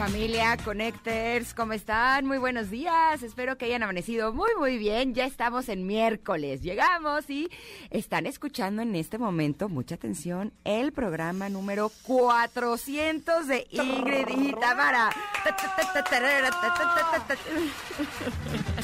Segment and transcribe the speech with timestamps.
[0.00, 2.24] Familia Connectors, ¿cómo están?
[2.24, 3.22] Muy buenos días.
[3.22, 5.14] Espero que hayan amanecido muy, muy bien.
[5.14, 6.62] Ya estamos en miércoles.
[6.62, 7.50] Llegamos y
[7.90, 15.10] están escuchando en este momento, mucha atención, el programa número 400 de Ingrid y Tamara.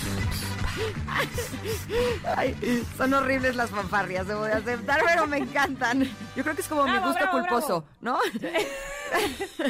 [2.36, 6.04] Ay, son horribles las fanfarrias, debo de aceptar, pero me encantan.
[6.34, 8.18] Yo creo que es como mi Bravo, gusto bravo, culposo, ¿no?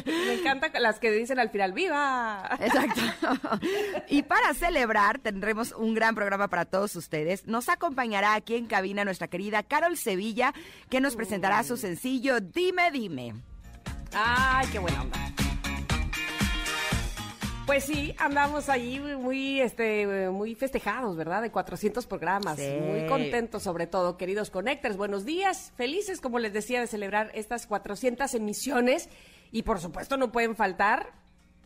[0.07, 2.49] Me encantan las que dicen al final, ¡viva!
[2.61, 3.01] Exacto.
[4.09, 7.47] Y para celebrar, tendremos un gran programa para todos ustedes.
[7.47, 10.55] Nos acompañará aquí en cabina nuestra querida Carol Sevilla,
[10.91, 13.35] que nos presentará su sencillo Dime, dime.
[14.13, 15.46] ¡Ay, qué buena onda!
[17.67, 21.43] Pues sí, andamos ahí muy, este, muy festejados, ¿verdad?
[21.43, 22.59] De 400 programas.
[22.61, 22.79] Sí.
[22.81, 24.97] Muy contentos, sobre todo, queridos Connectors.
[24.97, 25.73] Buenos días.
[25.77, 29.09] Felices, como les decía, de celebrar estas 400 emisiones.
[29.51, 31.13] Y por supuesto, no pueden faltar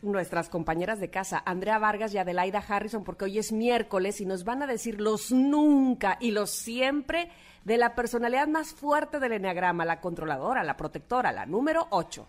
[0.01, 4.43] nuestras compañeras de casa, Andrea Vargas y Adelaida Harrison, porque hoy es miércoles y nos
[4.43, 7.29] van a decir los nunca y los siempre
[7.63, 12.25] de la personalidad más fuerte del enneagrama, la controladora, la protectora, la número 8.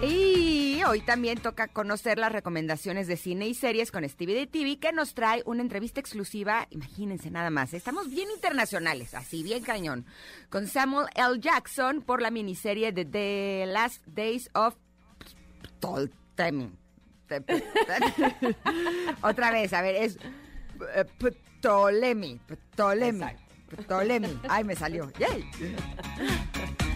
[0.00, 4.78] Y hoy también toca conocer las recomendaciones de cine y series con Stevie de TV,
[4.78, 10.06] que nos trae una entrevista exclusiva, imagínense nada más, estamos bien internacionales, así bien cañón,
[10.50, 11.40] con Samuel L.
[11.40, 14.76] Jackson por la miniserie de The Last Days of
[15.80, 16.70] Ptolemy.
[19.22, 20.16] Otra vez, a ver, es
[20.94, 21.04] eh,
[21.60, 22.40] Ptolemy,
[22.76, 23.26] Ptolemy.
[23.84, 24.40] Ptolemy.
[24.48, 25.10] Ay, me salió.
[25.18, 25.44] Yay.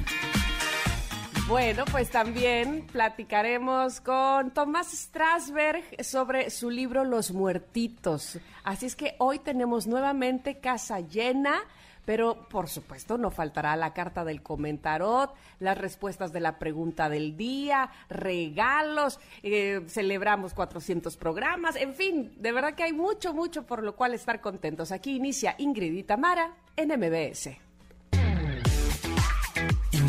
[1.53, 8.39] Bueno, pues también platicaremos con Tomás Strasberg sobre su libro Los Muertitos.
[8.65, 11.61] Así es que hoy tenemos nuevamente casa llena,
[12.07, 17.37] pero por supuesto no faltará la carta del comentarot, las respuestas de la pregunta del
[17.37, 23.83] día, regalos, eh, celebramos 400 programas, en fin, de verdad que hay mucho, mucho por
[23.83, 24.91] lo cual estar contentos.
[24.91, 27.72] Aquí inicia Ingrid y Tamara en MBS.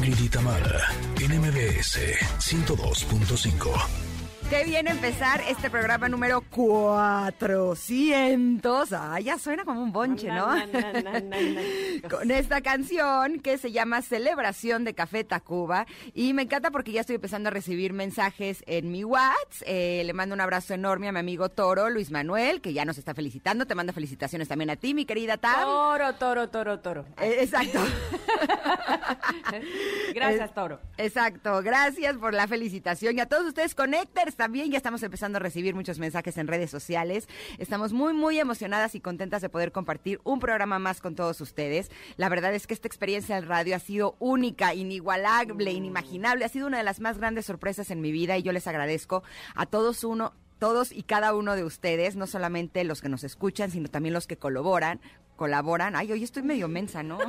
[0.06, 0.91] Ingrid y Tamara,
[1.22, 1.97] en MBS
[2.38, 4.12] 102.5.
[4.53, 8.94] Qué bien empezar este programa número 400.
[8.94, 10.56] Ah, ya suena como un bonche, ¿no?
[10.56, 11.62] Na, na, na, na, na.
[12.08, 15.88] Con esta canción que se llama Celebración de Café Tacuba.
[16.13, 19.63] Y me encanta porque ya estoy empezando a recibir mensajes en mi WhatsApp.
[19.66, 23.00] Eh, le mando un abrazo enorme a mi amigo Toro, Luis Manuel, que ya nos
[23.00, 23.66] está felicitando.
[23.66, 25.63] Te mando felicitaciones también a ti, mi querida Tam.
[25.63, 27.06] Toro, toro, toro, toro.
[27.19, 27.80] Eh, exacto.
[30.13, 30.80] Gracias, Toro.
[30.97, 33.18] Exacto, gracias por la felicitación.
[33.18, 36.70] Y a todos ustedes, Connectors, también ya estamos empezando a recibir muchos mensajes en redes
[36.70, 37.30] sociales.
[37.59, 41.90] Estamos muy, muy emocionadas y contentas de poder compartir un programa más con todos ustedes.
[42.18, 46.44] La verdad es que esta experiencia en radio ha sido única, inigualable, inimaginable.
[46.44, 49.24] Ha sido una de las más grandes sorpresas en mi vida y yo les agradezco
[49.56, 53.70] a todos uno todos y cada uno de ustedes, no solamente los que nos escuchan,
[53.70, 55.02] sino también los que colaboran,
[55.36, 55.96] colaboran.
[55.96, 57.20] Ay, hoy estoy medio mensa, ¿no?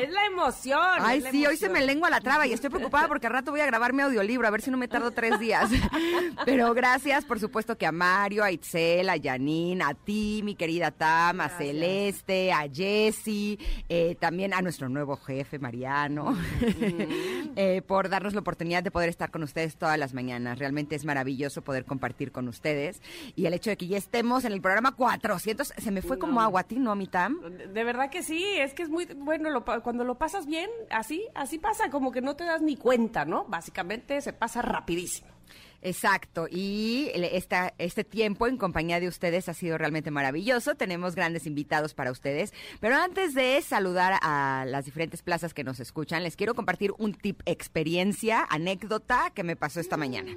[0.00, 0.80] Es la emoción.
[1.00, 3.50] Ay, la sí, hoy se me lengua la traba y estoy preocupada porque al rato
[3.50, 5.70] voy a grabar mi audiolibro, a ver si no me tardo tres días.
[6.46, 10.90] Pero gracias, por supuesto, que a Mario, a Itzel, a Janine, a ti, mi querida
[10.90, 11.58] Tam, a Gracias.
[11.58, 13.58] Celeste, a Jessy,
[13.88, 16.34] eh, también a nuestro nuevo jefe, Mariano,
[17.56, 20.58] eh, por darnos la oportunidad de poder estar con ustedes todas las mañanas.
[20.58, 23.02] Realmente es maravilloso poder compartir con ustedes.
[23.36, 26.40] Y el hecho de que ya estemos en el programa 400, se me fue como
[26.40, 27.40] agua a ti, ¿no, mi Tam?
[27.42, 31.26] De verdad que sí, es que es muy bueno lo cuando lo pasas bien, así,
[31.34, 33.44] así pasa, como que no te das ni cuenta, ¿no?
[33.44, 35.39] Básicamente se pasa rapidísimo.
[35.82, 40.74] Exacto, y esta, este tiempo en compañía de ustedes ha sido realmente maravilloso.
[40.74, 42.52] Tenemos grandes invitados para ustedes.
[42.80, 47.14] Pero antes de saludar a las diferentes plazas que nos escuchan, les quiero compartir un
[47.14, 50.32] tip, experiencia, anécdota que me pasó esta mañana.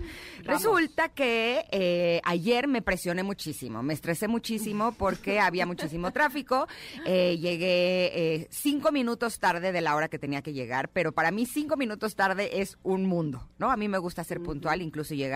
[0.46, 0.64] vamos.
[0.64, 6.68] Resulta que eh, ayer me presioné muchísimo, me estresé muchísimo porque había muchísimo tráfico.
[7.06, 11.32] Eh, llegué eh, cinco minutos tarde de la hora que tenía que llegar, pero para
[11.32, 13.72] mí cinco minutos tarde es un mundo, ¿no?
[13.72, 15.33] A mí me gusta ser puntual, incluso llegar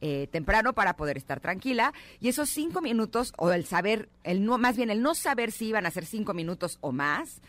[0.00, 1.92] eh, temprano para poder estar tranquila.
[2.20, 5.66] Y esos cinco minutos, o el saber, el no, más bien el no saber si
[5.66, 7.40] iban a ser cinco minutos o más,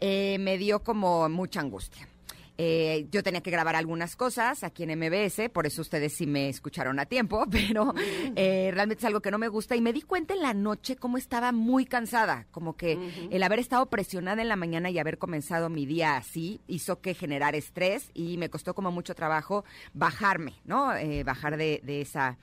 [0.00, 2.08] eh, me dio como mucha angustia.
[2.60, 6.48] Eh, yo tenía que grabar algunas cosas aquí en MBS, por eso ustedes sí me
[6.48, 7.94] escucharon a tiempo, pero
[8.34, 9.76] eh, realmente es algo que no me gusta.
[9.76, 12.98] Y me di cuenta en la noche cómo estaba muy cansada, como que
[13.30, 17.14] el haber estado presionada en la mañana y haber comenzado mi día así hizo que
[17.14, 19.64] generar estrés y me costó como mucho trabajo
[19.94, 20.94] bajarme, ¿no?
[20.96, 22.38] Eh, bajar de, de esa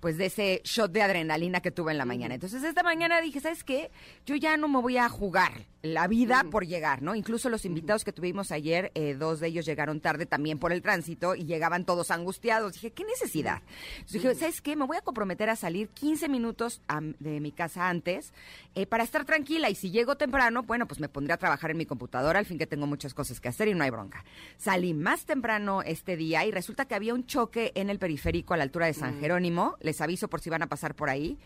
[0.00, 2.34] pues de ese shot de adrenalina que tuve en la mañana.
[2.34, 3.90] Entonces esta mañana dije, ¿sabes qué?
[4.26, 7.14] Yo ya no me voy a jugar la vida por llegar, ¿no?
[7.14, 10.82] Incluso los invitados que tuvimos ayer, eh, dos de ellos llegaron tarde también por el
[10.82, 12.74] tránsito y llegaban todos angustiados.
[12.74, 13.62] Dije, ¿qué necesidad?
[13.92, 14.76] Entonces dije, ¿sabes qué?
[14.76, 16.82] Me voy a comprometer a salir 15 minutos
[17.18, 18.32] de mi casa antes
[18.74, 21.78] eh, para estar tranquila y si llego temprano, bueno, pues me pondré a trabajar en
[21.78, 24.24] mi computadora, al fin que tengo muchas cosas que hacer y no hay bronca.
[24.58, 28.56] Salí más temprano este día y resulta que había un choque en el periférico a
[28.56, 29.76] la altura de San Jerónimo.
[29.90, 31.36] Les aviso por si van a pasar por ahí.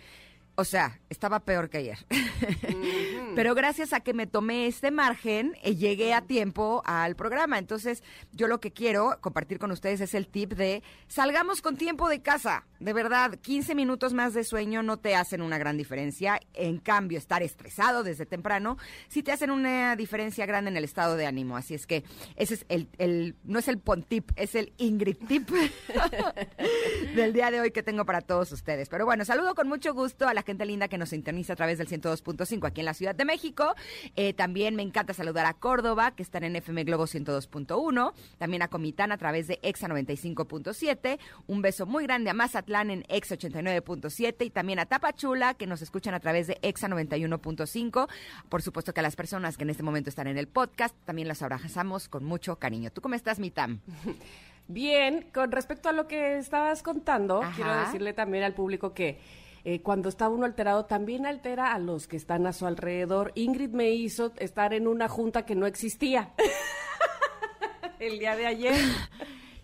[0.56, 1.98] O sea, estaba peor que ayer.
[3.34, 7.58] Pero gracias a que me tomé este margen, eh, llegué a tiempo al programa.
[7.58, 12.08] Entonces, yo lo que quiero compartir con ustedes es el tip de salgamos con tiempo
[12.08, 12.66] de casa.
[12.78, 16.38] De verdad, 15 minutos más de sueño no te hacen una gran diferencia.
[16.52, 18.76] En cambio, estar estresado desde temprano
[19.08, 21.56] sí te hacen una diferencia grande en el estado de ánimo.
[21.56, 22.04] Así es que
[22.36, 25.50] ese es el, el no es el pontip, es el Ingrid tip
[27.16, 28.88] del día de hoy que tengo para todos ustedes.
[28.88, 31.78] Pero bueno, saludo con mucho gusto a la gente linda que nos sintoniza a través
[31.78, 33.74] del 102.5 aquí en la Ciudad de México.
[34.16, 38.12] Eh, también me encanta saludar a Córdoba, que están en FM Globo 102.1.
[38.38, 41.18] También a Comitán a través de EXA 95.7.
[41.46, 44.46] Un beso muy grande a Mazatlán en EXA 89.7.
[44.46, 48.08] Y también a Tapachula, que nos escuchan a través de EXA 91.5.
[48.48, 51.28] Por supuesto que a las personas que en este momento están en el podcast, también
[51.28, 52.90] las abrazamos con mucho cariño.
[52.90, 53.80] ¿Tú cómo estás, Mitam?
[54.68, 59.20] Bien, con respecto a lo que estabas contando, quiero decirle también al público que
[59.64, 63.32] eh, cuando está uno alterado también altera a los que están a su alrededor.
[63.34, 66.34] Ingrid me hizo estar en una junta que no existía
[67.98, 68.74] el día de ayer.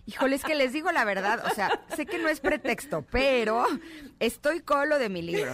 [0.07, 3.65] Híjole, es que les digo la verdad, o sea, sé que no es pretexto, pero
[4.19, 5.53] estoy con lo de mi libro,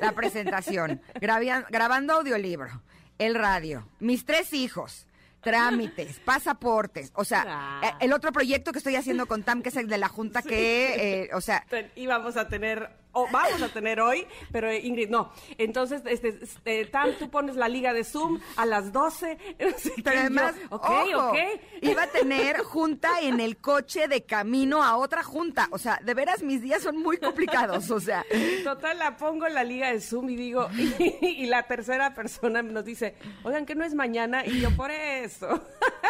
[0.00, 2.80] la presentación, grabando audiolibro,
[3.18, 5.08] el radio, mis tres hijos,
[5.42, 7.80] trámites, pasaportes, o sea, ah.
[7.84, 10.40] eh, el otro proyecto que estoy haciendo con Tam, que es el de la Junta,
[10.40, 11.66] que, eh, o sea...
[11.94, 12.88] Íbamos a tener
[13.30, 15.32] vamos a tener hoy, pero eh, Ingrid no.
[15.56, 19.38] Entonces, este, este, Tam, tú pones la liga de Zoom a las 12.
[20.04, 21.36] pero además, ok, ok.
[21.82, 25.68] Iba a tener junta en el coche de camino a otra junta.
[25.70, 28.24] O sea, de veras mis días son muy complicados, o sea.
[28.64, 30.68] Total, la pongo en la liga de Zoom y digo,
[30.98, 35.48] y, la tercera persona nos dice, oigan, que no es mañana, y yo por eso.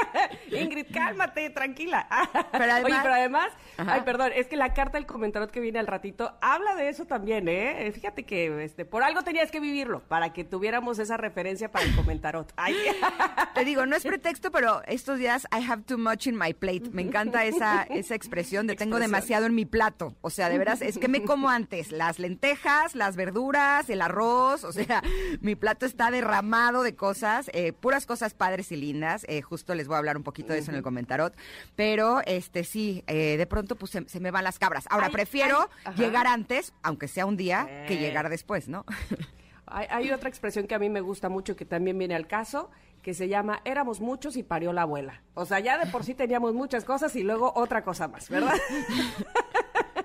[0.51, 2.09] Ingrid, cálmate, tranquila.
[2.53, 5.87] Pero Oye, pero además, ay, perdón, es que la carta del comentario que viene al
[5.87, 7.87] ratito habla de eso también, ¿eh?
[7.87, 7.93] ¿eh?
[7.93, 11.95] Fíjate que este, por algo tenías que vivirlo, para que tuviéramos esa referencia para el
[11.95, 12.53] comentarot.
[13.55, 16.91] Te digo, no es pretexto, pero estos días I have too much in my plate.
[16.93, 20.15] Me encanta esa, esa expresión de tengo demasiado en mi plato.
[20.21, 24.65] O sea, de veras, es que me como antes las lentejas, las verduras, el arroz.
[24.65, 25.03] O sea,
[25.41, 29.25] mi plato está derramado de cosas, eh, puras cosas padres y lindas.
[29.29, 31.35] Eh, justo les voy a hablar un poquito de eso en el comentarot.
[31.77, 34.87] Pero, este, sí, de pronto pues se, me van las cabras.
[34.91, 38.85] Ahora, prefiero llegar antes aunque sea un día, que llegar después, ¿no?
[39.71, 42.71] Hay, otra expresión que a mí me gusta mucho que también viene al caso,
[43.03, 45.23] que se llama éramos muchos y parió la abuela.
[45.35, 48.55] O sea, ya de por sí teníamos muchas cosas y luego otra cosa más, ¿verdad?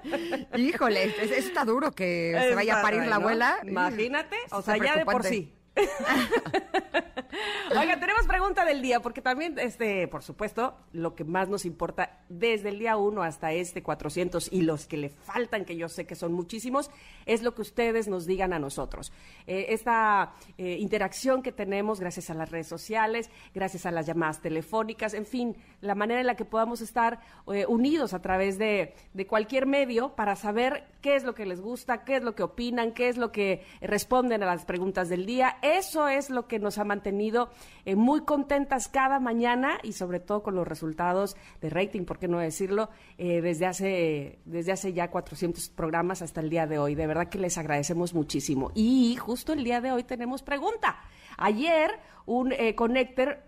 [0.57, 3.59] Híjole, eso está duro que se vaya a parir la abuela.
[3.63, 5.53] Imagínate, o sea, ya de por sí.
[7.79, 12.19] Oiga, tenemos pregunta del día, porque también, este, por supuesto, lo que más nos importa
[12.29, 16.05] desde el día 1 hasta este 400 y los que le faltan, que yo sé
[16.05, 16.91] que son muchísimos,
[17.25, 19.12] es lo que ustedes nos digan a nosotros.
[19.48, 24.41] Eh, esta eh, interacción que tenemos gracias a las redes sociales, gracias a las llamadas
[24.41, 27.19] telefónicas, en fin, la manera en la que podamos estar
[27.51, 31.62] eh, unidos a través de, de cualquier medio para saber qué es lo que les
[31.62, 35.25] gusta, qué es lo que opinan, qué es lo que responden a las preguntas del
[35.25, 37.50] día eso es lo que nos ha mantenido
[37.86, 42.27] eh, muy contentas cada mañana y sobre todo con los resultados de rating, por qué
[42.27, 46.96] no decirlo, eh, desde, hace, desde hace ya 400 programas hasta el día de hoy.
[46.96, 48.72] De verdad que les agradecemos muchísimo.
[48.75, 51.00] Y justo el día de hoy tenemos pregunta.
[51.38, 51.91] Ayer
[52.25, 53.39] un eh, connector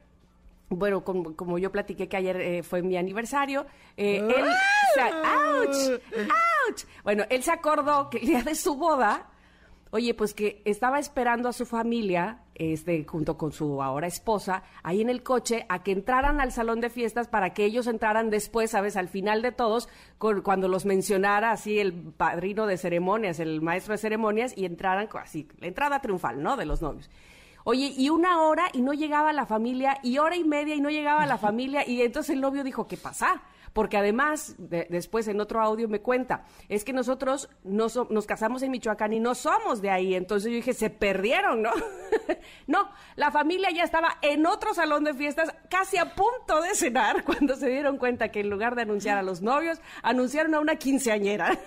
[0.69, 6.01] bueno, como, yo platiqué que ayer fue mi aniversario, él ¡ouch!
[6.67, 6.85] ¡ouch!
[7.03, 9.29] Bueno, él se acordó que el día de su boda
[9.91, 14.99] Oye, pues que estaba esperando a su familia, este, junto con su ahora esposa, ahí
[15.01, 18.71] en el coche, a que entraran al salón de fiestas para que ellos entraran después,
[18.71, 18.97] ¿sabes?
[18.97, 19.87] Al final de todos,
[20.43, 25.47] cuando los mencionara así el padrino de ceremonias, el maestro de ceremonias, y entraran así,
[25.59, 26.57] la entrada triunfal, ¿no?
[26.57, 27.09] De los novios.
[27.63, 30.89] Oye, y una hora y no llegaba la familia, y hora y media y no
[30.89, 33.41] llegaba la familia, y entonces el novio dijo, ¿qué pasa?
[33.75, 38.71] Porque además, después en otro audio me cuenta, es que nosotros no nos casamos en
[38.71, 41.71] Michoacán y no somos de ahí, entonces yo dije, se perdieron, ¿no?
[42.67, 47.23] no, la familia ya estaba en otro salón de fiestas, casi a punto de cenar,
[47.25, 50.77] cuando se dieron cuenta que en lugar de anunciar a los novios, anunciaron a una
[50.77, 51.59] quinceañera.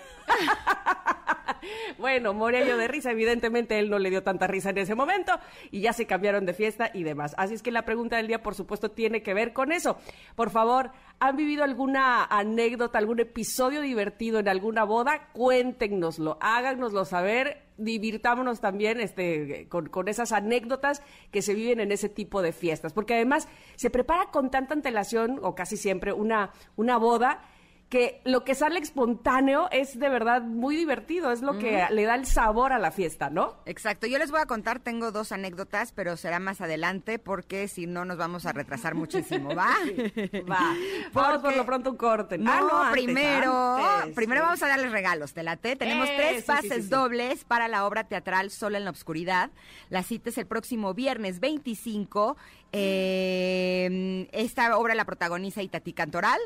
[1.99, 5.38] bueno, moría yo de risa, evidentemente él no le dio tanta risa en ese momento
[5.71, 7.35] y ya se cambiaron de fiesta y demás.
[7.38, 9.99] Así es que la pregunta del día, por supuesto, tiene que ver con eso.
[10.35, 15.28] Por favor, ¿han vivido alguna anécdota, algún episodio divertido en alguna boda?
[15.32, 22.08] Cuéntenoslo, háganoslo saber divirtámonos también este, con, con, esas anécdotas que se viven en ese
[22.08, 26.98] tipo de fiestas, porque además se prepara con tanta antelación, o casi siempre, una, una
[26.98, 27.40] boda
[27.88, 32.16] que lo que sale espontáneo es de verdad muy divertido, es lo que le da
[32.16, 33.57] el sabor a la fiesta, ¿no?
[33.64, 37.87] Exacto, yo les voy a contar, tengo dos anécdotas, pero será más adelante porque si
[37.87, 39.75] no nos vamos a retrasar muchísimo, ¿va?
[40.50, 40.76] va.
[41.12, 42.38] Vamos por lo pronto un corte.
[42.38, 43.78] No, ah, primero,
[44.14, 48.50] primero vamos a darles regalos, te la Tenemos tres pases dobles para la obra teatral
[48.50, 49.50] Sol en la Oscuridad.
[49.88, 52.37] La cita es el próximo viernes 25
[52.73, 56.38] eh, esta obra la protagoniza Itatí Cantoral.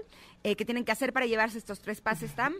[0.45, 2.55] Eh, ¿Qué tienen que hacer para llevarse estos tres pases, Tam?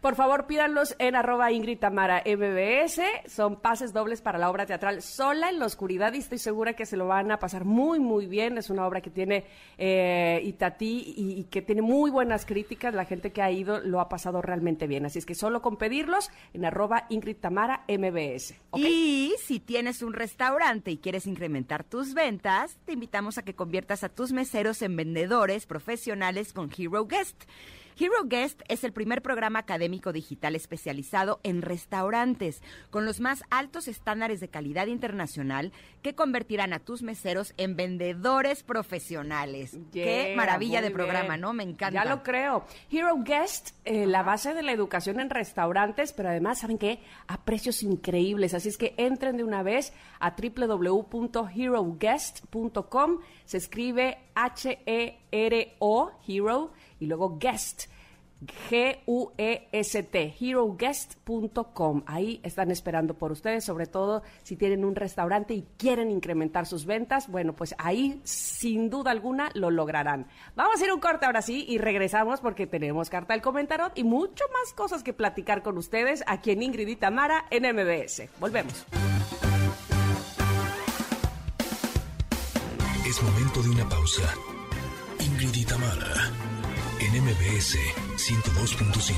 [0.00, 3.00] Por favor, pídanlos en arroba Ingrid Tamara MBS.
[3.26, 6.86] Son pases dobles para la obra teatral Sola en la Oscuridad y estoy segura que
[6.86, 8.58] se lo van a pasar muy, muy bien.
[8.58, 9.44] Es una obra que tiene
[9.78, 12.94] eh, Itatí y, que tiene muy buenas críticas.
[12.94, 15.06] La gente que ha ido lo ha pasado realmente bien.
[15.06, 18.54] Así es que solo con pedirlos en arroba Ingrid Tamara MBS.
[18.76, 24.04] Y si tienes un restaurante y quieres incrementar tus ventas, te invitamos a que conviertas
[24.04, 27.44] a tus meseros en vendedores profesionales con Hero Guest.
[27.98, 33.88] Hero Guest es el primer programa académico digital especializado en restaurantes, con los más altos
[33.88, 35.72] estándares de calidad internacional
[36.02, 39.76] que convertirán a tus meseros en vendedores profesionales.
[39.92, 41.52] Qué maravilla de programa, ¿no?
[41.52, 42.04] Me encanta.
[42.04, 42.64] Ya lo creo.
[42.90, 47.00] Hero Guest, eh, la base de la educación en restaurantes, pero además, ¿saben qué?
[47.26, 48.54] A precios increíbles.
[48.54, 53.18] Así es que entren de una vez a www.heroguest.com.
[53.44, 56.72] Se escribe H-E-R-O, Hero
[57.02, 57.86] y luego guest.
[58.70, 62.02] G-U-E-S-T, heroguest.com.
[62.06, 66.84] Ahí están esperando por ustedes, sobre todo si tienen un restaurante y quieren incrementar sus
[66.84, 67.28] ventas.
[67.28, 70.26] Bueno, pues ahí sin duda alguna lo lograrán.
[70.56, 74.02] Vamos a ir un corte ahora sí y regresamos porque tenemos carta del comentario y
[74.02, 78.28] mucho más cosas que platicar con ustedes aquí en Ingrid y Tamara en MBS.
[78.40, 78.86] Volvemos.
[83.06, 84.34] Es momento de una pausa.
[85.20, 86.51] Ingrid y Tamara
[87.14, 87.76] en MBS
[88.16, 89.12] 102.5.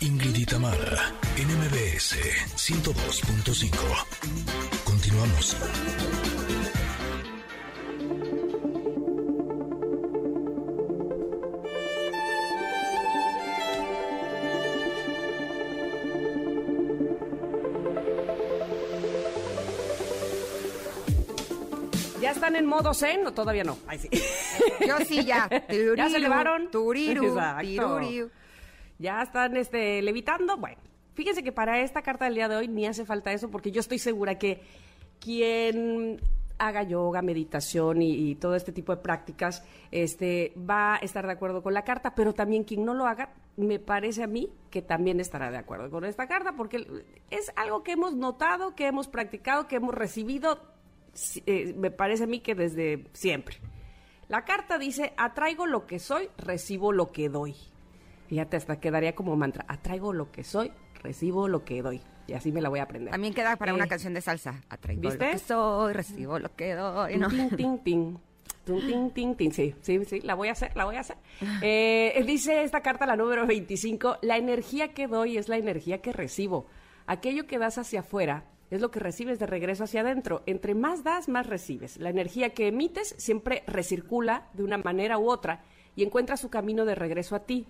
[0.00, 2.16] Ingrid y Tamara, en MBS
[2.56, 3.70] 102.5.
[4.84, 5.56] Continuamos.
[22.52, 23.78] Están en modo zen o todavía no?
[23.98, 24.08] sí.
[24.86, 25.48] Yo sí ya.
[25.96, 26.70] ¿Ya se elevaron?
[26.70, 27.36] Turiru,
[28.98, 30.56] Ya están este, levitando.
[30.56, 30.78] Bueno,
[31.14, 33.80] fíjense que para esta carta del día de hoy ni hace falta eso porque yo
[33.80, 34.62] estoy segura que
[35.20, 36.20] quien
[36.58, 41.62] haga yoga, meditación y, todo este tipo de prácticas, este, va a estar de acuerdo
[41.62, 45.18] con la carta, pero también quien no lo haga, me parece a mí que también
[45.18, 46.86] estará de acuerdo con esta carta, porque
[47.30, 50.71] es algo que hemos notado, que hemos practicado, que hemos recibido
[51.46, 53.56] eh, me parece a mí que desde siempre.
[54.28, 57.54] La carta dice, atraigo lo que soy, recibo lo que doy.
[58.28, 62.00] Fíjate, hasta quedaría como mantra, atraigo lo que soy, recibo lo que doy.
[62.26, 63.10] Y así me la voy a aprender.
[63.10, 64.62] También queda para una eh, canción de salsa.
[64.70, 67.18] Atraigo lo que soy, recibo lo que doy.
[67.18, 67.28] ¿no?
[67.28, 69.50] Ting, ting, ting.
[69.50, 71.16] Sí, sí, sí, la voy a hacer, la voy a hacer.
[71.62, 76.12] Eh, dice esta carta, la número 25, la energía que doy es la energía que
[76.12, 76.66] recibo.
[77.06, 80.42] Aquello que das hacia afuera es lo que recibes de regreso hacia adentro.
[80.46, 81.98] Entre más das, más recibes.
[81.98, 85.62] La energía que emites siempre recircula de una manera u otra
[85.94, 87.66] y encuentra su camino de regreso a ti.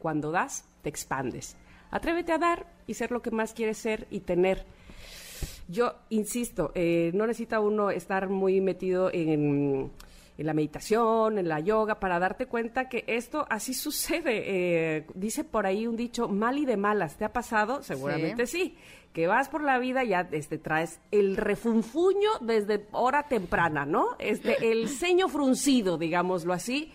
[0.00, 1.56] Cuando das, te expandes.
[1.92, 4.66] Atrévete a dar y ser lo que más quieres ser y tener.
[5.68, 9.92] Yo insisto, eh, no necesita uno estar muy metido en,
[10.38, 14.42] la meditación, en la yoga, para darte cuenta que esto así sucede.
[14.96, 17.16] Eh, dice por ahí un dicho, mal y de malas.
[17.16, 17.82] ¿Te ha pasado?
[17.82, 18.76] Seguramente sí
[19.12, 24.16] que vas por la vida ya este traes el refunfuño desde hora temprana, ¿no?
[24.18, 26.92] Este el ceño fruncido, digámoslo así.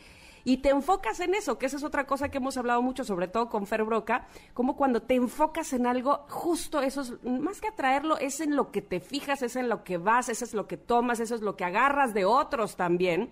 [0.47, 3.27] Y te enfocas en eso, que esa es otra cosa que hemos hablado mucho, sobre
[3.27, 7.67] todo con Fer Broca, como cuando te enfocas en algo, justo eso es, más que
[7.67, 10.65] atraerlo, es en lo que te fijas, es en lo que vas, eso es lo
[10.65, 13.29] que tomas, eso es lo que agarras de otros también.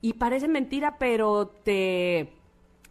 [0.00, 2.32] Y parece mentira, pero te,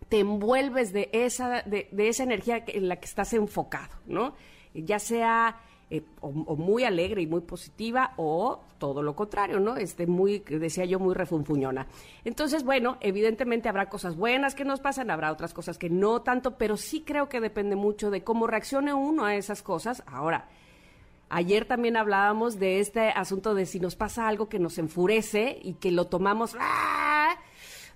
[0.08, 4.36] te envuelves de esa, de, de esa energía en la que estás enfocado, ¿no?
[4.74, 9.76] Ya sea eh, o, muy alegre y muy positiva o todo lo contrario, ¿no?
[9.78, 11.88] Este muy, decía yo, muy refunfuñona.
[12.24, 16.58] Entonces, bueno, evidentemente habrá cosas buenas que nos pasan, habrá otras cosas que no tanto,
[16.58, 20.04] pero sí creo que depende mucho de cómo reaccione uno a esas cosas.
[20.06, 20.48] Ahora,
[21.32, 25.76] Ayer también hablábamos de este asunto de si nos pasa algo que nos enfurece y
[25.76, 27.36] que lo tomamos, ¡ah!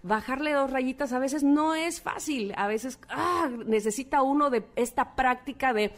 [0.03, 3.49] bajarle dos rayitas a veces no es fácil, a veces ¡ah!
[3.65, 5.93] necesita uno de esta práctica de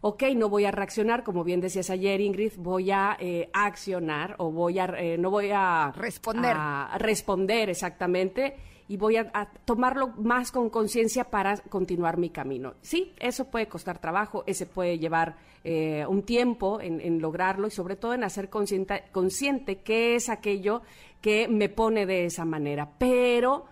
[0.00, 4.50] ok, no voy a reaccionar, como bien decías ayer, Ingrid, voy a eh, accionar o
[4.50, 6.54] voy a, eh, no voy a responder.
[6.56, 8.56] A responder exactamente
[8.88, 9.30] y voy a,
[9.64, 12.74] tomarlo más con conciencia para continuar mi camino.
[12.80, 17.70] Sí, eso puede costar trabajo, ese puede llevar eh, un tiempo en, en, lograrlo y
[17.70, 20.82] sobre todo en hacer consciente, consciente qué es aquello
[21.20, 22.90] que me pone de esa manera.
[22.98, 23.66] Pero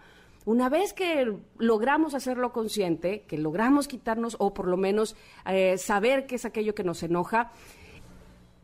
[0.48, 5.14] una vez que logramos hacerlo consciente, que logramos quitarnos o por lo menos
[5.44, 7.52] eh, saber qué es aquello que nos enoja,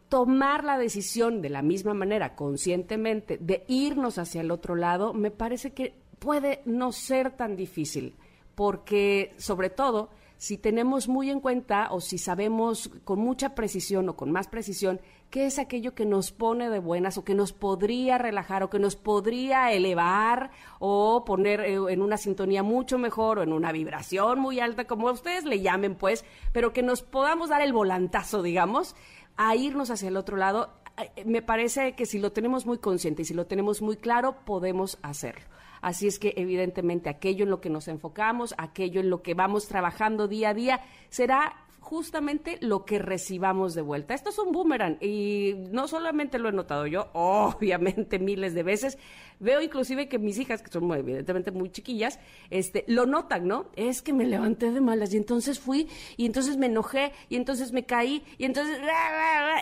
[0.09, 5.31] tomar la decisión de la misma manera, conscientemente, de irnos hacia el otro lado, me
[5.31, 8.17] parece que puede no ser tan difícil,
[8.55, 14.17] porque sobre todo si tenemos muy en cuenta o si sabemos con mucha precisión o
[14.17, 15.03] con más precisión
[15.35, 18.79] qué es aquello que nos pone de buenas o que nos podría relajar o que
[18.79, 24.38] nos podría elevar o poner eh, en una sintonía mucho mejor o en una vibración
[24.38, 28.95] muy alta, como ustedes le llamen, pues, pero que nos podamos dar el volantazo, digamos,
[29.37, 30.71] a irnos hacia el otro lado.
[31.17, 34.37] Eh, me parece que si lo tenemos muy consciente y si lo tenemos muy claro,
[34.45, 35.47] podemos hacerlo.
[35.81, 39.67] Así es que evidentemente aquello en lo que nos enfocamos, aquello en lo que vamos
[39.67, 44.14] trabajando día a día, será justamente lo que recibamos de vuelta.
[44.14, 48.99] Esto es un boomerang y no solamente lo he notado yo, obviamente miles de veces,
[49.38, 53.67] veo inclusive que mis hijas, que son evidentemente muy chiquillas, este, lo notan, ¿no?
[53.76, 57.73] Es que me levanté de malas y entonces fui y entonces me enojé y entonces
[57.73, 58.79] me caí y entonces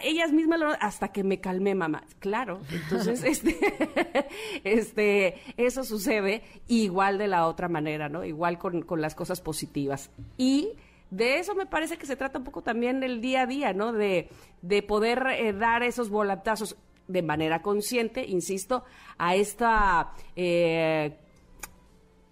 [0.04, 2.04] ellas mismas lo hasta que me calmé, mamá.
[2.20, 3.58] Claro, entonces este,
[4.62, 8.24] este, eso sucede igual de la otra manera, ¿no?
[8.24, 10.10] Igual con, con las cosas positivas.
[10.38, 10.74] Y
[11.12, 13.92] de eso me parece que se trata un poco también del día a día, ¿no?
[13.92, 14.30] De,
[14.62, 16.74] de poder eh, dar esos volantazos
[17.06, 18.84] de manera consciente, insisto,
[19.18, 21.18] a esta eh,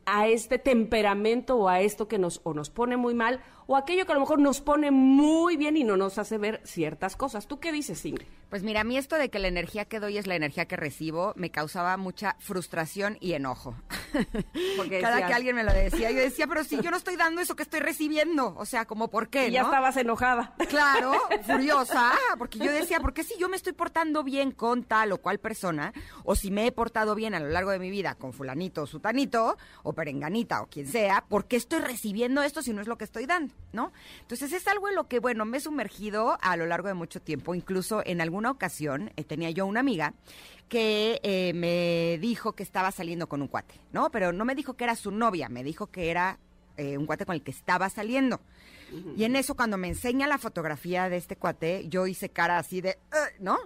[0.06, 4.04] a este temperamento o a esto que nos o nos pone muy mal o aquello
[4.04, 7.46] que a lo mejor nos pone muy bien y no nos hace ver ciertas cosas.
[7.46, 8.26] ¿Tú qué dices, Ingrid?
[8.48, 10.74] Pues mira, a mí esto de que la energía que doy es la energía que
[10.74, 13.76] recibo me causaba mucha frustración y enojo.
[14.76, 17.40] Porque cada que alguien me lo decía, yo decía, pero si yo no estoy dando
[17.40, 20.52] eso que estoy recibiendo, o sea, como por qué, y ya estabas enojada.
[20.68, 21.12] Claro,
[21.46, 25.18] furiosa, porque yo decía, ¿por qué si yo me estoy portando bien con tal o
[25.18, 25.92] cual persona,
[26.24, 28.86] o si me he portado bien a lo largo de mi vida con fulanito o
[28.86, 32.98] sutanito, o perenganita o quien sea, ¿por qué estoy recibiendo esto si no es lo
[32.98, 33.54] que estoy dando?
[33.72, 33.92] ¿No?
[34.22, 37.22] Entonces es algo en lo que, bueno, me he sumergido a lo largo de mucho
[37.22, 40.14] tiempo, incluso en algún una ocasión eh, tenía yo una amiga
[40.68, 44.10] que eh, me dijo que estaba saliendo con un cuate, ¿no?
[44.10, 46.38] Pero no me dijo que era su novia, me dijo que era
[46.76, 48.40] eh, un cuate con el que estaba saliendo.
[49.16, 52.80] Y en eso, cuando me enseña la fotografía de este cuate, yo hice cara así
[52.80, 52.98] de,
[53.38, 53.56] ¿no?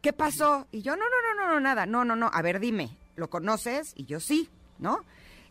[0.00, 0.66] ¿Qué pasó?
[0.72, 3.30] Y yo, no, no, no, no, no, nada, no, no, no, a ver, dime, ¿lo
[3.30, 3.92] conoces?
[3.94, 5.04] Y yo sí, ¿no?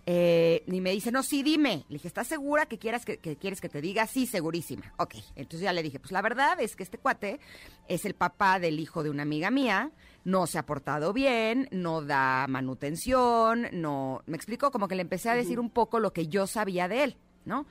[0.05, 1.85] Eh, y me dice, no, sí, dime.
[1.87, 4.05] Le dije, ¿estás segura que, quieras que, quieres que te diga?
[4.07, 4.93] Sí, segurísima.
[4.97, 7.39] Ok, entonces ya le dije, pues la verdad es que este cuate
[7.87, 9.91] es el papá del hijo de una amiga mía,
[10.25, 14.21] no se ha portado bien, no da manutención, no...
[14.25, 17.03] Me explico, como que le empecé a decir un poco lo que yo sabía de
[17.03, 17.65] él, ¿no?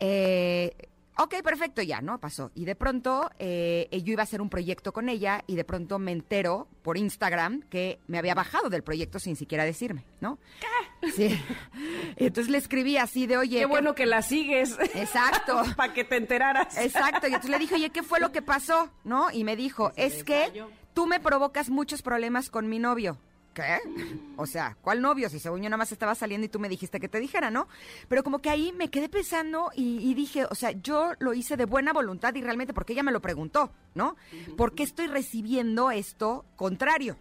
[0.00, 0.76] eh,
[1.16, 2.18] Ok, perfecto, ya, ¿no?
[2.18, 2.50] Pasó.
[2.54, 5.98] Y de pronto eh, yo iba a hacer un proyecto con ella y de pronto
[6.00, 10.38] me entero por Instagram que me había bajado del proyecto sin siquiera decirme, ¿no?
[10.60, 11.10] ¿Qué?
[11.12, 11.40] Sí.
[12.16, 13.60] Entonces le escribí así de, oye...
[13.60, 14.76] Qué bueno que la sigues.
[14.94, 15.62] Exacto.
[15.76, 16.76] Para que te enteraras.
[16.78, 17.28] Exacto.
[17.28, 18.90] Y entonces le dije, oye, ¿qué fue lo que pasó?
[19.04, 19.30] ¿No?
[19.30, 23.18] Y me dijo, es que tú me provocas muchos problemas con mi novio.
[23.54, 23.78] ¿Qué?
[24.36, 25.30] O sea, ¿cuál novio?
[25.30, 27.68] Si según yo nada más estaba saliendo y tú me dijiste que te dijera, ¿no?
[28.08, 31.64] Pero como que ahí me quedé pensando y, dije, o sea, yo lo hice de
[31.64, 34.16] buena voluntad y realmente porque ella me lo preguntó, ¿no?
[34.56, 37.16] ¿Por qué estoy recibiendo esto contrario?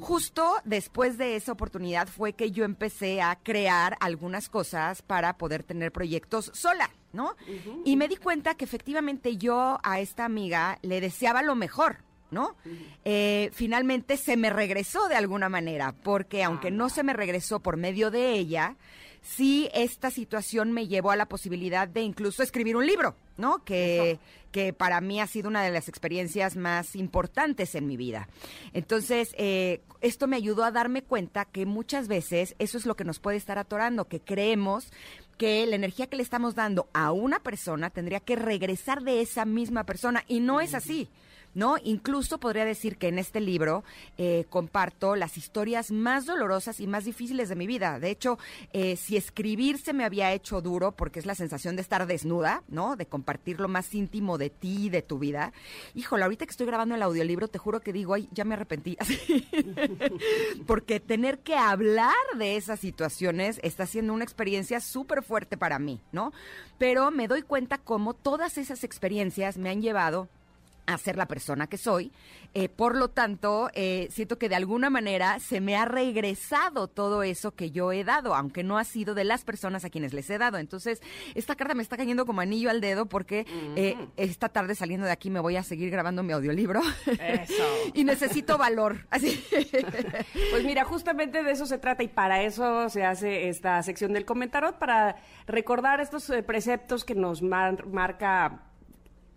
[0.00, 5.64] Justo después de esa oportunidad fue que yo empecé a crear algunas cosas para poder
[5.64, 7.34] tener proyectos sola, ¿no?
[7.84, 11.98] Y me di cuenta que efectivamente yo a esta amiga le deseaba lo mejor,
[12.30, 12.56] ¿no?
[13.04, 17.76] Eh, finalmente se me regresó de alguna manera, porque aunque no se me regresó por
[17.76, 18.76] medio de ella,
[19.22, 23.64] sí esta situación me llevó a la posibilidad de incluso escribir un libro, ¿no?
[23.64, 24.18] Que,
[24.52, 28.28] que para mí ha sido una de las experiencias más importantes en mi vida.
[28.72, 33.04] Entonces, eh, esto me ayudó a darme cuenta que muchas veces eso es lo que
[33.04, 34.90] nos puede estar atorando, que creemos
[35.36, 39.44] que la energía que le estamos dando a una persona tendría que regresar de esa
[39.44, 41.08] misma persona y no es así.
[41.58, 41.74] ¿No?
[41.82, 43.82] Incluso podría decir que en este libro
[44.16, 47.98] eh, comparto las historias más dolorosas y más difíciles de mi vida.
[47.98, 48.38] De hecho,
[48.72, 52.62] eh, si escribir se me había hecho duro, porque es la sensación de estar desnuda,
[52.68, 52.94] ¿no?
[52.94, 55.52] De compartir lo más íntimo de ti, de tu vida.
[55.96, 58.96] Híjole, ahorita que estoy grabando el audiolibro, te juro que digo, ay, ya me arrepentí.
[60.68, 66.00] porque tener que hablar de esas situaciones está siendo una experiencia súper fuerte para mí,
[66.12, 66.32] ¿no?
[66.78, 70.28] Pero me doy cuenta cómo todas esas experiencias me han llevado
[70.88, 72.10] a ser la persona que soy.
[72.54, 77.22] Eh, por lo tanto, eh, siento que de alguna manera se me ha regresado todo
[77.22, 80.30] eso que yo he dado, aunque no ha sido de las personas a quienes les
[80.30, 80.56] he dado.
[80.56, 81.02] Entonces,
[81.34, 83.46] esta carta me está cayendo como anillo al dedo porque
[83.76, 86.80] eh, esta tarde saliendo de aquí me voy a seguir grabando mi audiolibro.
[87.06, 87.64] Eso.
[87.94, 89.06] y necesito valor.
[89.10, 89.44] Así.
[90.50, 94.24] pues mira, justamente de eso se trata y para eso se hace esta sección del
[94.24, 98.67] comentarot, para recordar estos preceptos que nos marca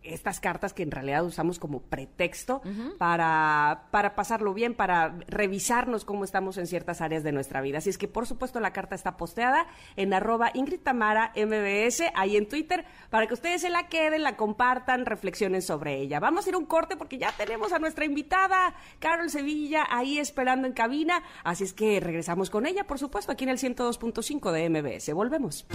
[0.03, 2.61] estas cartas que en realidad usamos como pretexto
[2.97, 7.79] para, para pasarlo bien, para revisarnos cómo estamos en ciertas áreas de nuestra vida.
[7.79, 12.37] Así es que, por supuesto, la carta está posteada en arroba Ingrid Tamara MBS, ahí
[12.37, 16.19] en Twitter, para que ustedes se la queden, la compartan, reflexionen sobre ella.
[16.19, 20.67] Vamos a ir un corte porque ya tenemos a nuestra invitada, Carol Sevilla, ahí esperando
[20.67, 21.23] en cabina.
[21.43, 25.13] Así es que regresamos con ella, por supuesto, aquí en el 102.5 de MBS.
[25.13, 25.65] Volvemos.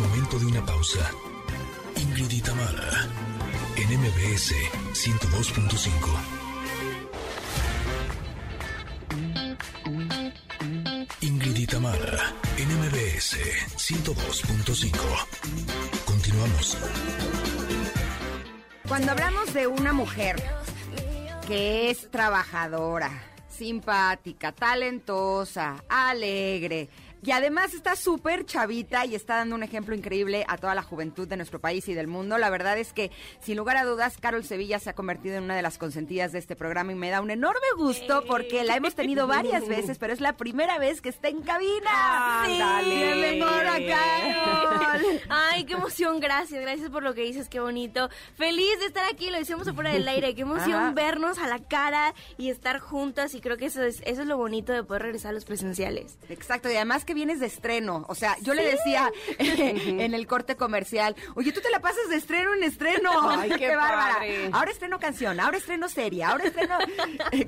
[0.00, 1.10] Momento de una pausa.
[1.96, 2.40] Ingrid y
[3.76, 4.54] en MBS
[4.92, 6.40] 102.5.
[11.20, 11.66] Ingrid y
[12.56, 13.36] en MBS
[13.76, 14.90] 102.5.
[16.04, 16.78] Continuamos.
[18.88, 20.42] Cuando hablamos de una mujer
[21.46, 23.10] que es trabajadora,
[23.48, 26.88] simpática, talentosa, alegre,
[27.22, 31.28] y además está súper chavita y está dando un ejemplo increíble a toda la juventud
[31.28, 32.38] de nuestro país y del mundo.
[32.38, 35.56] La verdad es que, sin lugar a dudas, Carol Sevilla se ha convertido en una
[35.56, 38.94] de las consentidas de este programa y me da un enorme gusto porque la hemos
[38.94, 41.90] tenido varias veces, pero es la primera vez que está en cabina.
[41.92, 43.38] Ah, sí, dale.
[43.86, 45.20] Carol.
[45.28, 48.08] Ay, qué emoción, gracias, gracias por lo que dices, qué bonito.
[48.34, 52.14] Feliz de estar aquí, lo decíamos afuera del aire, qué emoción vernos a la cara
[52.38, 55.30] y estar juntas y creo que eso es, eso es lo bonito de poder regresar
[55.30, 56.18] a los presenciales.
[56.28, 58.04] Exacto, y además vienes de estreno.
[58.08, 62.16] O sea, yo le decía en el corte comercial, oye, tú te la pasas de
[62.16, 63.10] estreno en estreno.
[63.30, 64.20] Ay, qué, bárbara.
[64.52, 66.78] Ahora estreno canción, ahora estreno serie, ahora estreno...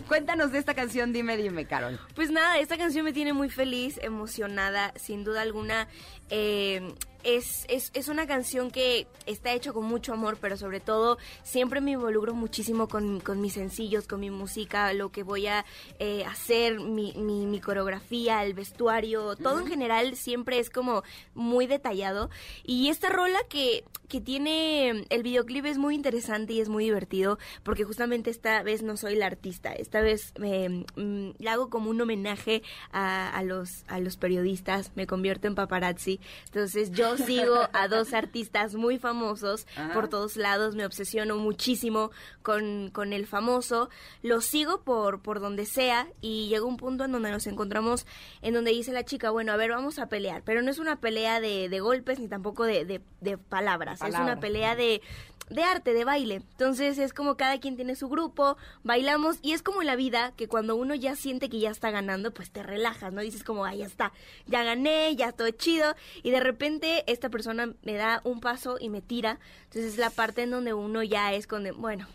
[0.09, 1.99] Cuéntanos de esta canción, dime, dime, Carol.
[2.15, 5.89] Pues nada, esta canción me tiene muy feliz, emocionada, sin duda alguna.
[6.31, 11.19] Eh, es, es, es, una canción que está hecha con mucho amor, pero sobre todo
[11.43, 15.65] siempre me involucro muchísimo con, con mis sencillos, con mi música, lo que voy a
[15.99, 21.03] eh, hacer, mi, mi, coreografía, el vestuario, todo en general siempre es como
[21.35, 22.31] muy detallado.
[22.65, 27.39] Y esta rola que, que tiene, el videoclip es muy interesante y es muy divertido,
[27.63, 31.91] porque justamente esta vez no soy la artista, esta vez me mm, la hago como
[31.91, 36.21] un homenaje a, a, los, a los periodistas, me convierto en paparazzi.
[36.47, 42.11] Entonces yo sigo a dos artistas muy famosos por todos lados, me obsesiono muchísimo
[42.43, 43.89] con, con el famoso,
[44.23, 48.07] lo sigo por, por donde sea y llega un punto en donde nos encontramos,
[48.43, 51.01] en donde dice la chica, bueno, a ver, vamos a pelear, pero no es una
[51.01, 55.01] pelea de, de golpes ni tampoco de, de, palabras, es una pelea de,
[55.51, 56.37] de arte, de baile.
[56.37, 60.49] Entonces es como cada quien tiene su grupo, bailamos y es como la vida que
[60.49, 63.21] cuando uno ya siente que ya está ganando, pues te relajas, ¿no?
[63.21, 64.13] Dices como, ah, ya está,
[64.47, 68.89] ya gané, ya estoy chido y de repente esta persona me da un paso y
[68.89, 69.39] me tira.
[69.65, 72.07] Entonces es la parte en donde uno ya es con, bueno,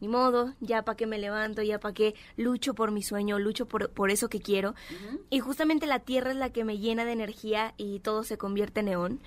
[0.00, 3.66] ni modo, ya para qué me levanto, ya para qué lucho por mi sueño, lucho
[3.66, 4.74] por, por eso que quiero.
[5.30, 8.80] Y justamente la tierra es la que me llena de energía y todo se convierte
[8.80, 9.20] en neón.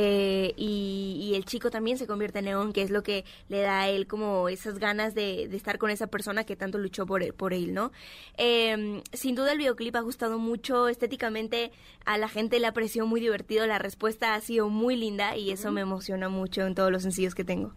[0.00, 3.80] Eh, y, el chico también se convierte en neón, que es lo que le da
[3.80, 7.32] a él como esas ganas de, estar con esa persona que tanto luchó por él,
[7.32, 7.90] por él ¿no?
[8.36, 11.72] Em, sin duda el videoclip ha gustado mucho, estéticamente
[12.04, 15.72] a la gente le apreció muy divertido, la respuesta ha sido muy linda y eso
[15.72, 17.72] me emociona mucho en todos los sencillos que tengo.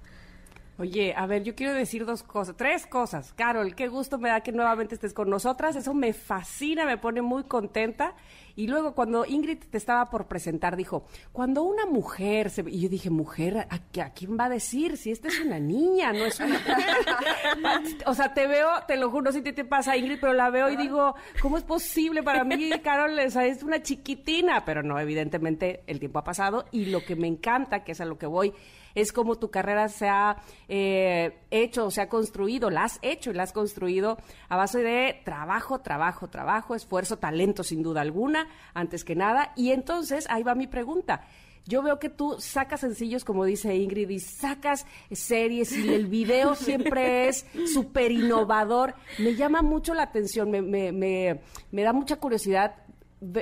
[0.82, 3.34] Oye, a ver, yo quiero decir dos cosas, tres cosas.
[3.34, 5.76] Carol, qué gusto me da que nuevamente estés con nosotras.
[5.76, 8.16] Eso me fascina, me pone muy contenta.
[8.56, 12.64] Y luego cuando Ingrid te estaba por presentar, dijo, cuando una mujer se...
[12.68, 14.98] Y yo dije, mujer, ¿a, quién va a decir?
[14.98, 16.60] Si esta es una niña, no es una
[18.08, 20.50] o sea, te veo, te lo juro, no sé si te, pasa, Ingrid, pero la
[20.50, 21.14] veo y digo,
[21.44, 23.20] ¿cómo es posible para mí, Carol?
[23.20, 27.16] O sea, es una chiquitina, pero no, evidentemente el tiempo ha pasado y lo que
[27.16, 28.52] me encanta, que es a lo que voy,
[28.96, 33.34] es como tu carrera se ha eh, hecho, se ha construido, la has hecho y
[33.34, 34.18] la has construido
[34.50, 39.54] a base de trabajo, trabajo, trabajo, esfuerzo, talento sin duda alguna, antes que nada.
[39.56, 41.22] Y entonces, ahí va mi pregunta.
[41.66, 46.56] Yo veo que tú sacas sencillos, como dice Ingrid, y sacas series y el video
[46.56, 48.96] siempre es súper innovador.
[49.20, 52.76] Me llama mucho la atención, me, me, me, me da mucha curiosidad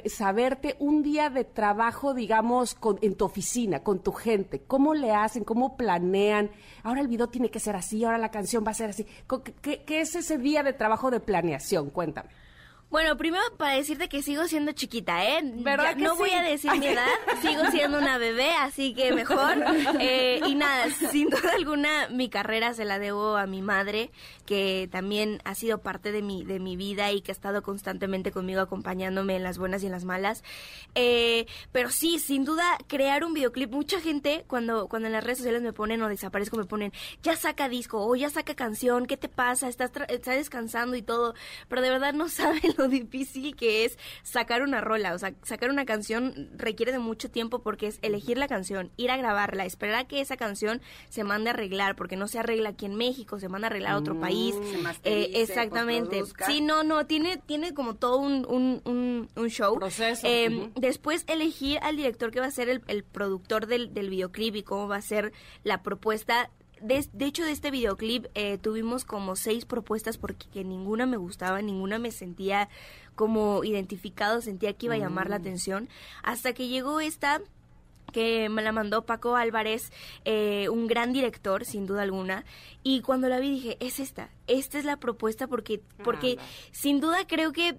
[0.05, 4.61] saberte un día de trabajo, digamos, con, en tu oficina, con tu gente.
[4.67, 5.43] ¿Cómo le hacen?
[5.43, 6.51] ¿Cómo planean?
[6.83, 9.05] Ahora el video tiene que ser así, ahora la canción va a ser así.
[9.61, 11.89] ¿Qué, qué es ese día de trabajo de planeación?
[11.89, 12.29] Cuéntame.
[12.89, 15.41] Bueno, primero para decirte que sigo siendo chiquita, ¿eh?
[15.43, 17.05] ¿Verdad no voy a decir mi edad,
[17.39, 19.57] sigo siendo una bebé, así que mejor.
[20.01, 24.11] Eh, y nada, sin duda alguna, mi carrera se la debo a mi madre,
[24.45, 28.31] que también ha sido parte de mi, de mi vida y que ha estado constantemente
[28.31, 30.43] conmigo acompañándome en las buenas y en las malas.
[30.95, 35.39] Eh, pero sí, sin duda, crear un videoclip, mucha gente cuando, cuando en las redes
[35.39, 39.17] sociales me ponen o desaparezco, me ponen, ya saca disco o ya saca canción, ¿qué
[39.17, 39.67] te pasa?
[39.67, 41.33] Estás, estás descansando y todo,
[41.67, 45.13] pero de verdad no saben lo difícil que es sacar una rola.
[45.13, 49.11] O sea, sacar una canción requiere de mucho tiempo porque es elegir la canción, ir
[49.11, 52.69] a grabarla, esperar a que esa canción se mande a arreglar, porque no se arregla
[52.69, 54.55] aquí en México, se manda a arreglar a otro mm, país.
[55.03, 56.23] Eh, exactamente.
[56.47, 59.75] Sí, no, no, tiene, tiene como todo un, un, un, show.
[59.75, 60.25] Proceso.
[60.25, 64.55] Em, después elegir al director que va a ser el, el productor del, del videoclip
[64.55, 66.49] y cómo va a ser la propuesta
[66.81, 71.99] de, hecho, de este videoclip eh, tuvimos como seis propuestas porque ninguna me gustaba, ninguna
[71.99, 72.69] me sentía
[73.15, 75.41] como identificado, sentía que iba a llamar la mm.
[75.41, 75.89] atención.
[76.23, 77.41] Hasta que llegó esta
[78.11, 79.91] que me la mandó Paco Álvarez,
[80.25, 82.43] eh, un gran director, sin duda alguna,
[82.83, 86.37] y cuando la vi dije, es esta, esta es la propuesta porque, porque
[86.71, 87.77] sin duda creo que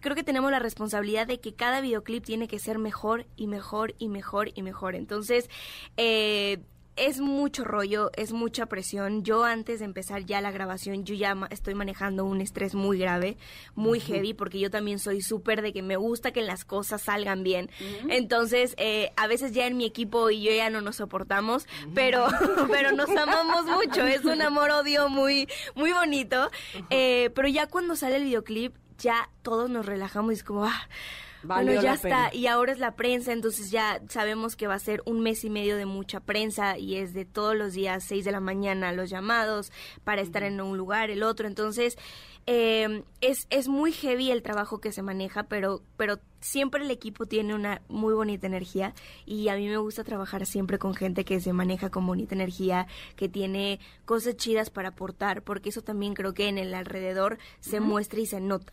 [0.00, 3.94] creo que tenemos la responsabilidad de que cada videoclip tiene que ser mejor y mejor
[3.98, 4.94] y mejor y mejor.
[4.94, 5.50] Entonces,
[5.98, 6.58] eh,
[6.96, 9.24] es mucho rollo, es mucha presión.
[9.24, 13.36] Yo antes de empezar ya la grabación, yo ya estoy manejando un estrés muy grave,
[13.74, 17.42] muy heavy, porque yo también soy súper de que me gusta que las cosas salgan
[17.42, 17.70] bien.
[18.08, 22.26] Entonces, eh, a veces ya en mi equipo y yo ya no nos soportamos, pero,
[22.70, 24.06] pero nos amamos mucho.
[24.06, 26.50] Es un amor-odio muy, muy bonito.
[26.90, 30.88] Eh, pero ya cuando sale el videoclip, ya todos nos relajamos y es como, ah,
[31.42, 32.34] bueno, ya está.
[32.34, 35.50] Y ahora es la prensa, entonces ya sabemos que va a ser un mes y
[35.50, 39.10] medio de mucha prensa y es de todos los días, seis de la mañana, los
[39.10, 39.72] llamados
[40.04, 41.46] para estar en un lugar, el otro.
[41.46, 41.96] Entonces,
[42.46, 47.26] eh, es, es muy heavy el trabajo que se maneja, pero, pero siempre el equipo
[47.26, 51.40] tiene una muy bonita energía y a mí me gusta trabajar siempre con gente que
[51.40, 56.34] se maneja con bonita energía, que tiene cosas chidas para aportar, porque eso también creo
[56.34, 58.72] que en el alrededor se muestra y se nota.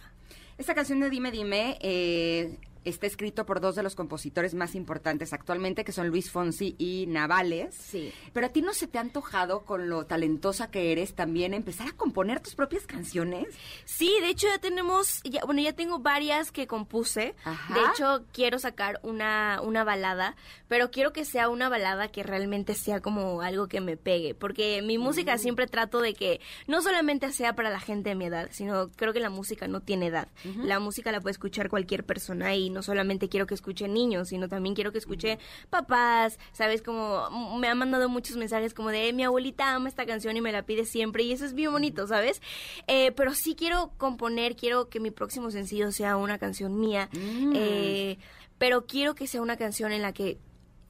[0.59, 5.33] Esta canción de Dime Dime eh, está escrito por dos de los compositores más importantes
[5.33, 7.75] actualmente, que son Luis Fonsi y Navales.
[7.75, 8.11] Sí.
[8.33, 11.87] Pero a ti no se te ha antojado, con lo talentosa que eres, también empezar
[11.87, 13.47] a componer tus propias canciones?
[13.85, 17.35] Sí, de hecho ya tenemos, ya, bueno, ya tengo varias que compuse.
[17.73, 20.35] De hecho, quiero sacar una, una balada,
[20.67, 24.81] pero quiero que sea una balada que realmente sea como algo que me pegue, porque
[24.81, 25.39] mi música mm.
[25.39, 29.13] siempre trato de que no solamente sea para la gente de mi edad, sino creo
[29.13, 30.27] que la música no tiene edad.
[30.63, 34.47] La música la puede escuchar cualquier persona y no solamente quiero que escuche niños, sino
[34.47, 36.81] también quiero que escuche papás, ¿sabes?
[36.81, 40.51] Como me han mandado muchos mensajes como de, mi abuelita ama esta canción y me
[40.51, 42.41] la pide siempre y eso es bien bonito, ¿sabes?
[42.87, 47.53] Eh, pero sí quiero componer, quiero que mi próximo sencillo sea una canción mía, mm.
[47.55, 48.17] eh,
[48.57, 50.37] pero quiero que sea una canción en la que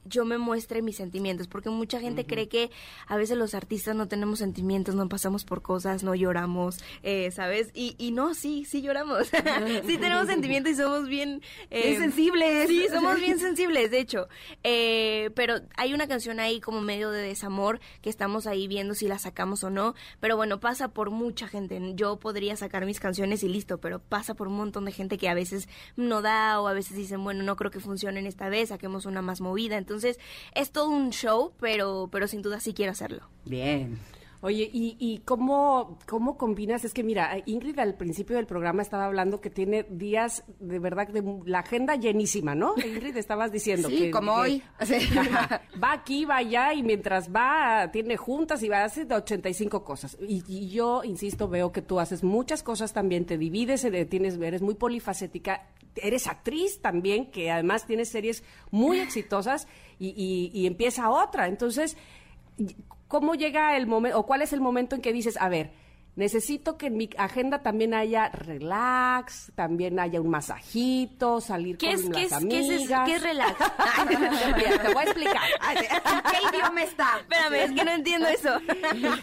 [0.04, 2.70] yo me muestre mis sentimientos, porque mucha gente cree que
[3.06, 7.70] a veces los artistas no tenemos sentimientos, no pasamos por cosas, no lloramos, eh, ¿sabes?
[7.74, 9.28] Y, y no, sí, sí lloramos,
[9.86, 11.42] sí tenemos sentimientos y somos bien...
[11.70, 12.68] Eh, sensibles.
[12.68, 14.28] Sí, somos bien sensibles, de hecho.
[14.62, 19.06] Eh, pero hay una canción ahí como medio de desamor que estamos ahí viendo si
[19.08, 21.80] la sacamos o no, pero bueno, pasa por mucha gente.
[21.94, 25.28] Yo podría sacar mis canciones y listo, pero pasa por un montón de gente que
[25.28, 28.48] a veces no da o a veces dicen, bueno, no creo que funcione en esta
[28.48, 29.76] vez, saquemos una más movida.
[29.76, 29.89] Entonces,
[30.54, 33.28] es todo un show, pero, pero sin duda sí quiero hacerlo.
[33.44, 33.98] Bien.
[34.42, 36.86] Oye, ¿y, y cómo, cómo combinas?
[36.86, 41.08] Es que mira, Ingrid al principio del programa estaba hablando que tiene días de verdad
[41.08, 42.72] de la agenda llenísima, ¿no?
[42.82, 44.10] Ingrid, estabas diciendo Sí, que...
[44.10, 44.62] como que- hoy.
[44.78, 45.60] Ajá.
[45.82, 50.16] va aquí, va allá y mientras va tiene juntas y va a hacer 85 cosas.
[50.26, 54.38] Y, y yo, insisto, veo que tú haces muchas cosas también, te divides, eh, tienes,
[54.40, 59.66] eres muy polifacética, eres actriz también, que además tienes series muy exitosas
[59.98, 61.46] y, y- y empieza otra.
[61.48, 61.96] Entonces,
[63.08, 65.70] ¿cómo llega el momento, o cuál es el momento en que dices, a ver,
[66.16, 71.94] necesito que en mi agenda también haya relax, también haya un masajito, salir ¿Qué con
[71.94, 72.60] es, las qué es, amigas?
[72.60, 73.04] qué es?
[73.06, 73.56] ¿Qué es relax?
[74.56, 75.42] Mira, te voy a explicar.
[75.70, 77.18] ¿En qué idioma está?
[77.20, 78.50] Espérame, es que no entiendo eso.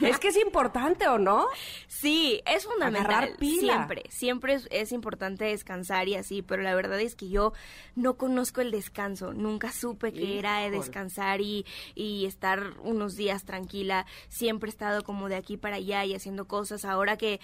[0.07, 1.47] Es que es importante, ¿o no?
[1.87, 3.35] Sí, es fundamental.
[3.37, 3.73] Pila.
[3.73, 7.53] Siempre, siempre es, es importante descansar y así, pero la verdad es que yo
[7.95, 9.33] no conozco el descanso.
[9.33, 14.05] Nunca supe que era descansar y, y estar unos días tranquila.
[14.29, 16.76] Siempre he estado como de aquí para allá y haciendo cosas.
[16.85, 17.39] Ahora que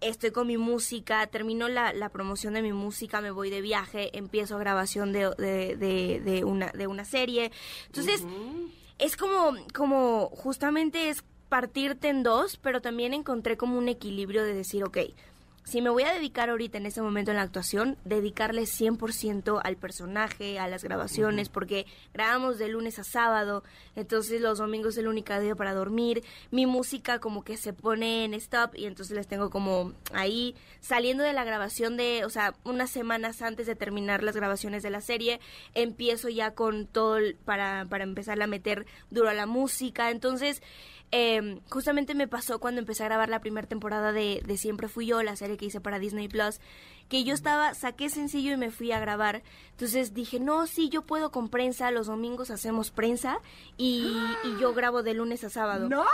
[0.00, 4.16] estoy con mi música, termino la, la promoción de mi música, me voy de viaje,
[4.16, 7.52] empiezo grabación de, de, de, de una, de una serie.
[7.86, 8.24] Entonces,
[8.98, 14.54] es como, como justamente es partirte en dos, pero también encontré como un equilibrio de
[14.54, 14.98] decir, ok,
[15.64, 19.76] si me voy a dedicar ahorita en este momento en la actuación, dedicarle 100% al
[19.76, 23.64] personaje, a las grabaciones, porque grabamos de lunes a sábado,
[23.96, 28.24] entonces los domingos es el único día para dormir, mi música como que se pone
[28.24, 32.54] en stop y entonces les tengo como ahí saliendo de la grabación de, o sea,
[32.64, 35.40] unas semanas antes de terminar las grabaciones de la serie,
[35.72, 40.62] empiezo ya con todo para, para empezar a meter duro a la música, entonces...
[41.16, 45.06] Eh, justamente me pasó cuando empecé a grabar la primera temporada de, de Siempre Fui
[45.06, 46.58] Yo, la serie que hice para Disney Plus,
[47.08, 49.44] que yo estaba, saqué sencillo y me fui a grabar.
[49.70, 53.38] Entonces dije, no, sí, yo puedo con prensa, los domingos hacemos prensa
[53.76, 55.88] y, y yo grabo de lunes a sábado.
[55.88, 56.04] ¡No!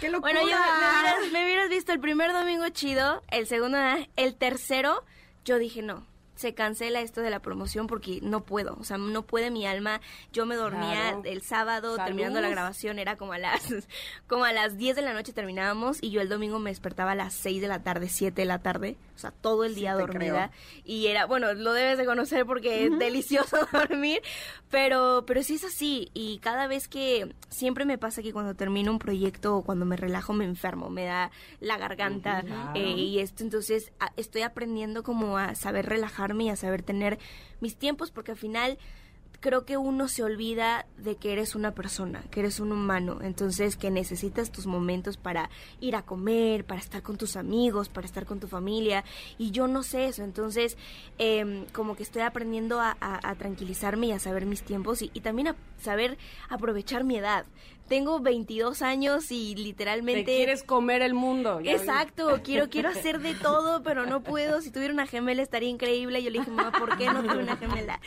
[0.00, 0.34] ¡Qué locura!
[0.34, 3.78] Bueno, yo me hubieras, me hubieras visto el primer domingo chido, el segundo,
[4.16, 5.02] el tercero,
[5.46, 6.09] yo dije no.
[6.40, 10.00] Se cancela esto de la promoción porque no puedo, o sea, no puede mi alma.
[10.32, 11.22] Yo me dormía Claro.
[11.24, 12.06] el sábado Salud.
[12.06, 13.60] terminando la grabación, era como a las
[14.26, 17.14] como a las 10 de la noche terminábamos y yo el domingo me despertaba a
[17.14, 19.92] las 6 de la tarde, 7 de la tarde, o sea, todo el Sí día
[19.94, 20.50] te dormida
[20.84, 24.22] y era, bueno, lo debes de conocer porque es delicioso dormir,
[24.70, 28.90] pero pero sí es así y cada vez que siempre me pasa que cuando termino
[28.92, 33.42] un proyecto o cuando me relajo me enfermo, me da la garganta eh, y esto
[33.42, 35.86] entonces a- estoy aprendiendo como a saber
[36.30, 37.18] relajarme y a saber tener
[37.60, 38.78] mis tiempos porque al final
[39.40, 43.76] creo que uno se olvida de que eres una persona, que eres un humano, entonces
[43.76, 45.48] que necesitas tus momentos para
[45.80, 49.02] ir a comer, para estar con tus amigos, para estar con tu familia,
[49.38, 50.76] y yo no sé eso, entonces
[51.18, 55.10] em, como que estoy aprendiendo a, a- a tranquilizarme y a saber mis tiempos y,
[55.14, 57.46] y también a saber aprovechar mi edad.
[57.88, 60.22] Tengo 22 años y literalmente...
[60.22, 61.58] Te quieres comer el mundo.
[61.58, 61.70] vi.
[61.70, 64.60] Exacto, quiero quiero hacer de todo, pero no puedo.
[64.60, 66.22] Si tuviera una gemela estaría increíble.
[66.22, 67.98] Yo le dije, mamá, ¿por qué no tuve una gemela?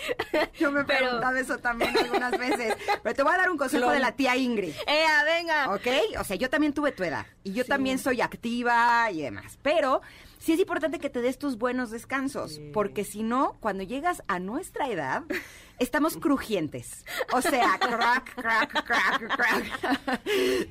[0.57, 2.75] Yo me Pero- preguntado eso también algunas veces.
[3.01, 3.93] Pero te voy a dar un consejo Clon.
[3.93, 4.73] de la tía Ingrid.
[4.87, 5.73] ¡Ea, venga!
[5.73, 5.87] ¿Ok?
[6.19, 7.25] O sea, yo también tuve tu edad.
[7.43, 9.57] Y yo también soy activa y demás.
[9.61, 10.01] Pero
[10.39, 12.59] sí es importante que te des tus buenos descansos.
[12.73, 15.23] Porque si no, cuando llegas a nuestra edad,
[15.79, 17.05] estamos crujientes.
[17.33, 20.21] O sea, crack, crack, crack, crack.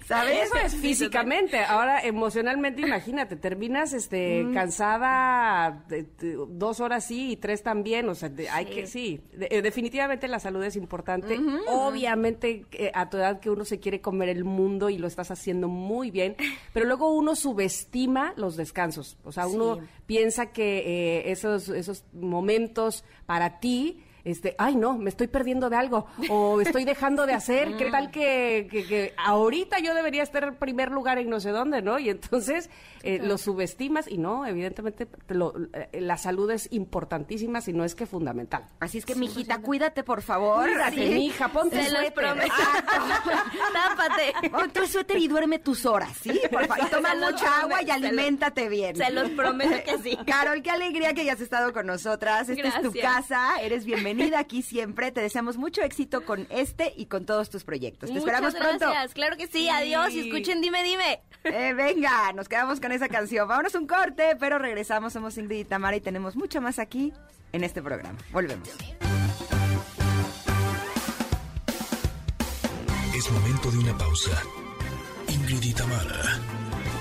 [0.06, 0.44] ¿Sabes?
[0.46, 1.58] Eso es físicamente.
[1.64, 8.08] Ahora, emocionalmente, imagínate, terminas este cansada de- de- dos horas sí y tres también.
[8.08, 9.20] O sea, de- hay que, sí.
[9.40, 11.38] Eh, definitivamente la salud es importante.
[11.68, 15.30] Obviamente, eh, a tu edad que uno se quiere comer el mundo y lo estás
[15.30, 16.36] haciendo muy bien,
[16.72, 19.16] pero luego uno subestima los descansos.
[19.24, 19.80] O sea, uno Sí.
[20.06, 25.76] piensa que eh, esos, esos momentos para ti este, ay no, me estoy perdiendo de
[25.76, 30.44] algo o estoy dejando de hacer, ¿qué tal que, que- que ahorita yo debería estar
[30.44, 31.98] en primer lugar en no sé dónde, ¿no?
[31.98, 32.70] Y entonces
[33.02, 37.94] eh, lo subestimas y no, evidentemente lo- eh, la salud es importantísima, si no es
[37.94, 38.64] que fundamental.
[38.80, 40.66] Así es que, mijita, cuídate, por favor.
[40.68, 41.14] Cuídate, Así.
[41.14, 42.14] mija, ponte Se los suéter.
[42.14, 42.54] prometo.
[43.72, 44.50] Tápate.
[44.50, 46.40] Pon tu suéter y duerme tus horas, ¿sí?
[46.50, 48.94] Por favor, y toma mucha agua y aliméntate bien.
[48.96, 50.16] Se los prometo que sí.
[50.26, 52.48] Carol, qué alegría que hayas estado con nosotras.
[52.48, 53.02] Esta es tu Gracias.
[53.28, 55.10] casa, eres bienvenida aquí siempre.
[55.12, 58.08] Te deseamos mucho éxito con este y con todos tus proyectos.
[58.10, 58.86] Te Muchas esperamos pronto.
[58.90, 59.14] gracias.
[59.14, 59.68] Claro que sí.
[59.68, 60.12] Adiós.
[60.12, 61.22] Y escuchen Dime, Dime.
[61.44, 63.48] Eh, venga, nos quedamos con esa canción.
[63.48, 65.12] Vámonos un corte, pero regresamos.
[65.12, 67.12] Somos Ingrid y Tamara y tenemos mucho más aquí
[67.52, 68.18] en este programa.
[68.32, 68.68] Volvemos.
[73.14, 74.42] Es momento de una pausa.
[75.28, 76.40] Ingrid y Tamara,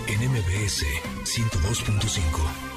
[0.07, 0.85] en MBS
[1.23, 2.70] 102.5.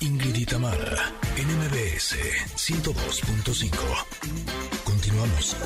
[0.00, 2.16] Ingrid y Tamara, en MBS
[2.54, 3.70] 102.5.
[4.84, 5.56] Continuamos.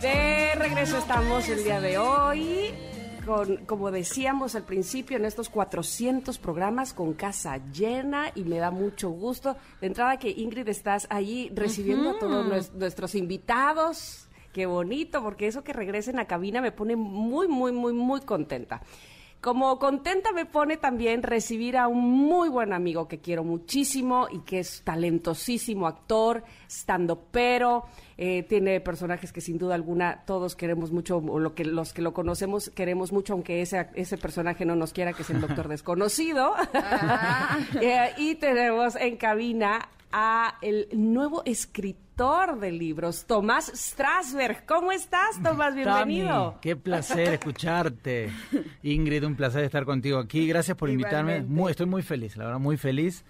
[0.00, 2.74] De regreso estamos el día de hoy.
[3.24, 8.70] Con, como decíamos al principio, en estos 400 programas con casa llena y me da
[8.70, 9.56] mucho gusto.
[9.80, 14.28] De entrada que Ingrid estás ahí recibiendo a todos nues- nuestros invitados.
[14.52, 18.80] Qué bonito, porque eso que regresen a cabina me pone muy, muy, muy, muy contenta.
[19.40, 24.40] Como contenta me pone también recibir a un muy buen amigo que quiero muchísimo y
[24.40, 27.84] que es talentosísimo actor, estando pero,
[28.16, 32.12] tiene personajes que sin duda alguna todos queremos mucho, o lo que, los que lo
[32.12, 36.54] conocemos queremos mucho, aunque ese, ese personaje no nos quiera, que es el doctor desconocido.
[37.80, 44.64] Eh, y tenemos en cabina a el nuevo escritor de libros, Tomás Strasberg.
[44.66, 45.74] ¿Cómo estás, Tomás?
[45.74, 46.28] Bienvenido.
[46.50, 48.30] Tami, qué placer escucharte.
[48.82, 50.46] Ingrid, un placer estar contigo aquí.
[50.48, 51.42] Gracias por invitarme.
[51.42, 53.24] Muy, estoy muy feliz, la verdad, muy feliz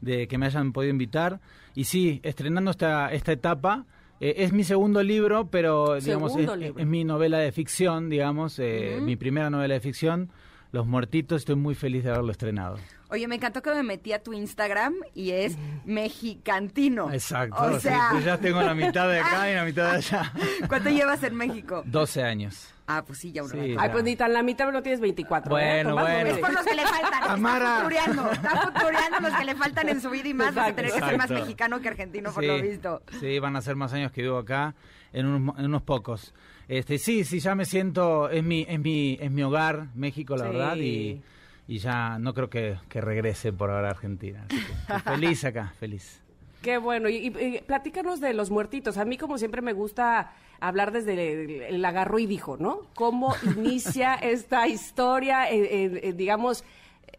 [0.00, 1.40] de que me hayan podido invitar.
[1.74, 3.84] Y sí, estrenando esta, esta etapa.
[4.20, 6.80] eh, es mi segundo libro, pero digamos Segundo es, libro.
[6.80, 10.30] es mi novela de ficción, digamos, eh, mi primera novela de ficción.
[10.72, 12.78] Los Muertitos, estoy muy feliz de haberlo estrenado.
[13.08, 17.12] Oye, me encantó que me metí a tu Instagram y es mexicantino.
[17.12, 17.56] Exacto.
[17.60, 20.32] O sí, sea, pues ya tengo la mitad de acá y la mitad de allá.
[20.68, 21.82] ¿cuánto llevas en México?
[21.86, 22.68] 12 años.
[22.86, 23.52] Ah, pues sí, ya uno.
[23.52, 23.76] Sí.
[23.78, 25.58] Ay, pues ni tan la mitad, pero no tienes 24.
[25.58, 26.30] ¿eh, Bueno, bueno.
[26.30, 27.20] Es por los que le faltan.
[27.22, 27.58] Tamara.
[27.64, 28.32] Está futureando.
[28.32, 30.54] Está futureando los que le faltan en su vida y más.
[30.54, 30.76] Vas a Exacto.
[30.76, 33.02] tener que ser más mexicano que argentino, por Sí, lo visto.
[33.20, 34.74] Sí, van a ser más años que vivo acá,
[35.12, 36.34] en unos, mo- en unos pocos.
[36.70, 40.44] Este, sí, sí, ya me siento, es mi, es mi, es mi hogar, México, la
[40.44, 40.50] Sí.
[40.52, 41.20] verdad, y,
[41.66, 44.46] y ya no creo que, que regrese por ahora a Argentina.
[44.48, 46.22] Así que, feliz acá, feliz.
[46.62, 47.08] Qué bueno.
[47.08, 47.30] Y,
[47.66, 48.98] platícanos de los muertitos.
[48.98, 52.82] A mí, como siempre, me gusta hablar desde el, el agarró y dijo, ¿no?
[52.94, 56.62] ¿Cómo inicia esta historia, eh, eh, eh, digamos,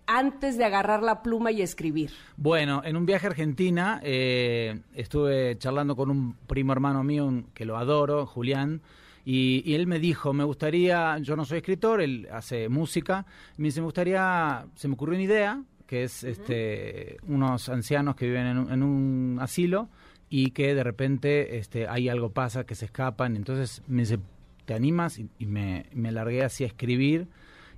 [0.07, 2.11] antes de agarrar la pluma y escribir?
[2.37, 7.47] Bueno, en un viaje a Argentina eh, estuve charlando con un primo hermano mío un-
[7.53, 8.79] que lo adoro, Julián,
[9.25, 13.25] y, y él me dijo, me gustaría, yo no soy escritor, él hace música,
[13.57, 18.25] me dice, me gustaría, se me ocurrió una idea, que es este, unos ancianos que
[18.27, 19.89] viven en un, en un asilo
[20.29, 24.17] y que de repente este, hay algo pasa, que se escapan, entonces me dice,
[24.65, 25.19] ¿te animas?
[25.19, 27.27] Y, y me, me largué así a escribir.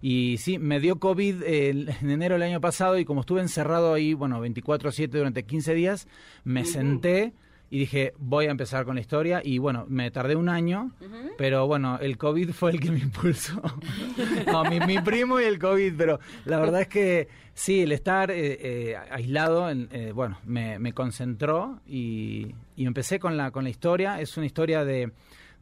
[0.06, 3.94] Y sí, me dio COVID el- en enero del año pasado y como estuve encerrado
[3.94, 6.08] ahí, bueno, 24/7 durante 15 días,
[6.44, 7.34] me senté
[7.74, 9.42] y dije, voy a empezar con la historia.
[9.44, 10.92] Y bueno, me tardé un año,
[11.40, 13.60] pero bueno, el COVID fue el que me impulsó.
[14.46, 18.30] no, mi, mi primo y el COVID, pero la verdad es que sí, el estar
[18.30, 23.64] eh, eh, aislado, en- eh, bueno, me, me concentró y, y empecé con la, con
[23.64, 24.22] la historia.
[24.22, 25.12] Es una historia de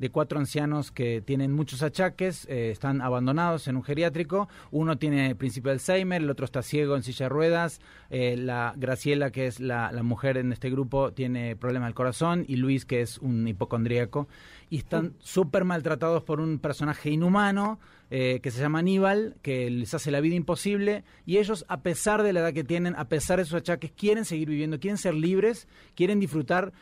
[0.01, 4.49] de cuatro ancianos que tienen muchos achaques, eh, están abandonados en un geriátrico.
[4.71, 7.79] Uno tiene principio de Alzheimer, el otro está ciego en silla de ruedas.
[8.09, 12.45] eh, la Graciela, que es la, la mujer en este grupo, tiene problemas del corazón.
[12.47, 14.27] Y Luis, que es un hipocondríaco.
[14.71, 17.79] Y están súper maltratados por un personaje inhumano
[18.09, 21.03] eh, que se llama Aníbal, que les hace la vida imposible.
[21.27, 24.25] Y ellos, a pesar de la edad que tienen, a pesar de sus achaques, quieren
[24.25, 26.73] seguir viviendo, quieren ser libres, quieren disfrutar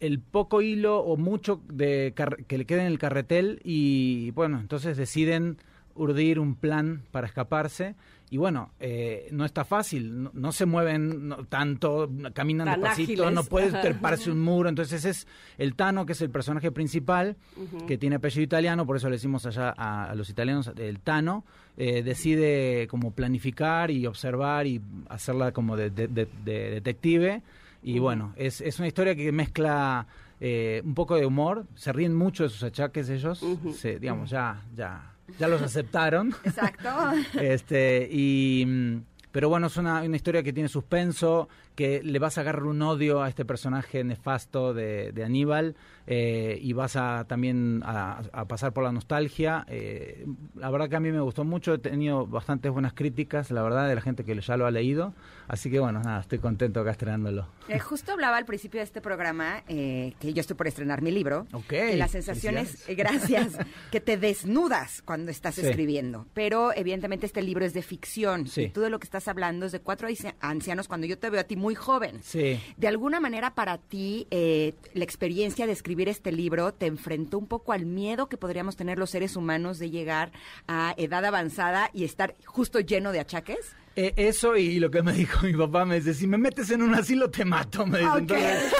[0.00, 2.12] el poco hilo o mucho de
[2.46, 5.58] que le quede en el carretel y bueno, entonces deciden
[5.96, 7.94] urdir un plan para escaparse.
[8.30, 13.22] Y bueno, eh, no está fácil, no, no se mueven no- tanto, caminan Tan despacito,
[13.26, 13.32] ágiles.
[13.32, 17.36] no puede treparse un muro, entonces es el Tano, que es el personaje principal,
[17.86, 21.44] que tiene apellido italiano, por eso le decimos allá a, a los italianos el Tano,
[21.76, 24.80] eh, decide como planificar y observar y
[25.10, 27.42] hacerla como de, de- de- de detective
[27.84, 30.06] y bueno, es, es una historia que mezcla
[30.40, 33.40] eh, un poco de humor, se ríen mucho de sus achaques ellos,
[33.76, 36.34] se- digamos, ya, ya, ya los aceptaron.
[36.44, 36.88] Exacto.
[37.40, 38.96] este, y, mm,
[39.32, 42.80] pero bueno, es una, una historia que tiene suspenso, que le vas a agarrar un
[42.82, 45.74] odio a este personaje nefasto de, de Aníbal
[46.06, 49.64] eh, y vas a también a, a pasar por la nostalgia.
[49.68, 53.62] Eh, la verdad que a mí me gustó mucho, he tenido bastantes buenas críticas, la
[53.62, 55.14] verdad, de la gente que ya lo ha leído.
[55.48, 57.46] Así que bueno, nada, estoy contento acá estrenándolo.
[57.68, 61.10] Eh, justo hablaba al principio de este programa eh, que yo estoy por estrenar mi
[61.10, 61.46] libro.
[61.52, 63.58] Ok, Que las sensaciones, eh, gracias,
[63.90, 65.62] que te desnudas cuando estás Sí.
[65.66, 66.26] escribiendo.
[66.34, 68.46] Pero evidentemente este libro es de ficción.
[68.46, 68.62] Sí.
[68.62, 71.30] Y tú de lo que estás hablando es de cuatro ancia- ancianos cuando yo te
[71.30, 72.20] veo a ti muy joven.
[72.22, 72.60] Sí.
[72.76, 77.46] De alguna manera para ti eh, la experiencia de escribir este libro te enfrentó un
[77.46, 80.30] poco al miedo que podríamos tener los seres humanos de llegar
[80.68, 83.74] a edad avanzada y estar justo lleno de achaques.
[83.96, 86.82] Eh, eso y lo que me dijo mi papá, me dice, si me metes en
[86.82, 88.10] un asilo te mato, me dice.
[88.18, 88.72] Entonces,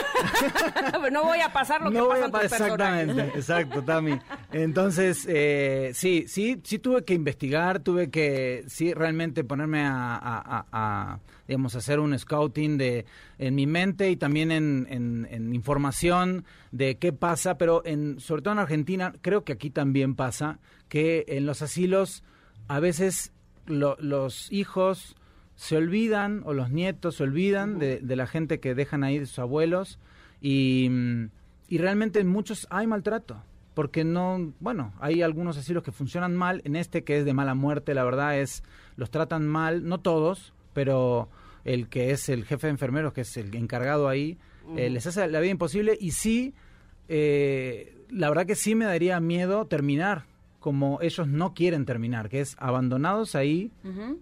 [1.12, 2.43] no voy a pasar lo que no voy pasa pa-.
[2.45, 4.19] Exactamente, exacto, Tami.
[4.53, 10.43] Entonces, eh, sí, sí, sí tuve que investigar, tuve que, sí, realmente ponerme a, a-
[10.59, 13.05] a- a, digamos, hacer un scouting de,
[13.39, 18.43] en mi mente y también en, en- en información de qué pasa, pero en, sobre
[18.43, 20.59] todo en Argentina, creo que aquí también pasa,
[20.89, 22.25] que en los asilos
[22.67, 23.31] a veces
[23.67, 25.17] lo- los hijos
[25.57, 29.27] se olvidan o los nietos se olvidan de, de la gente que dejan ahí de
[29.27, 29.99] sus abuelos
[30.41, 31.29] y, mm,
[31.69, 33.43] y realmente en muchos hay maltrato
[33.75, 37.55] porque no, bueno, hay algunos asilos que funcionan mal, en este que es de mala
[37.57, 38.62] muerte, la verdad es,
[38.97, 41.29] los tratan mal, no todos, pero
[41.65, 44.39] el que es el jefe de enfermeros, que es el encargado ahí,
[44.77, 46.55] eh, les hace la vida imposible y sí,
[47.09, 50.25] eh, la verdad que sí me daría miedo terminar
[50.65, 53.71] como ellos no quieren terminar, que es abandonados ahí,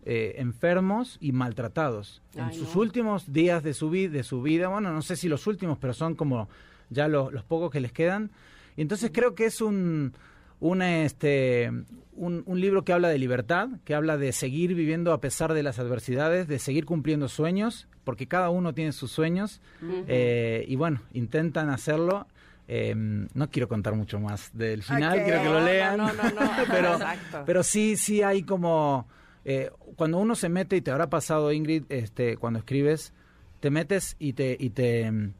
[0.04, 2.20] eh, enfermos y maltratados.
[2.34, 2.80] en sus no.
[2.80, 6.16] últimos días de su, de su vida, bueno, no sé si los últimos, pero son
[6.16, 6.48] como
[6.90, 8.32] ya lo- los pocos que les quedan.
[8.76, 10.14] Y entonces creo que es un,
[10.58, 11.70] una, este,
[12.16, 15.62] un, un libro que habla de libertad, que habla de seguir viviendo a pesar de
[15.62, 19.60] las adversidades, de seguir cumpliendo sueños, porque cada uno tiene sus sueños.
[20.08, 22.26] eh, y bueno, intentan hacerlo.
[22.74, 25.98] Eh, no quiero contar mucho más del final, quiero que lo No, lean.
[25.98, 27.42] no, no, no, pero, exacto.
[27.44, 29.06] pero sí, sí hay como...
[29.44, 33.12] eh, cuando uno se mete, y te habrá pasado, Ingrid, este, cuando escribes,
[33.60, 34.56] te metes y te...
[34.58, 35.34] Y te mm,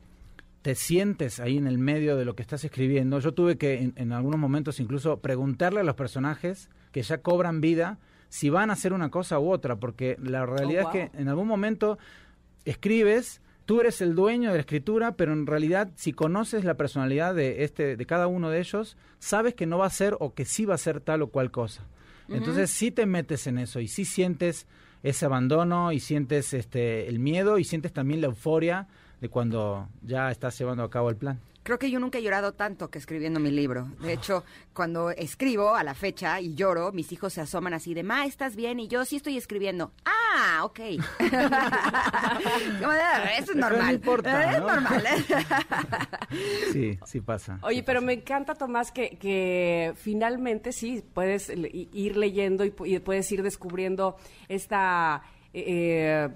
[0.63, 3.19] te sientes ahí en el medio de lo que estás escribiendo.
[3.19, 7.61] Yo tuve que en, en algunos momentos incluso preguntarle a los personajes que ya cobran
[7.61, 10.93] vida si van a hacer una cosa u otra, porque la realidad wow.
[10.95, 11.99] es que en algún momento
[12.65, 13.41] escribes,
[13.73, 17.65] tú eres el dueño de la escritura, pero en realidad si conoces la personalidad de
[17.65, 20.67] este de cada uno de ellos, sabes que no va a ser o que sí
[20.67, 21.87] va a ser tal o cual cosa.
[22.29, 24.67] Entonces sí te metes en eso y sí sientes
[25.03, 28.89] ese abandono y sientes este el miedo y sientes también la euforia
[29.23, 31.41] de cuando ya estás llevando a cabo el plan.
[31.65, 33.89] Creo que yo nunca he llorado tanto que escribiendo mi libro.
[34.01, 38.03] De hecho, cuando escribo a la fecha y lloro, mis hijos se asoman así de,
[38.03, 38.81] ma, ¿estás bien?
[38.81, 39.93] Y yo sí estoy escribiendo.
[40.05, 40.81] Ah, ok.
[42.85, 43.95] "Ah, Eso es no normal.
[43.95, 44.67] importa, Es ¿no?
[44.67, 45.05] normal.
[46.73, 47.59] Sí, sí pasa.
[47.63, 48.07] Oye, sí pero pasa.
[48.07, 54.17] me encanta, Tomás, que, que finalmente sí, puedes ir leyendo y, y puedes ir descubriendo
[54.49, 55.23] esta...
[55.55, 56.29] eh,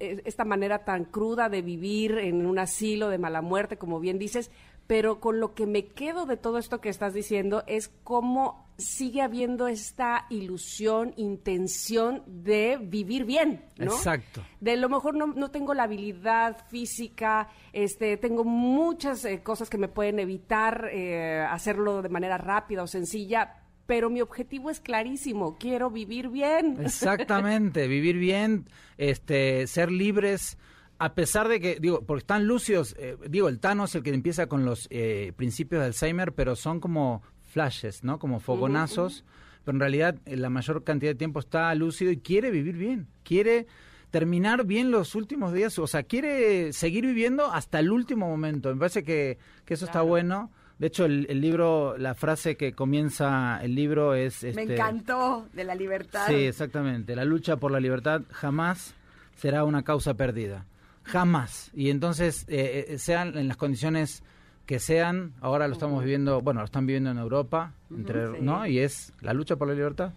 [0.00, 4.18] eh, esta manera tan cruda de vivir en un asilo de mala muerte, como bien
[4.18, 4.50] dices,
[4.88, 9.22] pero con lo que me quedo de todo esto que estás diciendo es cómo sigue
[9.22, 13.92] habiendo esta ilusión, intención de vivir bien, ¿no?
[13.92, 14.42] Exacto.
[14.60, 19.78] De lo mejor no, no tengo la habilidad física, este, tengo muchas eh, cosas que
[19.78, 23.56] me pueden evitar eh, hacerlo de manera rápida o sencilla,
[23.88, 26.76] pero mi objetivo es clarísimo, quiero vivir bien.
[26.84, 28.68] Exactamente, vivir bien,
[28.98, 30.58] este, ser libres,
[30.98, 34.12] a pesar de que, digo, porque están lúcidos, eh, digo, el Thanos es el que
[34.12, 38.18] empieza con los eh, principios de Alzheimer, pero son como flashes, ¿no?
[38.18, 39.24] Como fogonazos,
[39.64, 43.08] pero en realidad eh, la mayor cantidad de tiempo está lúcido y quiere vivir bien,
[43.22, 43.68] quiere
[44.10, 48.68] terminar bien los últimos días, o sea, quiere seguir viviendo hasta el último momento.
[48.68, 50.50] Me parece que, que eso está bueno.
[50.78, 54.44] De hecho, el, el libro, la frase que comienza el libro es...
[54.44, 56.26] Me este, encantó de la libertad.
[56.28, 57.16] Sí, exactamente.
[57.16, 58.94] La lucha por la libertad jamás
[59.36, 60.66] será una causa perdida.
[61.02, 61.70] Jamás.
[61.74, 64.22] Y entonces, eh, eh, sean en las condiciones
[64.66, 68.32] que sean, ahora lo estamos viviendo, bueno, lo están viviendo en Europa, entre, sí.
[68.42, 68.66] ¿no?
[68.66, 70.12] Y es la lucha por la libertad.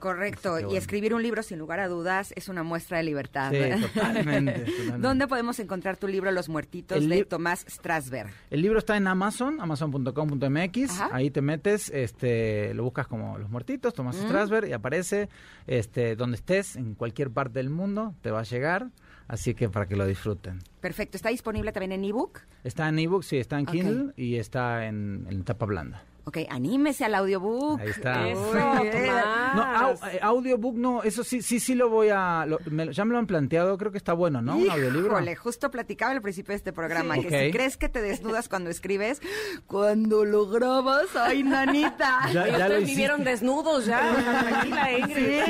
[0.00, 0.58] Correcto.
[0.72, 3.52] Y escribir un libro, sin lugar a dudas, es una muestra de libertad.
[3.52, 4.98] Sí, totalmente, totalmente.
[4.98, 8.30] ¿Dónde podemos encontrar tu libro Los Muertitos El de Tomás Strasberg?
[8.50, 11.00] El libro está en Amazon, amazon.com.mx.
[11.12, 15.28] Ahí te metes, este, lo buscas como Los Muertitos, Tomás Strasberg, y aparece
[15.66, 18.88] este, donde estés, en cualquier parte del mundo, te va a llegar.
[19.28, 20.58] Así que para que lo disfruten.
[20.80, 21.16] Perfecto.
[21.16, 22.40] ¿Está disponible también en ebook?
[22.64, 23.66] Está en ebook, sí, está en.
[23.66, 26.02] Kindle y está en, en tapa blanda.
[26.24, 27.80] Ok, anímese al audiobook.
[27.80, 28.28] Ahí está.
[28.28, 28.52] Eso.
[28.54, 33.04] No, au- eh, audiobook no, eso sí, sí, sí lo voy a, lo- me ya
[33.04, 34.56] me lo han planteado, creo que está bueno, ¿no?
[34.56, 35.12] Un audiolibro.
[35.16, 37.22] Híjole, justo platicaba al principio de este programa Sí.
[37.22, 39.20] que si crees que te desnudas cuando escribes,
[39.66, 42.20] cuando lo grabas, ay, nanita.
[42.32, 44.00] Ya- ya ustedes vivieron desnudos ya,
[44.48, 45.14] tranquila Ingrid.
[45.14, 45.40] Sí,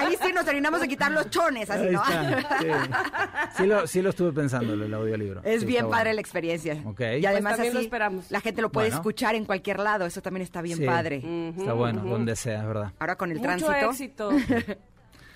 [0.00, 2.02] ahí sí nos terminamos de quitar los chones, así, Ahí ¿no?
[2.02, 2.66] está, sí.
[3.56, 5.40] Sí lo, sí lo estuve pensando, el audiolibro.
[5.44, 6.14] Es Sí, bien padre bueno.
[6.16, 6.82] la experiencia.
[6.84, 7.00] Ok.
[7.20, 8.30] Y además Pues también así lo esperamos.
[8.30, 8.96] la gente lo puede Bueno.
[9.00, 10.86] escuchar en cualquier lado, eso también está bien Sí.
[10.86, 11.22] padre.
[11.56, 12.92] Está bueno, donde sea, es verdad.
[12.98, 14.30] Ahora con el mucho tránsito.
[14.30, 14.30] éxito.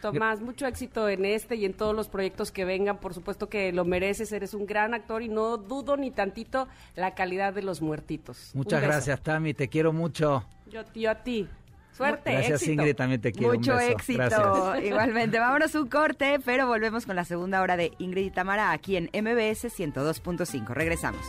[0.01, 2.99] Tomás, mucho éxito en este y en todos los proyectos que vengan.
[2.99, 7.17] Por supuesto que lo mereces, eres un gran actor y no dudo ni tantito la
[7.17, 8.53] calidad de los muertitos.
[8.55, 10.45] Muchas gracias, Tami, te quiero mucho.
[10.71, 11.49] Yo, yo a ti.
[11.91, 12.73] Suerte, Gracias éxito.
[12.75, 13.55] Ingrid, también te quiero.
[13.55, 13.91] Mucho un beso.
[13.91, 14.19] éxito.
[14.19, 14.85] Gracias.
[14.85, 18.97] Igualmente, vámonos un corte, pero volvemos con la segunda hora de Ingrid y Tamara aquí
[18.97, 20.69] en MBS 102.5.
[20.75, 21.27] Regresamos.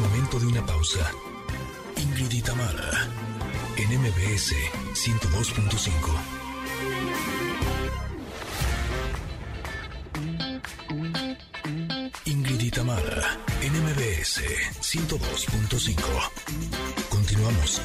[0.00, 1.10] Momento de una pausa.
[1.96, 3.08] Ingrid y Tamara,
[3.76, 4.52] en MBS
[4.94, 5.94] 102.5.
[12.24, 14.42] Ingrid y Tamara, en MBS
[14.80, 15.94] 102.5.
[17.08, 17.80] Continuamos.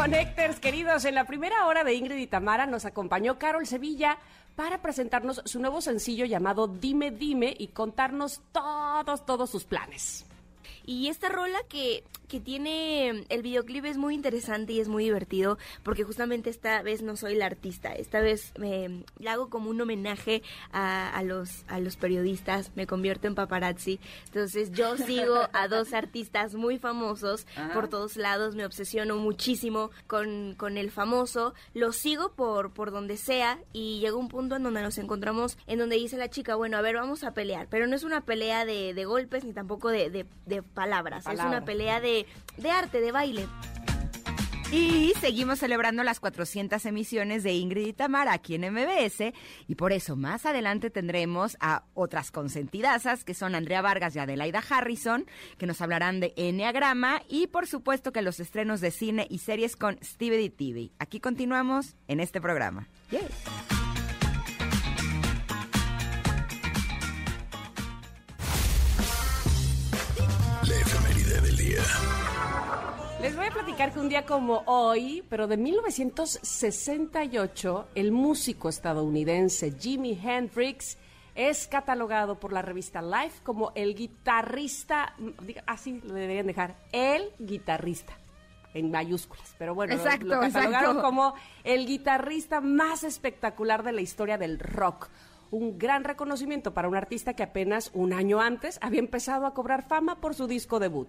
[0.00, 4.16] Connectors, queridos, en la primera hora de Ingrid y Tamara nos acompañó Carol Sevilla
[4.56, 10.24] para presentarnos su nuevo sencillo llamado Dime Dime y contarnos todos, todos sus planes.
[10.84, 15.58] Y esta rola que, que tiene el videoclip es muy interesante y es muy divertido
[15.82, 19.80] porque justamente esta vez no soy la artista, esta vez me la hago como un
[19.80, 25.68] homenaje a, a los, a los periodistas, me convierto en paparazzi, entonces yo sigo a
[25.68, 31.92] dos artistas muy famosos por todos lados, me obsesiono muchísimo con, con el famoso, lo
[31.92, 35.96] sigo por, por donde sea y llega un punto en donde nos encontramos, en donde
[35.96, 38.94] dice la chica, bueno, a ver, vamos a pelear, pero no es una pelea de,
[38.94, 43.12] de golpes ni tampoco de, de, de palabras, es una pelea de, de arte, de
[43.12, 43.46] baile.
[44.72, 49.32] Y seguimos celebrando las 400 emisiones de Ingrid y Tamara aquí en MBS.
[49.66, 54.62] Y por eso más adelante tendremos a otras consentidazas, que son Andrea Vargas y Adelaida
[54.68, 55.26] Harrison,
[55.58, 57.20] que nos hablarán de Enneagrama.
[57.28, 60.92] Y por supuesto que los estrenos de cine y series con Stevie TV.
[61.00, 62.86] Aquí continuamos en este programa.
[63.10, 63.26] Yay.
[73.50, 80.98] A platicar que un día como hoy, pero de 1968, el músico estadounidense Jimi Hendrix
[81.34, 85.14] es catalogado por la revista Life como el guitarrista,
[85.66, 88.12] así lo deberían dejar, el guitarrista
[88.74, 91.02] en mayúsculas, pero bueno, lo- Exacto, lo catalogaron exacto.
[91.02, 91.34] como
[91.64, 95.08] el guitarrista más espectacular de la historia del rock.
[95.50, 99.82] Un gran reconocimiento para un artista que apenas un año antes había empezado a cobrar
[99.88, 101.08] fama por su disco debut.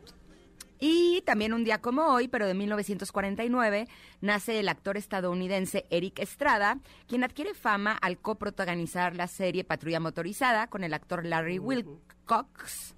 [0.84, 3.88] Y también un día como hoy, pero de 1949,
[4.20, 10.66] nace el actor estadounidense Eric Estrada, quien adquiere fama al coprotagonizar la serie Patrulla Motorizada
[10.72, 12.96] con el actor Larry Wilcox.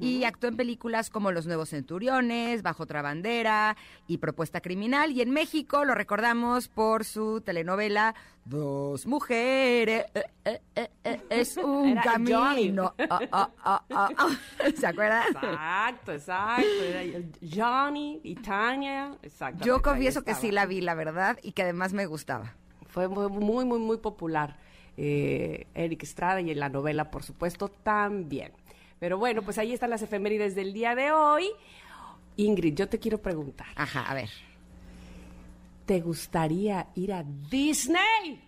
[0.00, 3.76] Y actuó en películas como Los Nuevos Centuriones, Bajo otra bandera
[4.06, 5.12] y Propuesta Criminal.
[5.12, 8.14] Y en México lo recordamos por su telenovela
[8.44, 12.94] Dos Mujeres eh, eh, eh, eh, es un Era camino.
[13.10, 14.28] Ah, ah, ah.
[14.74, 15.22] ¿Se acuerdan?
[15.28, 16.66] Exacto, exacto.
[16.82, 19.16] Era Johnny y Tania.
[19.22, 19.64] Exacto.
[19.64, 22.54] Yo confieso que sí la vi, la verdad, y que además me gustaba.
[22.88, 24.56] Fue muy, muy, muy, muy popular.
[24.96, 28.52] eh, Eric Estrada y en la novela, por supuesto, también.
[29.00, 31.48] Pero bueno, pues ahí están las efemérides del día de hoy.
[32.36, 34.28] Ingrid, yo te quiero preguntar, Ajá, a ver.
[35.86, 38.44] ¿te gustaría ir a Disney?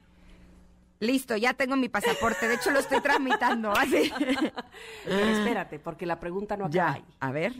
[1.00, 2.46] Listo, ya tengo mi pasaporte.
[2.46, 3.70] De hecho, lo estoy tramitando.
[3.76, 4.12] Así.
[5.04, 7.04] Pero espérate, porque la pregunta no acaba Ya, ahí.
[7.20, 7.54] a ver.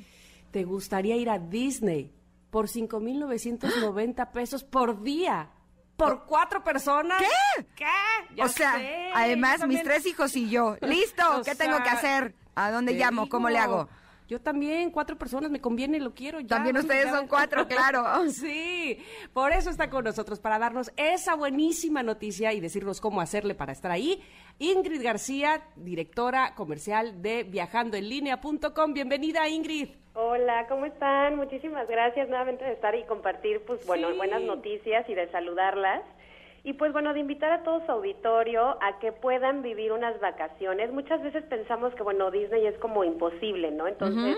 [0.50, 2.12] ¿Te gustaría ir a Disney
[2.50, 5.48] por 5.990 pesos por día?
[5.96, 7.18] ¿Por cuatro personas?
[7.22, 7.64] ¿Qué?
[7.76, 8.34] ¿Qué?
[8.36, 10.76] Ya o sea, sé, además, mis tres hijos y yo.
[10.82, 12.34] Listo, ¿qué tengo que hacer?
[12.54, 13.28] ¿A dónde llamo?
[13.28, 13.88] ¿Cómo le hago?
[14.28, 16.38] Yo también, cuatro personas, me conviene, lo quiero.
[16.38, 17.10] ya, También ustedes ya.
[17.16, 18.04] son cuatro, claro.
[18.30, 23.56] Sí, por eso está con nosotros, para darnos esa buenísima noticia y decirnos cómo hacerle
[23.56, 24.22] para estar ahí.
[24.60, 28.92] Ingrid García, directora comercial de viajandoenlinea.com.
[28.94, 29.88] Bienvenida, Ingrid.
[30.14, 31.34] Hola, ¿cómo están?
[31.36, 34.16] Muchísimas gracias nuevamente de estar y compartir, pues bueno, Sí.
[34.16, 36.02] buenas noticias y de saludarlas.
[36.62, 40.92] Y pues bueno, de invitar a todo su auditorio a que puedan vivir unas vacaciones.
[40.92, 43.86] Muchas veces pensamos que bueno, Disney es como imposible, ¿no?
[43.86, 44.36] Entonces,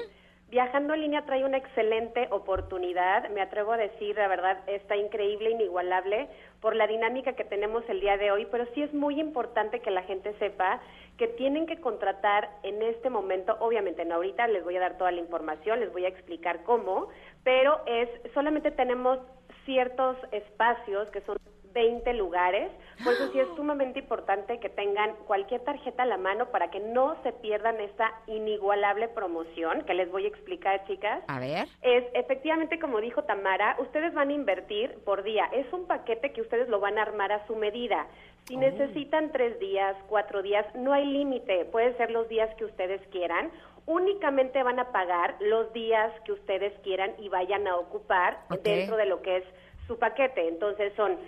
[0.52, 3.28] viajando en línea trae una excelente oportunidad.
[3.30, 6.28] Me atrevo a decir, la verdad, está increíble, inigualable
[6.60, 9.90] por la dinámica que tenemos el día de hoy, pero sí es muy importante que
[9.90, 10.80] la gente sepa
[11.16, 15.10] que tienen que contratar en este momento, obviamente no ahorita les voy a dar toda
[15.10, 17.08] la información, les voy a explicar cómo,
[17.44, 19.18] pero es solamente tenemos
[19.64, 21.38] ciertos espacios que son
[21.72, 22.70] 20 lugares,
[23.04, 26.80] por eso sí es sumamente importante que tengan cualquier tarjeta a la mano para que
[26.80, 31.22] no se pierdan esta inigualable promoción que les voy a explicar, chicas.
[31.28, 31.66] A ver.
[31.82, 35.48] Es efectivamente como dijo Tamara, ustedes van a invertir por día.
[35.52, 38.06] Es un paquete que ustedes lo van a armar a su medida.
[38.46, 41.64] Si necesitan tres días, cuatro días, no hay límite.
[41.66, 43.50] Pueden ser los días que ustedes quieran.
[43.86, 49.06] Únicamente van a pagar los días que ustedes quieran y vayan a ocupar dentro de
[49.06, 49.44] lo que es
[49.86, 50.48] su paquete.
[50.48, 51.18] Entonces son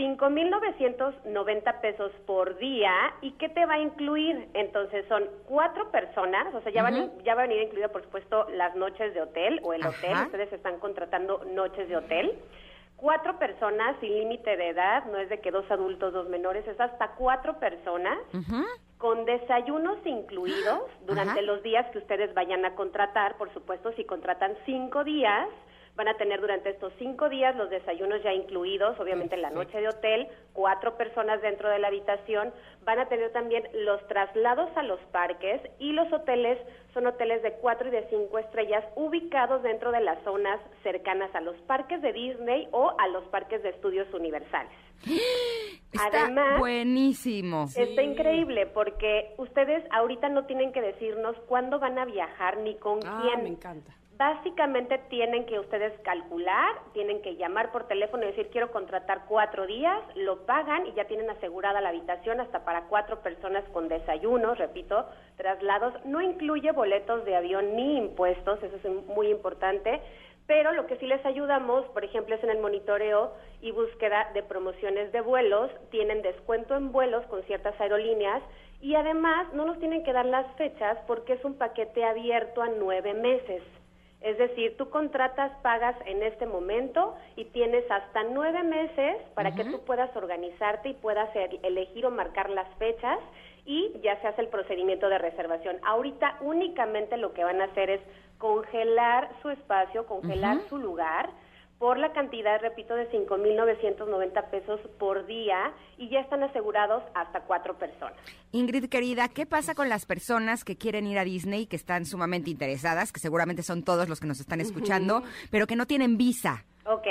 [0.00, 2.92] 5.990 pesos por día.
[3.20, 4.48] ¿Y qué te va a incluir?
[4.54, 8.46] Entonces son cuatro personas, o sea, ya, van, ya va a venir incluida, por supuesto,
[8.50, 10.16] las noches de hotel o el hotel.
[10.24, 12.38] Ustedes están contratando noches de hotel.
[12.96, 16.80] Cuatro personas sin límite de edad, no es de que dos adultos, dos menores, es
[16.80, 18.18] hasta cuatro personas.
[18.96, 24.54] Con desayunos incluidos durante los días que ustedes vayan a contratar, por supuesto, si contratan
[24.64, 25.46] cinco días,
[25.96, 29.80] Van a tener durante estos cinco días los desayunos ya incluidos, obviamente en la noche
[29.80, 32.52] de hotel, cuatro personas dentro de la habitación.
[32.84, 36.58] Van a tener también los traslados a los parques y los hoteles
[36.94, 41.40] son hoteles de cuatro y de cinco estrellas ubicados dentro de las zonas cercanas a
[41.40, 44.72] los parques de Disney o a los parques de estudios universales.
[45.92, 47.66] Está buenísimo.
[47.76, 53.00] Está increíble porque ustedes ahorita no tienen que decirnos cuándo van a viajar ni con
[53.04, 53.42] ah, quién.
[53.42, 53.92] Me encanta.
[54.20, 59.66] Básicamente tienen que ustedes calcular, tienen que llamar por teléfono y decir quiero contratar cuatro
[59.66, 64.58] días, lo pagan y ya tienen asegurada la habitación hasta para cuatro personas con desayunos,
[64.58, 65.06] repito,
[65.38, 65.94] traslados.
[66.04, 70.02] No incluye boletos de avión ni impuestos, eso es muy importante,
[70.46, 74.42] pero lo que sí les ayudamos, por ejemplo, es en el monitoreo y búsqueda de
[74.42, 78.42] promociones de vuelos, tienen descuento en vuelos con ciertas aerolíneas
[78.82, 82.68] y además no nos tienen que dar las fechas porque es un paquete abierto a
[82.68, 83.62] nueve meses.
[84.20, 89.64] Es decir, tú contratas, pagas en este momento y tienes hasta nueve meses para que
[89.64, 91.30] tú puedas organizarte y puedas
[91.62, 93.18] elegir o marcar las fechas
[93.64, 95.78] y ya se hace el procedimiento de reservación.
[95.84, 98.00] Ahorita únicamente lo que van a hacer es
[98.36, 101.30] congelar su espacio, congelar su lugar
[101.80, 107.78] por la cantidad, repito, de 5.990 pesos por día y ya están asegurados hasta cuatro
[107.78, 108.18] personas.
[108.52, 112.50] Ingrid, querida, ¿qué pasa con las personas que quieren ir a Disney, que están sumamente
[112.50, 116.66] interesadas, que seguramente son todos los que nos están escuchando, pero que no tienen visa?
[116.84, 117.06] Ok.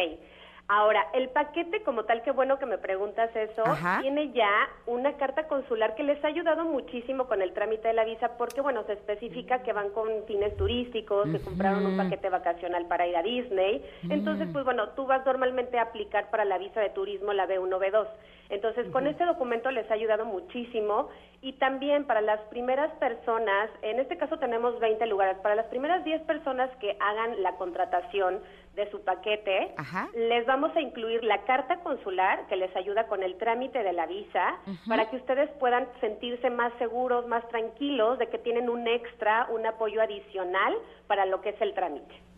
[0.72, 3.64] Ahora, el paquete como tal, qué bueno que me preguntas eso,
[4.02, 8.06] tiene ya una carta consular que les ha ayudado muchísimo con el trámite de la
[8.06, 12.86] visa porque, bueno, se especifica que van con fines turísticos, que compraron un paquete vacacional
[12.86, 13.84] para ir a Disney.
[14.12, 17.80] Entonces, pues bueno, tú vas normalmente a aplicar para la visa de turismo la B1,
[17.80, 18.08] B2.
[18.50, 21.10] Entonces, con este documento les ha ayudado muchísimo
[21.42, 26.04] y también para las primeras personas, en este caso tenemos 20 lugares, para las primeras
[26.04, 28.40] 10 personas que hagan la contratación
[28.76, 29.74] de su paquete,
[30.16, 34.06] les vamos a incluir la carta consular que les ayuda con el trámite de la
[34.06, 34.58] visa
[34.88, 39.66] para que ustedes puedan sentirse más seguros, más tranquilos de que tienen un extra, un
[39.66, 40.76] apoyo adicional
[41.08, 42.30] para lo que es el trámite.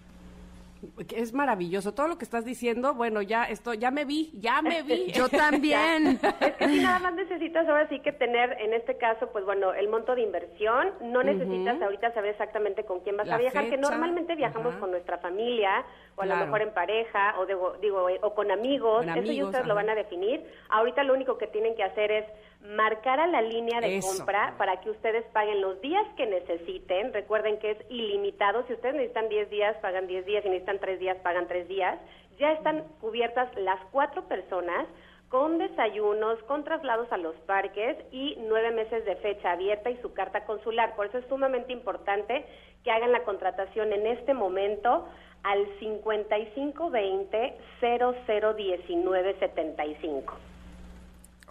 [1.13, 2.95] Es maravilloso todo lo que estás diciendo.
[2.95, 5.11] Bueno, ya esto, ya me vi, ya me vi.
[5.13, 6.19] Yo también.
[6.39, 9.73] es que si nada más necesitas ahora sí que tener, en este caso, pues bueno,
[9.73, 10.91] el monto de inversión.
[11.01, 15.19] No necesitas ahorita saber exactamente con quién vas a viajar, que normalmente viajamos con nuestra
[15.19, 15.85] familia
[16.15, 19.05] o a lo mejor en pareja o digo, digo o con amigos.
[19.05, 20.45] Eso ya ustedes lo van a definir.
[20.69, 22.25] Ahorita lo único que tienen que hacer es
[22.61, 27.13] marcar a la línea de compra para que ustedes paguen los días que necesiten.
[27.13, 28.63] Recuerden que es ilimitado.
[28.67, 30.43] Si ustedes necesitan 10 días, pagan 10 días.
[30.43, 31.99] Si necesitan 3 días, pagan 3 días.
[32.37, 34.87] Ya están cubiertas las cuatro personas
[35.31, 40.13] con desayunos, con traslados a los parques y nueve meses de fecha abierta y su
[40.13, 40.93] carta consular.
[40.97, 42.45] Por eso es sumamente importante
[42.83, 45.07] que hagan la contratación en este momento
[45.43, 50.33] al 5520 001975.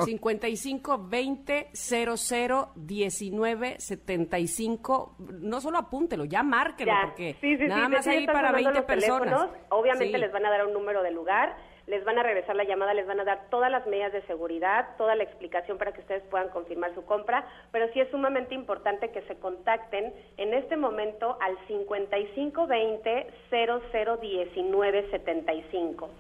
[0.05, 5.17] 55 20 00 19 75.
[5.19, 9.49] No solo apúntelo, ya márquelo, porque nada más ahí para 20 personas.
[9.71, 11.57] Obviamente les van a dar un número de lugar,
[11.91, 14.97] les van a regresar la llamada, les van a dar todas las medidas de seguridad,
[14.97, 19.11] toda la explicación para que ustedes puedan confirmar su compra, pero sí es sumamente importante
[19.11, 25.11] que se contacten en este momento al 55 20 00 19 75.
[25.11, 26.11] 5520 001975.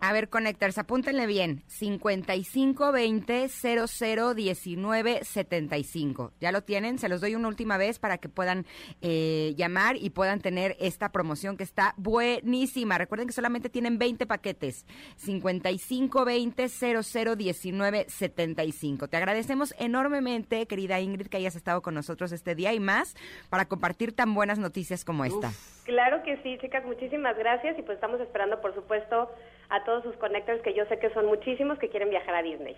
[0.00, 1.62] A ver, conectarse, apúntenle bien.
[1.66, 6.32] 5520 001975.
[6.40, 6.98] ¿Ya lo tienen?
[6.98, 8.66] Se los doy una última vez para que puedan
[9.00, 12.98] eh, llamar y puedan tener esta promoción que está buenísima.
[12.98, 14.86] Recuerden que solamente tienen 20 paquetes.
[15.16, 19.08] 5520 001975.
[19.08, 23.14] Te agradecemos enormemente, querida Ingrid, que hayas estado con nosotros este día y más
[23.48, 25.51] para compartir tan buenas noticias como esta.
[25.84, 29.30] Claro que sí, chicas, muchísimas gracias y pues estamos esperando, por supuesto,
[29.68, 32.76] a todos sus connectors, que yo sé que son muchísimos que quieren viajar a Disney.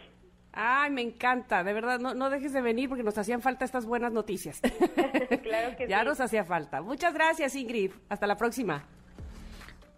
[0.52, 3.86] Ay, me encanta, de verdad, no, no dejes de venir porque nos hacían falta estas
[3.86, 4.60] buenas noticias.
[5.42, 6.80] claro que ya nos hacía falta.
[6.80, 7.90] Muchas gracias, Ingrid.
[8.08, 8.84] Hasta la próxima.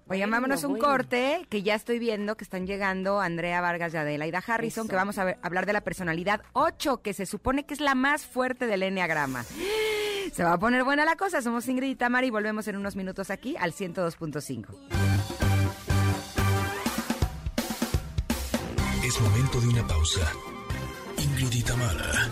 [0.08, 4.40] Oigan, vámonos un corte que ya estoy viendo que están llegando Andrea Vargas y Adelaida
[4.46, 7.96] Harrison, que vamos a hablar de la personalidad 8, que se supone que es la
[7.96, 9.44] más fuerte del enneagrama.
[10.36, 11.40] Se va a poner buena la cosa.
[11.40, 14.66] Somos Ingrid y Tamara y volvemos en unos minutos aquí al 102.5.
[19.02, 20.30] Es momento de una pausa.
[21.16, 22.28] Ingrid y Tamara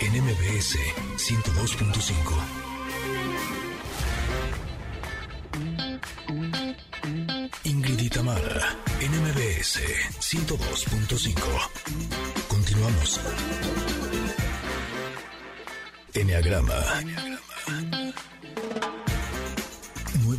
[0.00, 0.78] en MBS
[1.16, 2.34] 102.5.
[7.62, 9.78] Ingrid y Tamara en MBS
[10.18, 11.36] 102.5.
[12.48, 13.20] Continuamos.
[16.14, 17.27] Enneagrama.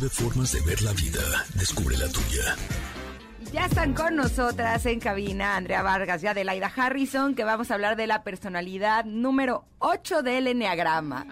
[0.00, 1.20] Nueve formas de ver la vida.
[1.56, 2.56] Descubre la tuya.
[3.52, 7.96] Ya están con nosotras en cabina Andrea Vargas y Adelaida Harrison, que vamos a hablar
[7.96, 11.26] de la personalidad número 8 del Enneagrama.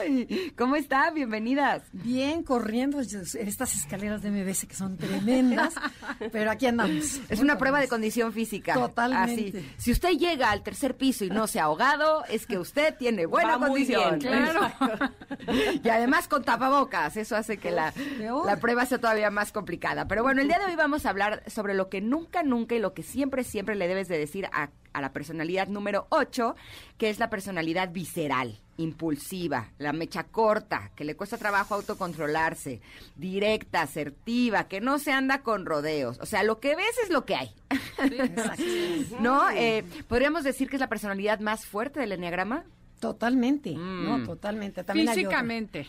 [0.00, 1.10] Ay, ¿Cómo está?
[1.10, 1.82] Bienvenidas.
[1.92, 3.06] Bien, corriendo en
[3.48, 5.74] estas escaleras de MBS que son tremendas,
[6.32, 7.20] pero aquí andamos.
[7.28, 8.74] Es una prueba de condición física.
[8.74, 9.58] Totalmente.
[9.58, 9.68] Así.
[9.76, 13.26] Si usted llega al tercer piso y no se ha ahogado, es que usted tiene
[13.26, 14.18] buena Va muy condición.
[14.18, 14.68] bien, claro.
[15.82, 17.92] y además con tapabocas, eso hace que la,
[18.46, 20.06] la prueba sea todavía más complicada.
[20.06, 22.78] Pero bueno, el día de hoy vamos a hablar sobre lo que nunca, nunca y
[22.78, 26.54] lo que siempre, siempre le debes de decir a, a la personalidad número 8,
[26.98, 32.80] que es la personalidad visceral, impulsiva, la mecha corta, que le cuesta trabajo autocontrolarse,
[33.16, 36.18] directa, asertiva, que no se anda con rodeos.
[36.20, 37.50] O sea, lo que ves es lo que hay.
[39.20, 39.50] ¿No?
[39.50, 42.64] Eh, ¿Podríamos decir que es la personalidad más fuerte del enneagrama?
[43.00, 44.04] Totalmente, Mm.
[44.04, 44.82] no, totalmente.
[44.84, 45.08] También.
[45.08, 45.86] Físicamente,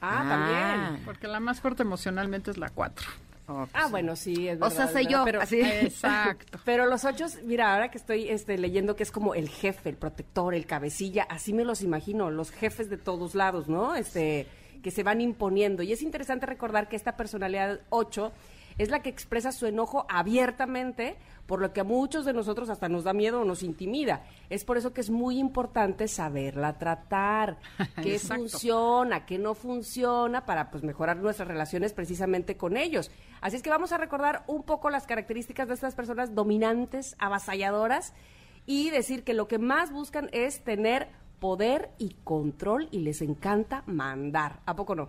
[0.00, 1.04] Ah, también.
[1.04, 3.06] porque la más fuerte emocionalmente es la 4.
[3.50, 5.60] Oh, pues, Ah, bueno, sí, es O sea, soy yo, Pero, así.
[5.60, 6.58] Exacto.
[6.64, 9.96] pero los ocho, mira, ahora que estoy este, leyendo que es como el jefe, el
[9.96, 13.96] protector, el cabecilla, así me los imagino, los jefes de todos lados, ¿no?
[13.96, 14.46] Este,
[14.84, 15.82] que se van imponiendo.
[15.82, 18.30] Y es interesante recordar que esta personalidad 8
[18.78, 21.16] es la que expresa su enojo abiertamente,
[21.46, 24.24] por lo que a muchos de nosotros hasta nos da miedo o nos intimida.
[24.48, 27.58] Es por eso que es muy importante saberla tratar,
[28.02, 33.10] qué funciona, qué no funciona, para pues mejorar nuestras relaciones precisamente con ellos.
[33.40, 38.12] Así es que vamos a recordar un poco las características de estas personas dominantes, avasalladoras,
[38.66, 41.08] y decir que lo que más buscan es tener
[41.40, 44.60] poder y control y les encanta mandar.
[44.66, 45.08] ¿A poco no?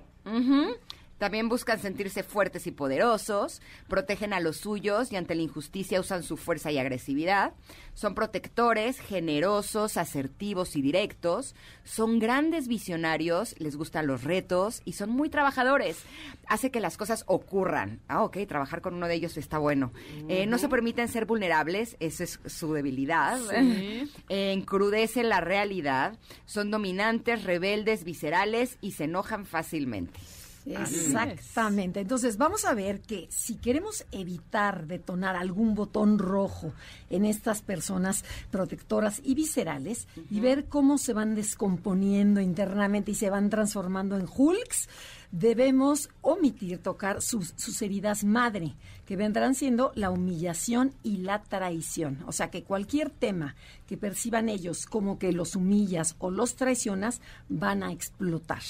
[1.21, 6.23] También buscan sentirse fuertes y poderosos, protegen a los suyos y ante la injusticia usan
[6.23, 7.53] su fuerza y agresividad.
[7.93, 11.53] Son protectores, generosos, asertivos y directos.
[11.83, 15.99] Son grandes visionarios, les gustan los retos y son muy trabajadores.
[16.47, 17.99] Hace que las cosas ocurran.
[18.07, 19.93] Ah, ok, trabajar con uno de ellos está bueno.
[20.27, 23.39] Eh, no se permiten ser vulnerables, esa es su debilidad.
[24.29, 26.17] Eh, encrudecen la realidad.
[26.45, 30.19] Son dominantes, rebeldes, viscerales y se enojan fácilmente.
[30.65, 31.99] Exactamente.
[31.99, 36.73] Entonces, vamos a ver que si queremos evitar detonar algún botón rojo
[37.09, 43.29] en estas personas protectoras y viscerales y ver cómo se van descomponiendo internamente y se
[43.29, 44.87] van transformando en hulks,
[45.31, 52.19] debemos omitir tocar sus, sus heridas madre, que vendrán siendo la humillación y la traición.
[52.27, 53.55] O sea, que cualquier tema
[53.87, 58.61] que perciban ellos como que los humillas o los traicionas, van a explotar.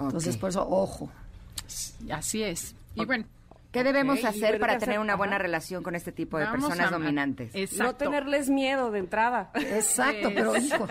[0.00, 1.10] Entonces, por eso, ojo.
[2.10, 2.74] Así es.
[2.94, 3.24] Y bueno,
[3.72, 5.00] ¿Qué debemos hacer para ¿qué tener hacer?
[5.00, 5.42] una buena Ajá.
[5.42, 7.50] relación con este tipo de vamos personas a- dominantes?
[7.54, 7.84] Exacto.
[7.84, 9.50] No tenerles miedo de entrada.
[9.54, 10.86] Exacto, pero hijo,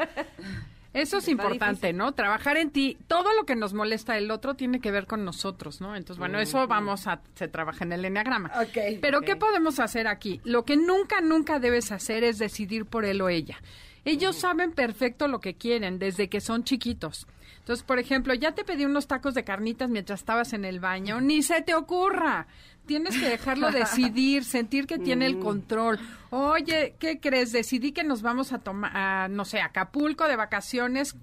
[0.93, 1.91] Eso es importante.
[1.93, 2.11] ¿no?
[2.13, 2.97] Trabajar en ti.
[3.07, 5.95] Todo lo que nos molesta del otro tiene que ver con nosotros, ¿no?
[5.95, 8.51] Entonces, bueno, eso vamos a, se trabaja en el enneagrama.
[8.61, 8.99] Ok.
[9.01, 9.25] Pero, Ok.
[9.25, 10.39] ¿qué podemos hacer aquí?
[10.45, 13.57] Lo que nunca, nunca debes hacer es decidir por él o ella.
[14.05, 17.27] Ellos saben perfecto lo que quieren desde que son chiquitos.
[17.65, 21.19] Entonces, por ejemplo, ya te pedí unos tacos de carnitas mientras estabas en el baño.
[21.19, 22.45] Ni se te ocurra.
[22.85, 25.99] Tienes que dejarlo decidir, sentir que tiene el control.
[26.29, 27.51] Oye, ¿qué crees?
[27.51, 31.15] Decidí que nos vamos a tomar, a, no sé, a Acapulco de vacaciones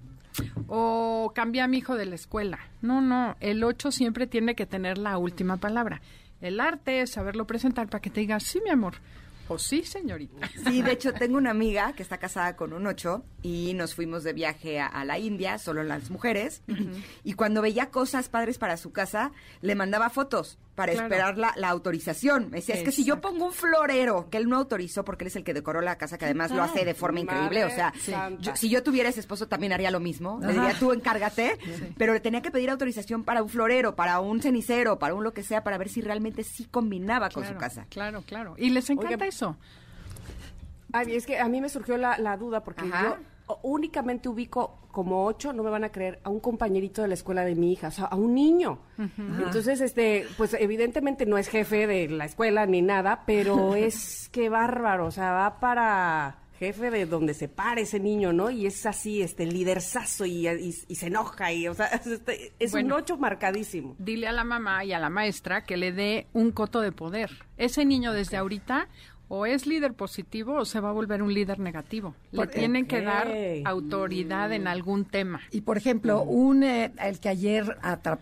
[0.67, 2.59] o cambié a mi hijo de la escuela.
[2.81, 6.01] No, no, el 8 siempre tiene que tener la última palabra.
[6.41, 8.95] El arte es saberlo presentar para que te diga, sí, mi amor,
[9.47, 10.49] o sí, señorita.
[10.63, 14.23] Sí, de hecho, tengo una amiga que está casada con un ocho y nos fuimos
[14.23, 16.61] de viaje a, a la India, solo las mujeres.
[17.23, 19.31] Y cuando veía cosas padres para su casa,
[19.61, 21.07] le mandaba fotos para Claro.
[21.07, 22.45] esperar la, la autorización.
[22.49, 25.27] Me decía, es que si yo pongo un florero que él no autorizó, porque él
[25.27, 27.63] es el que decoró la casa, que además lo hace de forma increíble.
[27.65, 27.93] O sea,
[28.39, 30.39] yo- si yo tuviera ese esposo, también haría lo mismo.
[30.41, 31.57] Le diría, tú encárgate.
[31.97, 35.33] Pero le tenía que pedir autorización para un florero, para un cenicero, para un lo
[35.33, 37.85] que sea, para ver si realmente sí combinaba con su casa.
[37.89, 38.55] Claro, claro.
[38.57, 39.57] Y les encanta Oigan, eso.
[40.91, 43.03] Ay, es que a mí me surgió la, la duda porque Ajá.
[43.03, 43.17] yo
[43.61, 47.43] únicamente ubico como ocho, no me van a creer, a un compañerito de la escuela
[47.43, 48.79] de mi hija, o sea, a un niño.
[48.97, 54.49] Entonces, este, pues evidentemente no es jefe de la escuela ni nada, pero es que
[54.49, 58.49] bárbaro, o sea, va para jefe de donde se para ese niño, ¿no?
[58.49, 62.73] Y es así, este, liderzazo y, y, se enoja y, o sea, es, este, es
[62.73, 63.95] un ocho marcadísimo.
[63.99, 67.31] Dile a la mamá y a la maestra que le dé un coto de poder.
[67.57, 68.87] Ese niño desde ahorita
[69.27, 72.15] o es líder positivo o se va a volver un líder negativo.
[72.31, 73.27] Le tienen que dar
[73.65, 75.41] autoridad en algún tema.
[75.51, 77.77] Y por ejemplo, un eh, el que ayer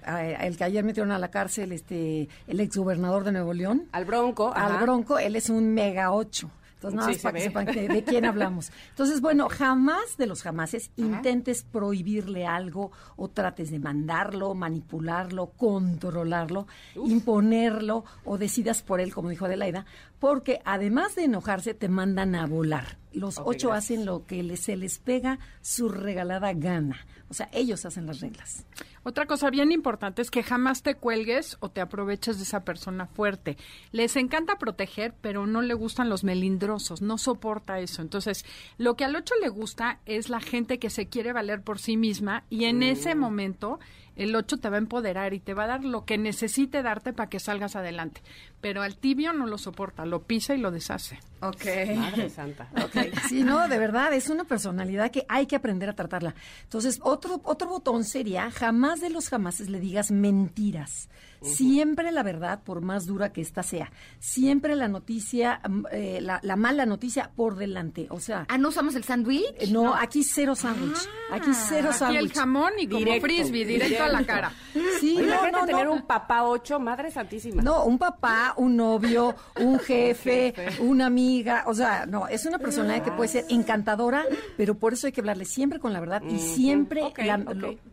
[0.07, 4.05] eh, el que ayer metieron a la cárcel este el exgobernador de Nuevo León, al
[4.05, 6.49] Bronco, al Bronco, él es un mega ocho.
[6.81, 8.71] Entonces, nada más para que sepan de quién hablamos.
[8.89, 16.65] Entonces, bueno, jamás de los jamases intentes prohibirle algo o trates de mandarlo, manipularlo, controlarlo,
[16.95, 19.85] imponerlo o decidas por él, como dijo Adelaida,
[20.21, 22.99] porque además de enojarse, te mandan a volar.
[23.11, 27.07] Los ocho hacen lo que se les pega su regalada gana.
[27.27, 28.67] O sea, ellos hacen las reglas.
[29.01, 33.07] Otra cosa bien importante es que jamás te cuelgues o te aproveches de esa persona
[33.07, 33.57] fuerte.
[33.91, 38.03] Les encanta proteger, pero no le gustan los melindrosos, no soporta eso.
[38.03, 38.45] Entonces,
[38.77, 41.97] lo que al ocho le gusta es la gente que se quiere valer por sí
[41.97, 43.79] misma y en ese momento
[44.15, 47.13] el 8 te va a empoderar y te va a dar lo que necesite darte
[47.13, 48.21] para que salgas adelante.
[48.59, 51.19] Pero al tibio no lo soporta, lo pisa y lo deshace.
[51.41, 51.65] Ok.
[51.95, 52.69] Madre santa.
[52.85, 53.11] Okay.
[53.29, 56.35] Sí, no, de verdad, es una personalidad que hay que aprender a tratarla.
[56.63, 61.09] Entonces, otro, otro botón sería, jamás de los jamases le digas mentiras.
[61.41, 63.91] Siempre la verdad, por más dura que ésta sea.
[64.19, 68.07] Siempre la noticia, mm, eh, la, mala noticia por delante.
[68.09, 68.45] O sea.
[68.47, 69.43] Ah, ¿no usamos el sándwich?
[69.57, 70.99] Eh, no, aquí cero sándwich.
[71.31, 72.21] aquí cero sándwich.
[72.21, 74.51] el jamón y como frisbee, directo, a la cara.
[74.99, 77.61] Sí, no, tener un papá ocho, madre santísima.
[77.61, 81.63] No, un papá, un novio, un jefe, una amiga.
[81.65, 84.25] O sea, no, es una persona que puede ser encantadora,
[84.57, 87.01] pero por eso hay que hablarle siempre con la verdad y siempre,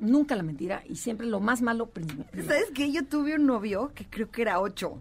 [0.01, 2.24] nunca la mentira y siempre lo más malo primero.
[2.46, 2.92] ¿Sabes qué?
[2.92, 5.01] Yo tuve un novio que creo que era ocho.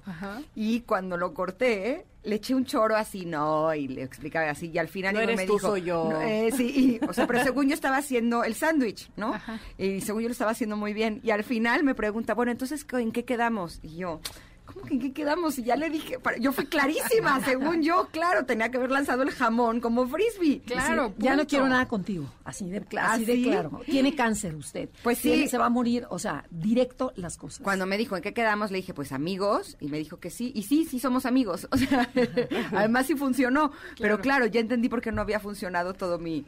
[0.55, 4.77] Y cuando lo corté, le eché un choro así, no, y le explicaba así, y
[4.77, 6.21] al final no eres me tú, dijo, soy yo.
[6.21, 9.33] Eh, sí, o sea, pero según yo estaba haciendo el sándwich, ¿no?
[9.77, 11.21] Y según yo lo estaba haciendo muy bien.
[11.23, 13.79] Y al final me pregunta, bueno, entonces, ¿en qué quedamos?
[13.81, 14.46] Y yo, ¿cómo que
[14.89, 15.57] en qué quedamos?
[15.59, 19.31] Y ya le dije, yo fui clarísima, según yo, claro, tenía que haber lanzado el
[19.31, 20.61] jamón como frisbee.
[20.65, 23.81] Claro, ya no quiero nada contigo, así de, así de claro.
[23.85, 24.89] Tiene cáncer usted.
[25.03, 25.47] Pues sí.
[25.47, 27.61] se va a morir, o sea, directo las cosas.
[27.63, 30.51] Cuando me dijo en qué quedamos, le dije, pues amigos, y me dijo que sí,
[30.55, 31.67] y sí, sí somos amigos.
[31.77, 32.09] O sea,
[32.71, 36.43] además sí funcionó, pero claro, ya entendí por qué no había funcionado todo mi,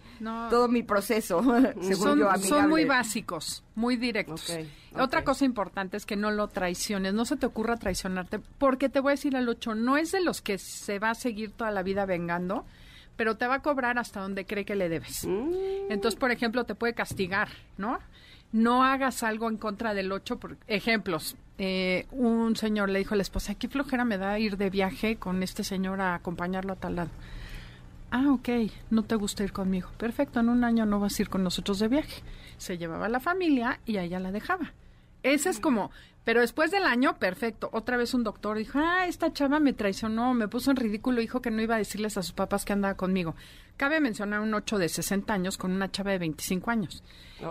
[0.50, 1.44] todo mi proceso,
[1.82, 4.52] según son, Son muy básicos, muy directos.
[4.96, 9.00] Otra cosa importante es que no lo traiciones, no se te ocurra traicionarte, porque te
[9.00, 11.72] voy a decir al 8, no es de los que se va a seguir toda
[11.72, 12.66] la vida vengando,
[13.16, 15.26] pero te va a cobrar hasta donde cree que le debes.
[15.26, 15.92] Mm.
[15.92, 18.00] Entonces, por ejemplo, te puede castigar, ¿no?
[18.52, 21.38] No hagas algo en contra del 8, por ejemplos.
[21.58, 25.16] Eh, un señor le dijo a la esposa, ¿qué flojera me da ir de viaje
[25.16, 27.10] con este señor a acompañarlo a tal lado?
[28.12, 28.50] Ah, ok,
[28.90, 29.90] no te gusta ir conmigo.
[29.98, 32.24] Perfecto, en un año no vas a ir con nosotros de viaje.
[32.60, 34.74] Se llevaba a la familia y a ella la dejaba.
[35.24, 35.92] Ese es como,
[36.24, 37.70] pero después del año, perfecto.
[37.74, 41.42] Otra vez un doctor dijo, ah, esta chava me traicionó, me puso en ridículo, dijo
[41.42, 43.36] que no iba a decirles a sus papás que andaba conmigo.
[43.78, 47.04] Cabe mencionar un 8 de 60 años con una chava de 25 años.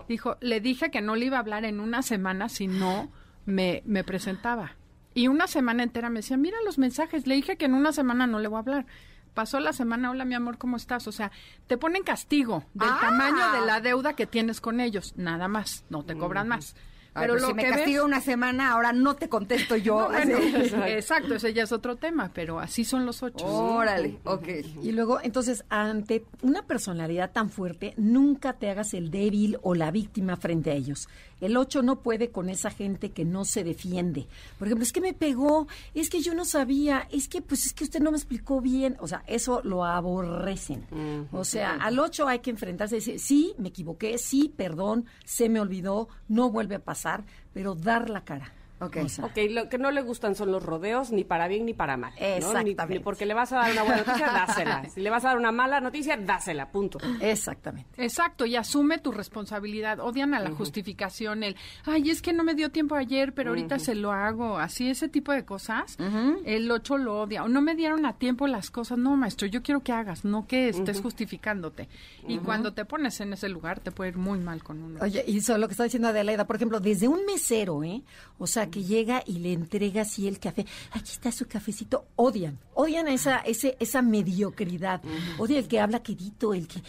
[0.09, 3.11] Dijo, le dije que no le iba a hablar en una semana si no
[3.47, 4.77] me, me presentaba.
[5.15, 8.27] Y una semana entera me decía, mira los mensajes, le dije que en una semana
[8.27, 8.87] no le voy a hablar
[9.35, 11.07] pasó la semana, hola mi amor, ¿cómo estás?
[11.09, 11.31] O sea,
[11.67, 12.99] te ponen castigo del ah.
[13.01, 16.75] tamaño de la deuda que tienes con ellos, nada más, no te cobran más.
[17.21, 20.09] Pero pues lo si me castigo una semana, ahora no te contesto yo.
[20.87, 23.47] exacto, ese ya es otro tema, pero así son los ocho.
[23.47, 24.49] Órale, ok.
[24.83, 29.91] Y luego, entonces, ante una personalidad tan fuerte, nunca te hagas el débil o la
[29.91, 31.09] víctima frente a ellos.
[31.41, 34.27] El ocho no puede con esa gente que no se defiende.
[34.59, 37.73] Por ejemplo, es que me pegó, es que yo no sabía, es que pues es
[37.73, 38.97] que usted no me explicó bien.
[39.01, 40.87] O sea, eso lo aborrecen.
[41.33, 45.49] O sea, al ocho hay que enfrentarse y decir, sí, me equivoqué, sí, perdón, se
[45.49, 47.08] me olvidó, no vuelve a pasar,
[47.53, 48.53] pero dar la cara.
[48.81, 49.07] Okay.
[49.23, 52.13] ok, lo que no le gustan son los rodeos, ni para bien ni para mal.
[52.17, 52.87] Exactamente.
[52.89, 54.85] Ni, porque le vas a dar una buena noticia, dásela.
[54.89, 56.99] Si le vas a dar una mala noticia, dásela, punto.
[57.21, 58.03] Exactamente.
[58.03, 59.99] Exacto, y asume tu responsabilidad.
[60.01, 63.79] Odian a la justificación, el, ay, es que no me dio tiempo ayer, pero ahorita
[63.79, 64.59] se lo hago.
[64.59, 65.97] Así, ese tipo de cosas,
[66.45, 67.45] el ocho lo odia.
[67.45, 68.99] O no me dieron a tiempo las cosas.
[68.99, 71.89] No, maestro, yo quiero que hagas, no que estés justificándote.
[72.27, 75.01] Y cuando te pones en ese lugar, te puede ir muy mal con uno.
[75.03, 78.03] Oye, y eso lo que está diciendo Adelaida, por ejemplo, desde un mesero, ¿eh?
[78.39, 80.67] O sea, la que llega y le entrega así el café.
[80.93, 82.07] Aquí está su cafecito.
[82.17, 85.01] Odian, odian esa, ese, esa mediocridad.
[85.39, 86.81] Odian el que habla quedito, el que...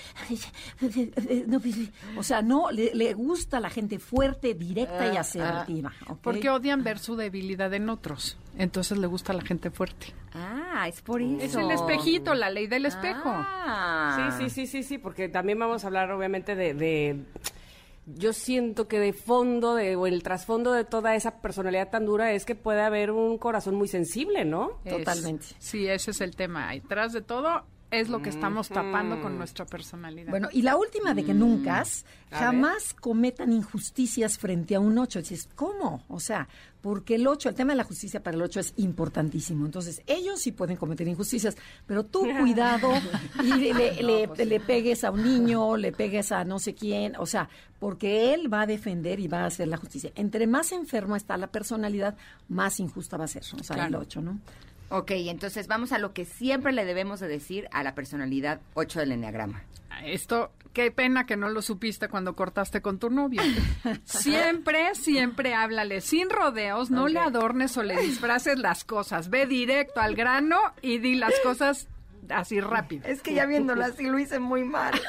[1.48, 1.76] no, pues,
[2.18, 5.92] o sea, no, le, le gusta la gente fuerte, directa y asertiva.
[6.08, 6.20] ¿ok?
[6.22, 8.38] Porque odian ver su debilidad en otros.
[8.58, 10.08] Entonces le gusta la gente fuerte.
[10.34, 11.42] Ah, es por eso.
[11.42, 13.22] Es el espejito, la ley del espejo.
[13.26, 14.36] Ah.
[14.38, 16.74] Sí, sí, sí, sí, sí, porque también vamos a hablar obviamente de...
[16.74, 17.24] de-
[18.16, 22.32] yo siento que de fondo, de, o el trasfondo de toda esa personalidad tan dura
[22.34, 24.80] es que puede haber un corazón muy sensible, ¿no?
[24.86, 25.46] Es- Totalmente.
[25.60, 26.74] sí, ese es el tema.
[26.76, 30.30] Y tras de todo es lo que estamos tapando con nuestra personalidad.
[30.30, 31.82] Bueno, y la última de que nunca,
[32.32, 35.20] A jamás cometan injusticias frente a un ocho.
[35.20, 36.04] Dices, ¿cómo?
[36.08, 36.48] O sea,
[36.82, 39.66] porque el ocho, el tema de la justicia para el ocho es importantísimo.
[39.66, 42.90] Entonces, ellos sí pueden cometer injusticias, pero tú cuidado
[43.44, 47.26] y le, le- le pegues a un niño, le pegues a no sé quién, o
[47.26, 50.12] sea, porque él va a defender y va a hacer la justicia.
[50.16, 52.16] Entre más enferma está la personalidad,
[52.50, 53.42] más injusta va a ser.
[53.60, 54.00] O sea, el Claro.
[54.00, 54.40] ocho, ¿no?
[54.90, 59.00] Ok, entonces vamos a lo que siempre le debemos de decir a la personalidad 8
[59.00, 59.64] del enneagrama.
[60.04, 63.42] Esto, qué pena que no lo supiste cuando cortaste con tu novio.
[64.06, 69.30] Siempre, siempre háblale sin rodeos, no le adornes o le disfraces las cosas.
[69.30, 71.88] Ve directo al grano y di las cosas
[72.30, 73.08] así rápido.
[73.08, 74.94] Es que ya viéndola así lo hice muy mal.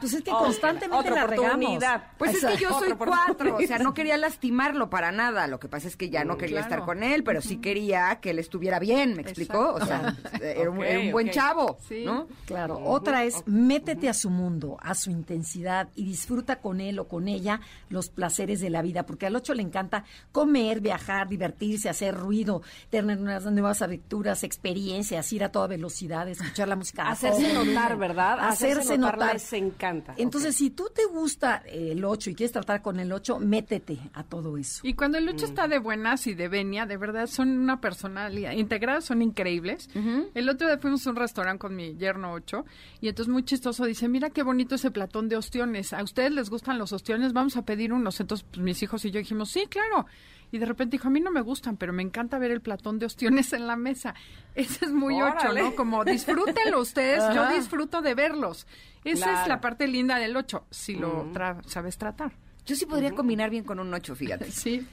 [0.00, 1.82] Pues es que Oh, constantemente otra la regamos.
[2.18, 5.46] Pues es que yo soy cuatro, o sea, no quería lastimarlo para nada.
[5.46, 6.74] Lo que pasa es que ya no quería claro.
[6.74, 9.74] estar con él, pero sí quería que él estuviera bien, ¿me explicó?
[9.74, 12.04] O sea, era un, era un buen chavo, Sí.
[12.04, 12.26] ¿no?
[12.46, 17.08] Claro, otra es métete a su mundo, a su intensidad y disfruta con él o
[17.08, 21.88] con ella los placeres de la vida, porque al ocho le encanta comer, viajar, divertirse,
[21.88, 27.08] hacer ruido, tener unas nuevas aventuras, experiencias, ir a toda velocidad, escuchar la música.
[27.08, 28.38] Hacerse todo notar, ¿verdad?
[28.40, 29.34] Hacerse notar notar.
[29.34, 30.14] les encanta.
[30.16, 34.24] Entonces, si tú te gusta el ocho y quieres tratar con el ocho, métete a
[34.24, 34.80] todo eso.
[34.82, 38.52] Y cuando el Lucho está de buenas y de venia, de verdad son una personalidad
[38.52, 39.88] integrada, son increíbles.
[40.34, 42.64] El otro día fuimos a un restaurante con mi yerno 8
[43.00, 45.92] y entonces muy chistoso dice, mira qué bonito ese platón de ostiones.
[45.92, 47.32] ¿A ustedes les gustan los ostiones?
[47.32, 48.18] Vamos a pedir unos.
[48.20, 50.06] Entonces pues, mis hijos y yo dijimos, sí, claro.
[50.52, 52.98] Y de repente dijo, a mí no me gustan, pero me encanta ver el platón
[52.98, 54.14] de ostiones en la mesa.
[54.54, 55.48] Ese es muy ocho.
[55.62, 55.74] ¿no?
[55.74, 58.66] Como disfrútenlo ustedes, yo disfruto de verlos.
[59.02, 62.32] Esa es la parte linda del ocho, si lo tra- sabes tratar.
[62.64, 64.44] Yo sí podría combinar bien con un 8, fíjate.
[64.52, 64.86] Sí.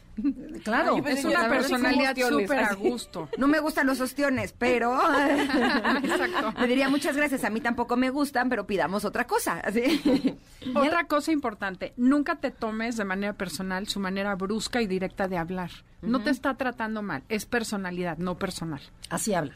[0.64, 0.96] Claro.
[0.96, 3.30] Ay, Es una personalidad súper a gusto.
[3.38, 4.94] No me gustan los ostiones, pero
[6.04, 6.54] Exacto.
[6.60, 7.44] le diría muchas gracias.
[7.44, 9.62] A mí tampoco me gustan, pero pidamos otra cosa.
[10.76, 15.38] Otra cosa importante, nunca te tomes de manera personal su manera brusca y directa de
[15.38, 15.72] hablar.
[16.02, 18.82] No te está tratando mal, es personalidad, no personal.
[19.10, 19.54] Así habla.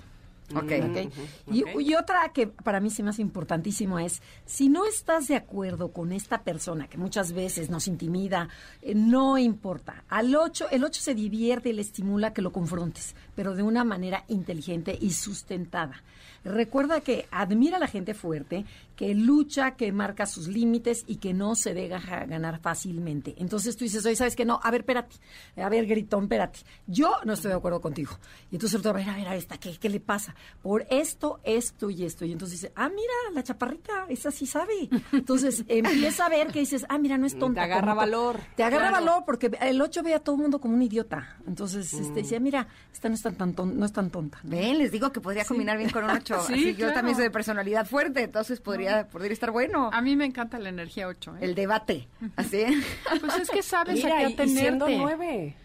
[0.51, 0.71] Ok.
[0.89, 1.13] ¿ok?
[1.51, 5.35] Y, y otra que para mí se me hace importantísimo es, si no estás de
[5.35, 8.49] acuerdo con esta persona que muchas veces nos intimida,
[8.81, 10.03] eh, no importa.
[10.09, 13.83] Al 8, el 8 se divierte y le estimula que lo confrontes, pero de una
[13.83, 16.03] manera inteligente y sustentada.
[16.43, 18.65] Recuerda que admira a la gente fuerte,
[18.95, 23.33] que lucha, que marca sus límites y que no se deja ganar fácilmente.
[23.37, 24.45] Entonces tú dices, oye, ¿sabes qué?
[24.45, 25.15] No, a ver, espérate,
[25.57, 26.59] a ver, gritón, espérate.
[26.87, 28.11] Yo no estoy de acuerdo contigo.
[28.51, 30.35] Y entonces el otro, a ver, a ver, a esta, ¿qué, ¿qué le pasa?
[30.61, 32.25] Por esto, esto y esto.
[32.25, 34.89] Y entonces dice, ah, mira, la chaparrita, esa sí sabe.
[35.11, 37.61] Entonces empieza a ver que dices, ah, mira, no es tonta.
[37.61, 38.39] Te agarra valor.
[38.55, 39.05] Te agarra Claro.
[39.05, 41.37] valor porque el 8 ve a todo el mundo como un idiota.
[41.47, 44.39] Entonces este, dice, mira, esta no es tan, tan ton- no es tan tonta.
[44.43, 44.51] ¿no?
[44.51, 46.41] Ven, les digo que podría combinar bien con un 8.
[46.47, 49.89] Sí, Así, Yo también soy de personalidad fuerte, entonces podría, podría estar bueno.
[49.93, 51.35] A mí me encanta la energía 8.
[51.41, 52.07] El debate.
[52.35, 52.63] Así.
[53.19, 54.97] Pues es que sabes Mira, a qué y siendo atenerte.
[54.97, 55.55] nueve.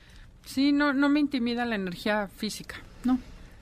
[0.45, 2.77] Sí, no, no me intimida la energía física.
[3.05, 3.19] No,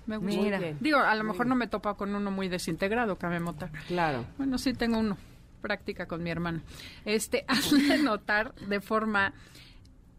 [0.07, 0.41] me gusta.
[0.41, 0.61] Mira.
[0.81, 3.71] Digo, a lo mejor no me topa con uno muy desintegrado, cabe notar.
[3.89, 4.25] Claro.
[4.39, 5.17] Bueno, sí tengo uno,
[5.61, 6.61] práctica con mi hermano.
[7.05, 9.33] Este, hazle notar de forma,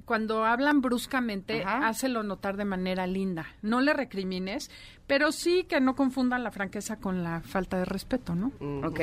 [0.08, 1.90] cuando hablan bruscamente, Ajá.
[1.90, 3.46] hácelo notar de manera linda.
[3.62, 4.72] No le recrimines,
[5.06, 8.54] pero sí que no confundan la franqueza con la falta de respeto, ¿no?
[8.88, 9.02] Ok.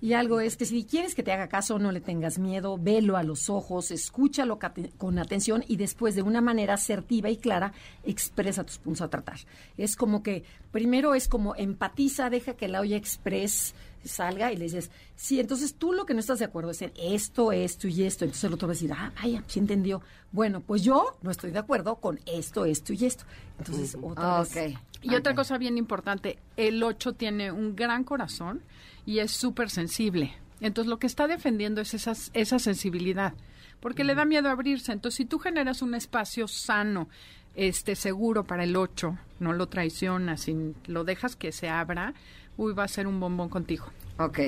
[0.00, 3.16] Y algo es que si quieres que te haga caso, no le tengas miedo, velo
[3.16, 4.58] a los ojos, escúchalo
[4.98, 7.72] con atención y después de una manera asertiva y clara
[8.02, 9.38] expresa tus puntos a tratar.
[9.76, 14.64] Es como que primero es como empatiza, deja que la olla express salga y le
[14.64, 18.04] dices, sí, entonces tú lo que no estás de acuerdo es en esto, esto y
[18.04, 18.24] esto.
[18.24, 20.02] Entonces el otro va a decir, ah, vaya, sí entendió.
[20.30, 23.24] Bueno, pues yo no estoy de acuerdo con esto, esto y esto.
[23.58, 24.74] Entonces, otra vez.
[24.74, 24.80] Ok.
[25.02, 28.62] Y otra cosa bien importante, el 8 tiene un gran corazón
[29.04, 30.34] y es súper sensible.
[30.60, 33.34] Entonces lo que está defendiendo es esas, esa sensibilidad,
[33.80, 34.92] porque le da miedo abrirse.
[34.92, 37.08] Entonces si tú generas un espacio sano,
[37.54, 42.14] este seguro para el 8, no lo traicionas, y lo dejas que se abra,
[42.56, 43.86] uy, va a ser un bombón contigo.
[44.18, 44.38] Ok.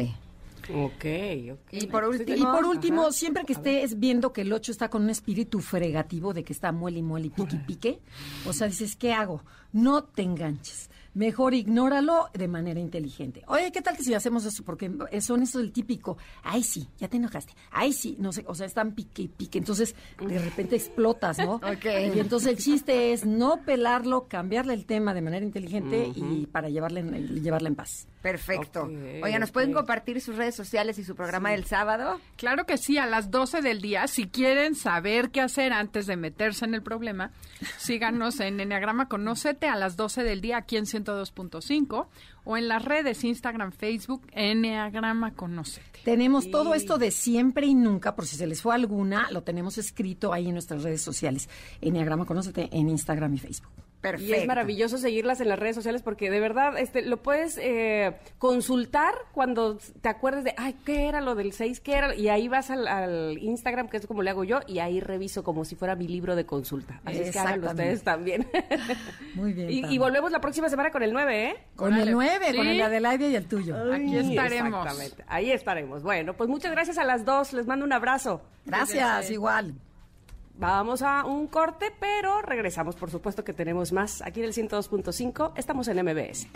[0.72, 1.04] Ok,
[1.52, 1.72] ok.
[1.72, 3.12] Y por último, Y por último, Ajá.
[3.12, 6.72] siempre que estés viendo que el 8 está con un espíritu fregativo de que está
[6.72, 8.00] muele y muele y pique y pique,
[8.46, 9.42] o sea, dices, ¿qué hago?
[9.72, 10.88] No te enganches.
[11.14, 13.42] Mejor ignóralo de manera inteligente.
[13.46, 14.64] Oye, ¿qué tal que si hacemos eso?
[14.64, 14.90] Porque
[15.20, 18.66] son eso del típico, ay sí, ya te enojaste, ay sí, no sé, o sea,
[18.66, 21.54] están pique y pique, entonces de repente explotas, ¿no?
[21.74, 21.86] Ok.
[22.14, 26.68] Y entonces el chiste es no pelarlo, cambiarle el tema de manera inteligente y para
[26.68, 28.06] llevarle, llevarla en paz.
[28.24, 28.84] Perfecto.
[28.84, 32.18] Ok, Oigan, ¿nos pueden compartir sus redes sociales y su programa del sábado?
[32.36, 34.06] Claro que sí, a las 12 del día.
[34.06, 37.32] Si quieren saber qué hacer antes de meterse en el problema,
[37.76, 42.06] síganos en Enneagrama Conócete a las 12 del día aquí en 102.5
[42.44, 46.00] o en las redes Instagram, Facebook, Enneagrama Conócete.
[46.02, 49.76] Tenemos todo esto de siempre y nunca, por si se les fue alguna, lo tenemos
[49.76, 51.50] escrito ahí en nuestras redes sociales.
[51.82, 53.93] Enneagrama Conócete en Instagram y Facebook.
[54.04, 54.34] Perfecto.
[54.34, 58.14] Y es maravilloso seguirlas en las redes sociales porque de verdad este, lo puedes eh,
[58.36, 61.80] consultar cuando te acuerdes de, ay, ¿qué era lo del 6?
[61.80, 62.14] ¿Qué era?
[62.14, 65.42] Y ahí vas al, al Instagram, que es como le hago yo, y ahí reviso
[65.42, 67.00] como si fuera mi libro de consulta.
[67.06, 68.46] Así es que háganlo ustedes también.
[69.34, 69.70] Muy bien.
[69.70, 71.56] y, volvemos la próxima semana con el 9, ¿eh?
[71.74, 72.12] Con el Órale.
[72.12, 73.74] 9, con el de Adelaide y el tuyo.
[73.90, 74.84] Aquí estaremos.
[74.84, 75.24] Exactamente.
[75.28, 76.02] Ahí estaremos.
[76.02, 77.54] Bueno, pues muchas gracias a las dos.
[77.54, 78.42] Les mando un abrazo.
[78.66, 79.74] Gracias, igual.
[80.56, 85.50] Vamos a un corte, pero regresamos, por supuesto que tenemos más aquí en el 102.5.
[85.56, 86.46] Estamos en MBS.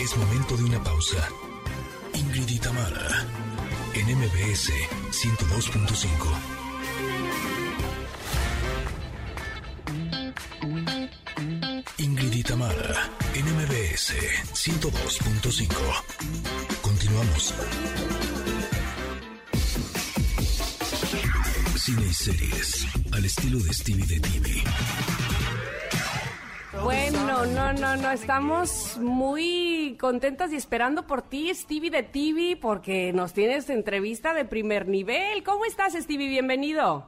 [0.00, 1.28] Es momento de una pausa.
[2.14, 3.24] Ingrid y Tamara,
[3.94, 4.72] en MBS
[5.12, 6.56] 102.5.
[11.98, 14.14] Ingrid y Tamara, en MBS
[14.52, 15.68] 102.5.
[16.82, 17.54] Continuamos.
[21.86, 24.48] Cine y series, al estilo de Stevie de TV.
[26.82, 33.12] Bueno, no, no, no, estamos muy contentas y esperando por ti, Stevie de TV, porque
[33.12, 35.44] nos tienes entrevista de primer nivel.
[35.44, 36.28] ¿Cómo estás, Stevie?
[36.28, 37.06] Bienvenido.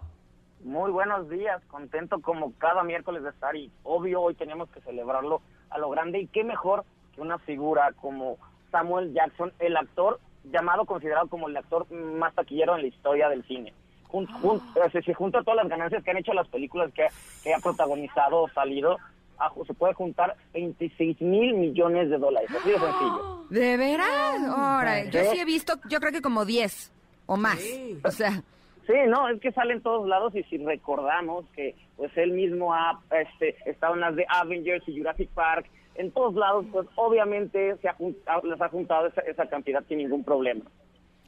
[0.62, 5.42] Muy buenos días, contento como cada miércoles de estar y obvio hoy tenemos que celebrarlo
[5.70, 6.84] a lo grande y qué mejor
[7.16, 8.38] que una figura como
[8.70, 13.44] Samuel Jackson, el actor llamado, considerado como el actor más taquillero en la historia del
[13.48, 13.74] cine.
[14.08, 17.06] Jun, jun- eh, se, se junta todas las ganancias que han hecho las películas que,
[17.42, 18.98] que ha protagonizado o salido,
[19.38, 23.44] a- se puede juntar 26 mil millones de dólares, así de sencillo.
[23.50, 24.42] ¿De veras?
[24.48, 25.26] Ahora, yo Sí.
[25.32, 26.92] sí he visto, yo creo que como 10
[27.26, 27.58] o más.
[28.04, 28.42] O sea,
[28.86, 32.72] Sí, no, es que sale en todos lados y si recordamos que pues él mismo
[32.72, 35.66] ha este, estado en las de Avengers y Jurassic Park,
[35.96, 39.98] en todos lados, pues obviamente se ha juntado, les ha juntado esa, esa cantidad sin
[39.98, 40.64] ningún problema.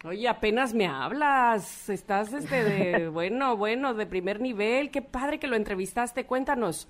[0.04, 1.88] Oye, apenas me hablas.
[1.90, 4.90] Estás este de, bueno, bueno, de primer nivel.
[4.90, 6.24] Qué padre que lo entrevistaste.
[6.24, 6.88] Cuéntanos.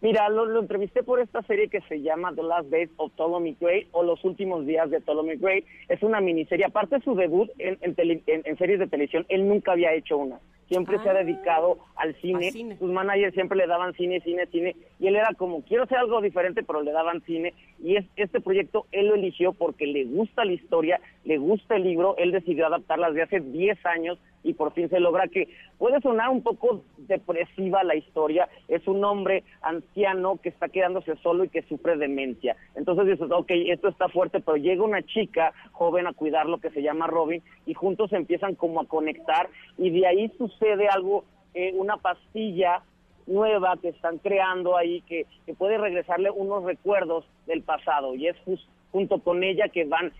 [0.00, 3.56] Mira, lo, lo entrevisté por esta serie que se llama The Last Days of Ptolemy
[3.60, 5.64] Gray o Los Últimos Días de Ptolemy Gray.
[5.88, 6.64] Es una miniserie.
[6.64, 9.94] Aparte de su debut en, en tele- en- en series de televisión, él nunca había
[9.94, 10.40] hecho una.
[10.72, 12.46] Siempre se ha dedicado al cine.
[12.46, 12.76] al cine.
[12.78, 14.76] Sus managers siempre le daban cine, cine, cine.
[14.98, 17.54] Y él era como, quiero hacer algo diferente, pero le daban cine.
[17.82, 21.84] Y es, este proyecto él lo eligió porque le gusta la historia, le gusta el
[21.84, 22.16] libro.
[22.16, 25.48] Él decidió adaptarla desde hace 10 años y por fin se logra que
[25.78, 28.48] puede sonar un poco depresiva la historia.
[28.68, 32.56] Es un hombre anciano que está quedándose solo y que sufre demencia.
[32.74, 36.82] Entonces dices, ok, esto está fuerte, pero llega una chica joven a cuidarlo que se
[36.82, 39.48] llama Robin y juntos empiezan como a conectar
[39.78, 41.24] y de ahí sucede algo,
[41.54, 42.82] eh, una pastilla
[43.26, 48.36] nueva que están creando ahí que, que puede regresarle unos recuerdos del pasado y es
[48.44, 50.12] jus- junto con ella que van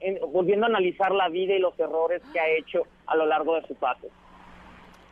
[0.00, 3.54] en- volviendo a analizar la vida y los errores que ha hecho a lo largo
[3.54, 4.08] de su paso.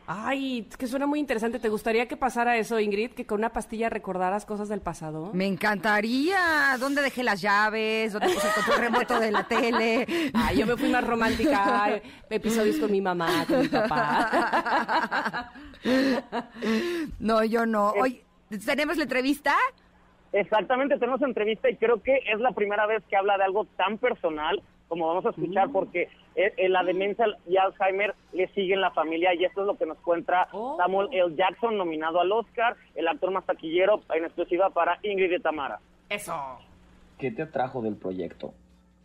[0.07, 1.59] Ay, es que suena muy interesante.
[1.59, 3.13] ¿Te gustaría que pasara eso, Ingrid?
[3.13, 5.31] Que con una pastilla recordaras cosas del pasado.
[5.33, 6.77] me encantaría.
[6.79, 8.13] ¿Dónde dejé las llaves?
[8.13, 10.07] ¿Dónde puse el control remoto de la tele?
[10.35, 11.85] Ay, yo me fui más romántica.
[11.85, 15.51] Ay, episodios con mi mamá, con mi papá.
[17.19, 17.91] No, yo no.
[17.93, 18.25] Oye,
[18.65, 19.55] ¿tenemos la entrevista?
[20.35, 23.99] Exactamente, tenemos entrevista y creo que es la primera vez que habla de algo tan
[23.99, 28.91] personal como vamos a escuchar porque eh, eh, la demencia y Alzheimer le siguen la
[28.91, 30.77] familia y esto es lo que nos cuenta Oh.
[30.77, 31.35] Samuel L.
[31.37, 35.79] Jackson, nominado al Oscar, el actor más taquillero en exclusiva para Ingrid y Tamara.
[36.09, 36.35] Eso.
[37.19, 38.53] ¿Qué te atrajo del proyecto?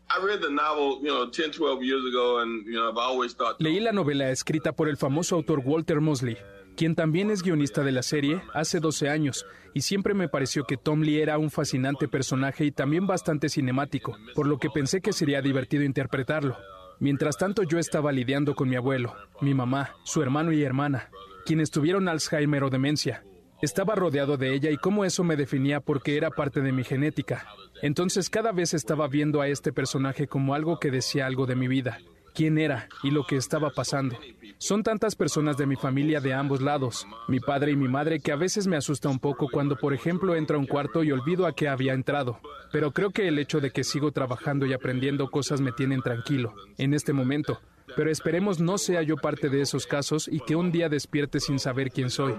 [0.10, 3.36] I read the novel, you know, 10, 12 years ago, and, you know, I've always
[3.36, 3.60] thought.
[3.60, 6.36] Leí la novela escrita por el famoso autor Walter Mosley,
[6.80, 10.78] quien también es guionista de la serie, hace 12 años, y siempre me pareció que
[10.78, 15.12] Tom Lee era un fascinante personaje y también bastante cinemático, por lo que pensé que
[15.12, 16.56] sería divertido interpretarlo.
[17.02, 21.10] Mientras tanto yo estaba lidiando con mi abuelo, mi mamá, su hermano y hermana,
[21.46, 23.26] quienes tuvieron Alzheimer o demencia.
[23.62, 27.46] Estaba rodeado de ella y cómo eso me definía porque era parte de mi genética.
[27.82, 31.68] Entonces cada vez estaba viendo a este personaje como algo que decía algo de mi
[31.68, 32.00] vida,
[32.34, 34.18] quién era y lo que estaba pasando.
[34.58, 38.32] Son tantas personas de mi familia de ambos lados, mi padre y mi madre, que
[38.32, 41.46] a veces me asusta un poco cuando, por ejemplo, entro a un cuarto y olvido
[41.46, 42.40] a qué había entrado.
[42.72, 46.54] Pero creo que el hecho de que sigo trabajando y aprendiendo cosas me tienen tranquilo,
[46.78, 47.62] en este momento.
[47.96, 51.60] Pero esperemos no sea yo parte de esos casos y que un día despierte sin
[51.60, 52.36] saber quién soy.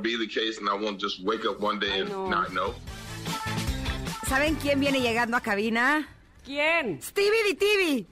[4.27, 6.07] ¿Saben quién viene llegando a cabina?
[6.45, 7.01] ¿Quién?
[7.03, 8.07] Stevie TV.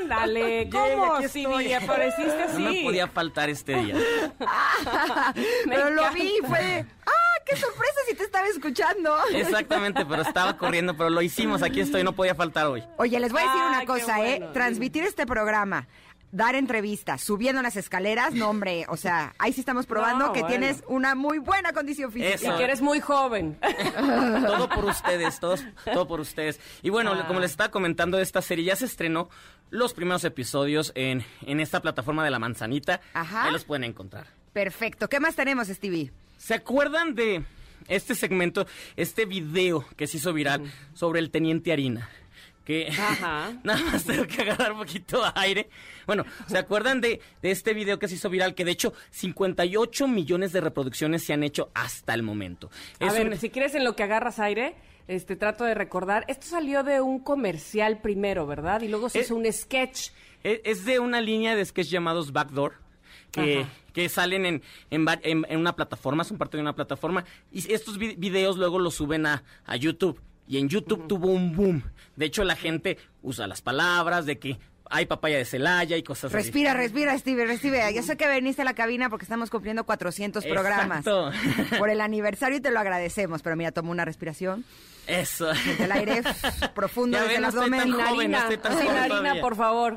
[0.00, 1.74] Ándale, ¿cómo, Stevie?
[1.82, 2.62] Apareciste así.
[2.62, 3.94] No me podía faltar este día.
[5.64, 9.16] Pero lo vi, fue de, ¡ah, qué sorpresa si te estaba escuchando!
[9.34, 12.84] Exactamente, pero estaba corriendo, pero lo hicimos, aquí estoy, no podía faltar hoy.
[12.98, 14.50] Oye, les voy a decir una cosa, bueno, ¿eh?
[14.52, 15.88] Transmitir este programa,
[16.32, 20.40] dar entrevistas, subiendo las escaleras, no, hombre, o sea, ahí sí estamos probando No, que
[20.40, 20.56] bueno.
[20.58, 22.34] tienes una muy buena condición física.
[22.34, 22.52] Eso.
[22.54, 23.58] Y que eres muy joven.
[24.46, 26.58] Todo por ustedes, todos, todo por ustedes.
[26.82, 29.28] Y bueno, como les estaba comentando, esta serie ya se estrenó
[29.70, 33.00] los primeros episodios en, en esta plataforma de La Manzanita.
[33.14, 33.44] Ajá.
[33.44, 34.26] Ahí los pueden encontrar.
[34.52, 35.08] Perfecto.
[35.08, 36.12] ¿Qué más tenemos, Stevie?
[36.38, 37.44] ¿Se acuerdan de
[37.88, 40.62] este segmento, este video que se hizo viral
[40.94, 42.08] sobre el Teniente Harina?
[42.64, 43.52] Que Ajá.
[43.64, 45.68] nada más tengo que agarrar un poquito de aire.
[46.06, 48.54] Bueno, ¿se acuerdan de, de este video que se hizo viral?
[48.54, 52.70] Que de hecho 58 millones de reproducciones se han hecho hasta el momento.
[53.00, 54.76] A Es ver, un- si quieres en lo que agarras aire,
[55.08, 56.24] este trato de recordar.
[56.28, 58.80] Esto salió de un comercial primero, ¿verdad?
[58.82, 60.10] Y luego se Eh, hizo un sketch.
[60.44, 62.74] Es, es de una línea de sketch llamados Backdoor.
[63.32, 63.64] Que,
[63.94, 67.24] que salen en, en, una plataforma, son parte de una plataforma.
[67.50, 70.20] Y estos vi- videos luego los suben a, a YouTube.
[70.46, 71.82] Y en YouTube tuvo un boom.
[72.16, 74.58] De hecho, la gente usa las palabras de que
[74.90, 76.34] hay papaya de Celaya y cosas así.
[76.34, 77.90] Respira, respira, Stevie, respira.
[77.90, 81.78] Yo sé que viniste a la cabina porque estamos cumpliendo 400 programas Exacto.
[81.78, 83.42] por el aniversario y te lo agradecemos.
[83.42, 84.64] Pero mira, toma una respiración.
[85.06, 85.50] Eso.
[85.78, 86.22] El aire
[86.74, 88.06] profundo Ya desde ven, el no estoy tan abdomen.
[88.06, 89.40] joven, no estoy tan Sin joven harina, todavía.
[89.42, 89.96] por favor.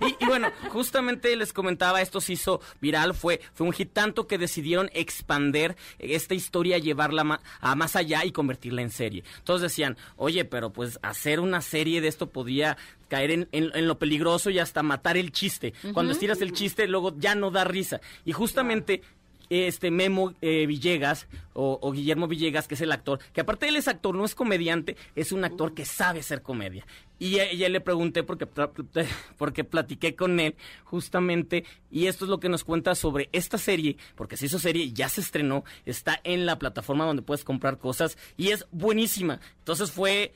[0.00, 4.26] Y, y bueno, justamente les comentaba, esto se hizo viral, fue, fue un hit tanto
[4.26, 9.24] que decidieron expander esta historia, llevarla ma- a más allá y convertirla en serie.
[9.44, 12.76] Todos decían, oye, pero pues hacer una serie de esto podía
[13.08, 15.72] caer en, en- en lo peligroso y hasta matar el chiste.
[15.94, 18.00] Cuando estiras el chiste, luego ya no da risa.
[18.24, 19.02] Y justamente
[19.50, 23.88] este Memo eh, Villegas o, Guillermo Villegas, que es el actor, que aparte él es
[23.88, 26.86] actor, no es comediante, es un actor que sabe hacer comedia.
[27.18, 28.46] Y ya, le pregunté porque,
[29.38, 30.54] porque platiqué con él
[30.84, 34.92] justamente, y esto es lo que nos cuenta sobre esta serie, porque se hizo serie,
[34.92, 39.40] ya se estrenó, está en la plataforma donde puedes comprar cosas y es buenísima.
[39.60, 40.34] Entonces fue,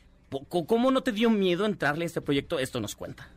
[0.49, 2.59] ¿cómo no te dio miedo entrarle a este proyecto?
[2.59, 3.29] Esto nos cuenta.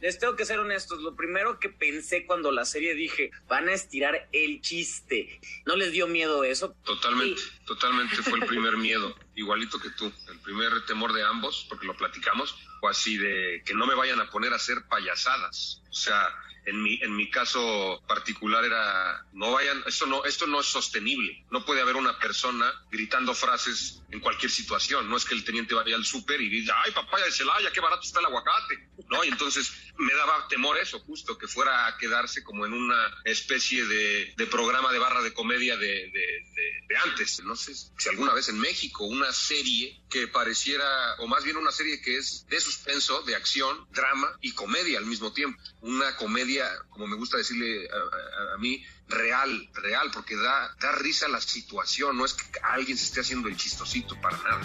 [0.00, 3.72] Les tengo que ser honestos, lo primero que pensé cuando la serie dije, van a
[3.72, 5.40] estirar el chiste.
[5.66, 6.76] ¿No les dio miedo eso?
[6.84, 10.12] Totalmente, totalmente fue el primer miedo, igualito que tú.
[10.28, 14.20] El primer temor de ambos, porque lo platicamos, fue así de que no me vayan
[14.20, 15.82] a poner a hacer payasadas.
[15.90, 16.28] O sea,
[16.66, 21.44] en mi, en mi caso particular era, no vayan, esto no, esto no es sostenible.
[21.50, 25.08] No puede haber una persona gritando frases en cualquier situación.
[25.08, 27.80] No es que el teniente vaya al súper y diga, ay, papaya de Celaya, qué
[27.80, 28.86] barato está el aguacate.
[29.08, 33.14] No, y entonces me daba temor eso, justo, que fuera a quedarse como en una
[33.24, 36.44] especie de, de programa de barra de comedia de- de-
[36.88, 37.42] de antes.
[37.44, 41.70] No sé si alguna vez en México una serie que pareciera, o más bien una
[41.70, 45.60] serie que es de suspenso, de acción, drama y comedia al mismo tiempo.
[45.82, 50.92] Una comedia, como me gusta decirle a, a- a mí, real, real, porque da, da
[50.92, 54.60] risa la situación, no es que alguien se esté haciendo el chistosito para nada.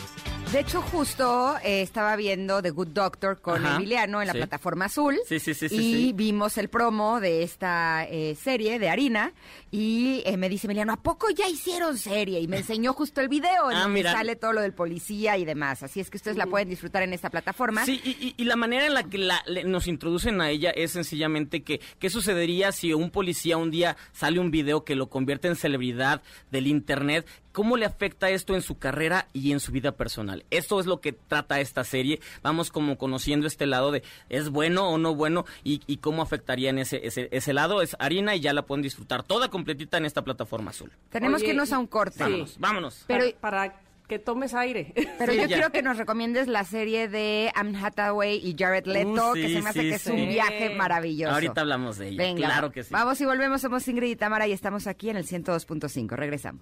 [0.51, 4.39] De hecho, justo eh, estaba viendo The Good Doctor con Ajá, Emiliano en la sí.
[4.39, 5.17] plataforma azul.
[5.27, 6.13] Sí, sí, sí, sí, Y sí.
[6.13, 9.33] vimos el promo de esta eh, serie de Harina.
[9.75, 12.39] Y eh, me dice Emiliano, ¿a poco ya hicieron serie?
[12.39, 14.11] Y me enseñó justo el video en Ah, donde mira.
[14.11, 15.81] sale todo lo del policía y demás.
[15.81, 17.83] Así es que ustedes la pueden disfrutar en esta plataforma.
[17.83, 20.69] Sí, y, y- y la manera en la que la- le- nos introducen a ella
[20.69, 25.09] es sencillamente que, ¿qué sucedería si un policía un día sale un video que lo
[25.09, 26.21] convierte en celebridad
[26.51, 27.25] del Internet?
[27.53, 30.43] ¿Cómo le afecta esto en su carrera y en su vida personal?
[30.49, 32.19] Esto es lo que trata esta serie.
[32.41, 36.71] Vamos como conociendo este lado de es bueno o no bueno y, y cómo afectaría
[36.71, 37.81] en ese, ese, ese lado.
[37.83, 40.91] Es harina y ya la pueden disfrutar toda completita en esta plataforma azul.
[41.09, 42.17] Tenemos Oye, que irnos a un corte.
[42.23, 43.03] Vámonos, vámonos.
[43.07, 44.91] Pero- para, para que tomes aire.
[45.19, 45.55] Pero Sí, yo ya.
[45.55, 49.61] quiero que nos recomiendes la serie de Anne Hathaway y Jared Leto, Uh, que se
[49.61, 51.33] me hace sí, que es un viaje maravilloso.
[51.33, 52.17] Ahorita hablamos de ella.
[52.17, 52.89] Venga, Claro que sí.
[52.91, 53.61] vamos y volvemos.
[53.61, 56.15] Somos Ingrid y Tamara y estamos aquí en el 102.5.
[56.15, 56.61] Regresamos.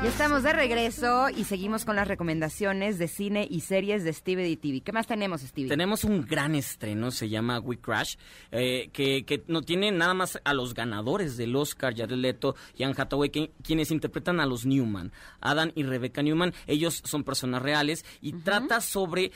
[0.00, 4.56] Ya estamos de regreso y seguimos con las recomendaciones de cine y series de Stevie
[4.56, 4.80] TV.
[4.80, 5.68] ¿Qué más tenemos, Stevie?
[5.68, 8.14] Tenemos un gran estreno, se llama We Crash,
[8.52, 12.84] eh, que, que, no tiene nada más a los ganadores del Oscar, Jared Leto y
[12.84, 13.28] Anne Hathaway,
[13.64, 15.10] quienes interpretan a los Newman,
[15.40, 16.54] Adam y Rebecca Newman.
[16.68, 19.32] Ellos son personas reales y trata sobre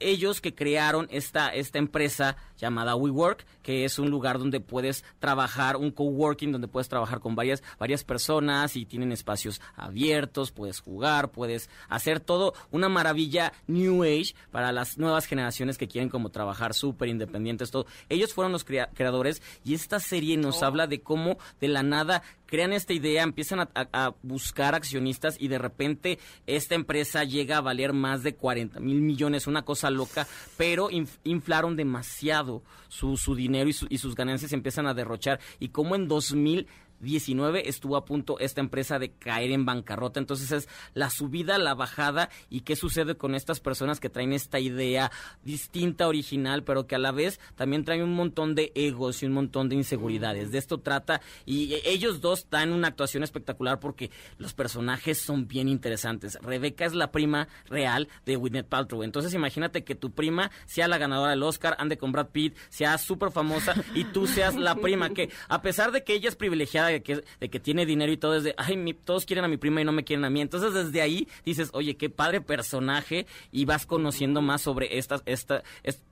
[0.00, 5.76] ellos que crearon esta, esta empresa llamada WeWork, que es un lugar donde puedes trabajar,
[5.76, 11.30] un coworking donde puedes trabajar con varias, varias personas y tienen espacios abiertos, puedes jugar,
[11.30, 16.74] puedes hacer todo una maravilla New Age para las nuevas generaciones que quieren como trabajar
[16.74, 17.86] súper independientes, todo.
[18.08, 20.66] Ellos fueron los creadores y esta serie nos oh.
[20.66, 25.58] habla de cómo de la nada crean esta idea, empiezan a, buscar accionistas y de
[25.58, 30.88] repente esta empresa llega a valer más de 40 mil millones, una cosa loca, pero
[31.24, 35.40] inflaron demasiado su, su dinero y, y sus ganancias empiezan a derrochar.
[35.58, 36.66] Y como en 2000
[37.00, 40.20] 19 estuvo a punto esta empresa de caer en bancarrota.
[40.20, 44.60] Entonces es la subida, la bajada y qué sucede con estas personas que traen esta
[44.60, 45.10] idea
[45.42, 49.32] distinta, original, pero que a la vez también traen un montón de egos y un
[49.32, 50.50] montón de inseguridades.
[50.52, 55.68] De esto trata y ellos dos dan una actuación espectacular porque los personajes son bien
[55.68, 56.38] interesantes.
[56.42, 59.02] Rebeca es la prima real de Gwyneth Paltrow.
[59.02, 62.98] Entonces imagínate que tu prima sea la ganadora del Oscar, ande con Brad Pitt, sea
[62.98, 66.89] súper famosa y tú seas la prima que a pesar de que ella es privilegiada
[66.92, 69.56] de que, de que tiene dinero y todo es de, ay, todos quieren a mi
[69.56, 70.40] prima y no me quieren a mí.
[70.40, 75.62] Entonces desde ahí dices, oye, qué padre personaje y vas conociendo más sobre estas, esta,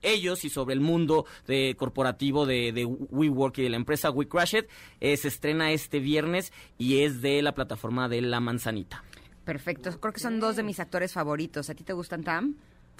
[0.01, 4.65] ellos y sobre el mundo de corporativo de, de WeWork y de la empresa WeCrashed.
[4.99, 9.03] Eh, se estrena este viernes y es de la plataforma de La Manzanita.
[9.45, 11.69] Perfecto, creo que son dos de mis actores favoritos.
[11.69, 12.55] ¿A ti te gustan, Tam?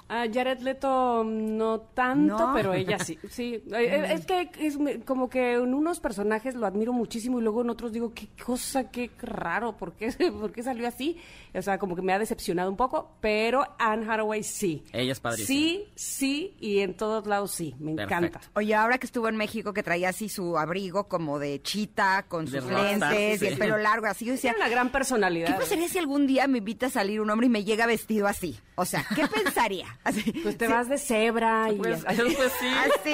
[0.09, 3.19] A Jared Leto no tanto, pero ella sí.
[3.29, 7.43] Sí, eh, eh, es que es como que en unos personajes lo admiro muchísimo y
[7.43, 11.17] luego en otros digo, qué cosa, qué raro, ¿por qué, ¿por qué salió así?
[11.53, 14.83] O sea, como que me ha decepcionado un poco, pero Anne Hathaway sí.
[14.93, 15.47] Ella es padrísima.
[15.47, 18.41] Sí, sí, y en todos lados sí, me encanta.
[18.55, 22.47] Oye, ahora que estuvo en México, que traía así su abrigo como de chita, con
[22.47, 24.53] sus lentes y el pelo largo, así, yo decía...
[24.53, 25.49] Tiene una gran personalidad.
[25.49, 28.25] ¿Qué pasaría si algún día me invita a salir un hombre y me llega vestido
[28.25, 28.59] así?
[28.73, 29.98] O sea, ¿qué pensaría?
[30.43, 31.75] Pues te vas de cebra y...
[31.75, 32.67] Pues, pues sí.
[32.67, 33.13] Así.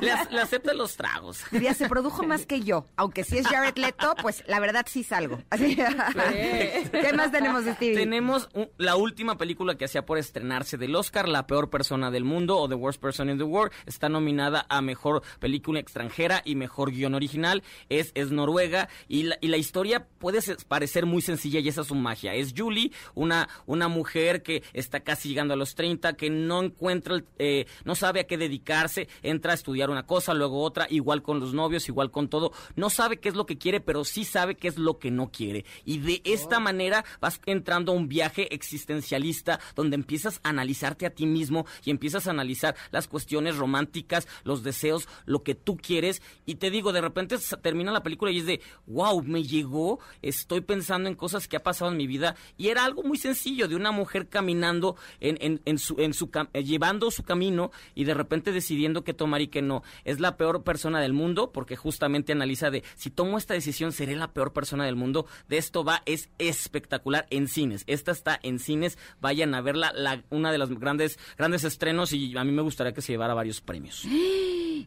[0.00, 1.44] Le, acepta los tragos.
[1.50, 2.86] Diría, se produjo más que yo.
[2.96, 5.40] Aunque si es Jared Leto, pues la verdad sí salgo.
[5.50, 5.76] Así.
[5.76, 7.96] ¿Qué más tenemos de Stevie?
[7.96, 8.48] Tenemos
[8.78, 12.68] la última película que hacía por estrenarse del Oscar, La Peor Persona del Mundo o
[12.68, 13.72] The Worst Person in the World.
[13.86, 17.62] Está nominada a Mejor Película Extranjera y Mejor Guión Original.
[17.88, 21.86] Es, es Noruega y la, y la historia puede parecer muy sencilla y esa es
[21.86, 22.34] su magia.
[22.34, 26.62] Es Julie, una, una mujer que está casi llegando a los 30, que no no
[26.62, 31.22] encuentra, eh, no sabe a qué dedicarse, entra a estudiar una cosa, luego otra, igual
[31.22, 32.52] con los novios, igual con todo.
[32.76, 35.30] No sabe qué es lo que quiere, pero sí sabe qué es lo que no
[35.30, 35.64] quiere.
[35.86, 36.60] Y de esta oh.
[36.60, 41.90] manera vas entrando a un viaje existencialista donde empiezas a analizarte a ti mismo y
[41.90, 46.20] empiezas a analizar las cuestiones románticas, los deseos, lo que tú quieres.
[46.44, 50.60] Y te digo, de repente termina la película y es de, wow, me llegó, estoy
[50.60, 52.36] pensando en cosas que ha pasado en mi vida.
[52.58, 56.30] Y era algo muy sencillo de una mujer caminando en, en, en su, en su,
[56.52, 59.82] eh, llevando su camino y de repente decidiendo qué tomar y qué no.
[60.04, 64.16] Es la peor persona del mundo porque justamente analiza de si tomo esta decisión seré
[64.16, 65.26] la peor persona del mundo.
[65.48, 67.84] De esto va, es espectacular en cines.
[67.86, 72.36] Esta está en cines, vayan a verla, la, una de las grandes, grandes estrenos y
[72.36, 74.06] a mí me gustaría que se llevara varios premios.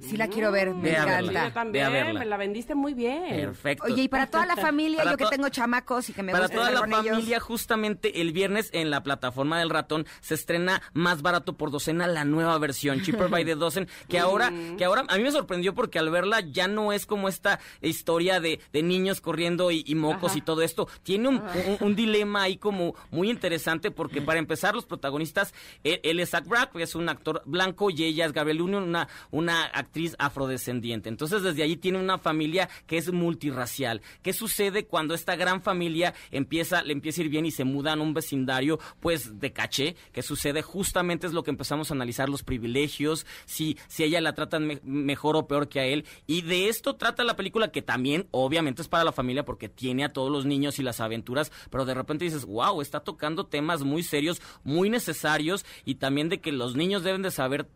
[0.01, 1.47] Sí la quiero ver, me encanta.
[1.47, 3.29] Yo también, me la vendiste muy bien.
[3.29, 3.85] Perfecto.
[3.85, 6.71] Oye, y para toda la familia, yo que tengo chamacos y que me Para toda
[6.71, 11.71] la familia, justamente el viernes en la plataforma del ratón se estrena más barato por
[11.71, 15.31] docena la nueva versión, Cheaper by the Dozen, que ahora, que ahora a mí me
[15.31, 19.95] sorprendió porque al verla ya no es como esta historia de, de niños corriendo y,
[19.95, 20.87] mocos y todo esto.
[21.03, 26.45] Tiene un, dilema ahí como muy interesante porque para empezar los protagonistas, él, es Zach
[26.45, 31.09] Braff, que es un actor blanco y ella es Gabriel Union, una, una actriz afrodescendiente.
[31.09, 34.01] Entonces desde allí tiene una familia que es multirracial.
[34.21, 37.99] ¿Qué sucede cuando esta gran familia empieza, le empieza a ir bien y se mudan
[37.99, 39.95] a un vecindario pues de caché?
[40.11, 40.61] ¿Qué sucede?
[40.95, 45.35] Justamente es lo que empezamos a analizar los privilegios, si, si ella la tratan mejor
[45.35, 46.05] o peor que a él.
[46.25, 50.05] Y de esto trata la película que también obviamente es para la familia porque tiene
[50.05, 53.83] a todos los niños y las aventuras, pero de repente dices, wow, está tocando temas
[53.83, 57.67] muy serios, muy necesarios y también de que los niños deben de saber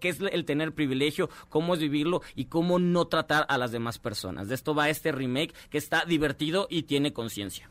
[0.00, 3.98] qué es el tener privilegio, cómo es vivirlo y cómo no tratar a las demás
[3.98, 4.48] personas.
[4.48, 7.68] De esto va este remake que está divertido y tiene conciencia.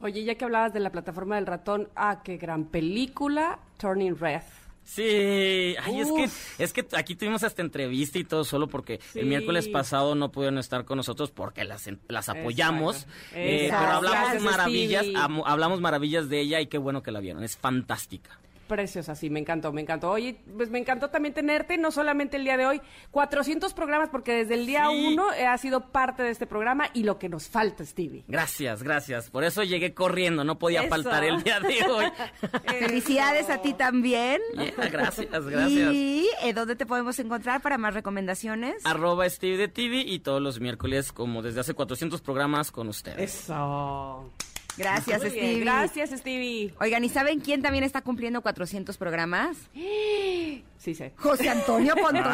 [0.00, 4.42] Oye, ya que hablabas de la plataforma del ratón, ah, qué gran película, Turning Red.
[4.88, 9.26] Sí, ay, es que, es que aquí tuvimos esta entrevista y todo solo porque el
[9.26, 13.06] miércoles pasado no pudieron estar con nosotros porque las, las apoyamos.
[13.34, 15.04] Eh, pero hablamos maravillas,
[15.44, 18.38] hablamos maravillas de ella y qué bueno que la vieron, es fantástica.
[18.68, 20.10] Preciosa, sí, me encantó, me encantó.
[20.10, 22.80] Oye, pues me encantó también tenerte, no solamente el día de hoy,
[23.10, 27.18] 400 programas, porque desde el día uno ha sido parte de este programa y lo
[27.18, 28.24] que nos falta, Stevie.
[28.28, 29.30] Gracias, gracias.
[29.30, 32.06] Por eso llegué corriendo, no podía faltar el día de hoy.
[32.78, 34.40] Felicidades a ti también.
[34.76, 35.92] gracias, gracias.
[35.92, 38.84] ¿Y eh, dónde te podemos encontrar para más recomendaciones?
[38.84, 43.42] Arroba Stevie de TV y todos los miércoles, como desde hace 400 programas con ustedes.
[43.42, 44.30] Eso.
[44.78, 45.60] Gracias, Stevie.
[45.60, 46.72] Gracias, Stevie.
[46.80, 49.56] Oigan, ¿y saben quién también está cumpliendo 400 programas?
[50.78, 51.12] Sí, sé.
[51.16, 52.24] José Antonio Pontón.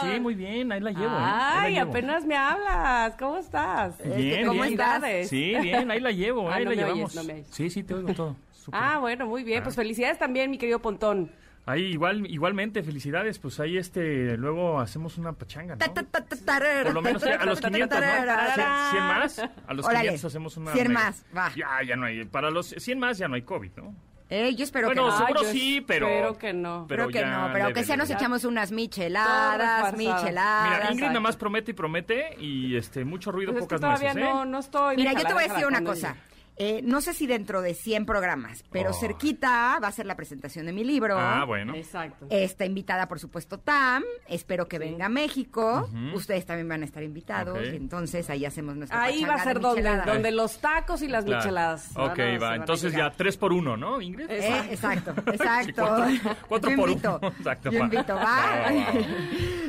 [0.00, 1.06] sí, muy bien, ahí la llevo.
[1.12, 1.18] ¿eh?
[1.20, 3.14] Ay, apenas me hablas.
[3.18, 3.94] ¿Cómo estás?
[4.16, 4.74] Bien, ¿Cómo bien.
[4.74, 5.28] estás?
[5.28, 7.16] Sí, bien, ahí la llevo, Ah, ahí no la me llevamos.
[7.16, 8.36] oyes, no me- Sí, sí, te oigo todo.
[8.70, 9.62] Ah, bueno, muy bien.
[9.64, 11.32] Pues felicidades también, mi querido Pontón.
[11.64, 15.94] Ahí igual, igualmente, felicidades, pues ahí este, luego hacemos una pachanga, ¿no?
[15.94, 18.06] Por lo menos a los 500, ¿no?
[18.06, 18.54] 100,
[18.90, 20.72] 100 más, a los Órale, 500 hacemos una...
[20.72, 21.52] 100 mega- más, va.
[21.54, 23.94] Ya, ya no hay, para los 100 más ya no hay COVID, ¿no?
[24.28, 25.18] Eh, yo espero Bueno, que no.
[25.18, 26.08] seguro Ay, yo sí, pero...
[26.08, 26.86] espero que no.
[26.88, 30.78] Creo que no, pero aunque sea nos echamos unas micheladas, micheladas.
[30.80, 33.80] Mira, Ingrid nada más promete y promete y este mucho ruido, Pues es que pocas
[34.00, 34.34] todavía nueces, ¿eh?
[34.34, 34.96] no, no estoy.
[34.96, 36.16] Mira, yo te voy a decir una cosa.
[36.56, 38.92] Eh, no sé si dentro de 100 programas, pero Oh.
[38.92, 41.16] cerquita va a ser la presentación de mi libro.
[41.18, 41.74] Ah, bueno.
[41.74, 42.26] Exacto.
[42.28, 44.02] Está invitada, por supuesto, Tam.
[44.28, 45.88] Espero que venga a México.
[46.14, 47.58] Ustedes también van a estar invitados.
[47.72, 51.08] Y entonces ahí hacemos nuestra Ahí va a ser de donde, donde los tacos y
[51.08, 51.42] las Claro.
[51.42, 51.88] micheladas.
[51.96, 54.30] Ok, va, a entonces ya tres por uno, ¿no, Ingrid?
[54.30, 56.06] Eh, exacto, exacto.
[56.06, 57.18] Sí, cuatro, cuatro Yo por invito.
[57.22, 57.32] uno.
[57.38, 58.66] Exacto, Yo invito, va.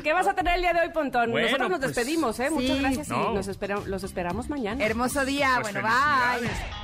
[0.02, 1.30] ¿Qué vas a tener el día de hoy, Pontón?
[1.30, 2.50] Bueno, Nosotros nos pues, despedimos, ¿eh?
[2.50, 3.30] Muchas gracias No.
[3.32, 4.84] y nos esperamos, los esperamos mañana.
[4.84, 5.58] Hermoso día.
[5.62, 6.83] Pues bueno, bye.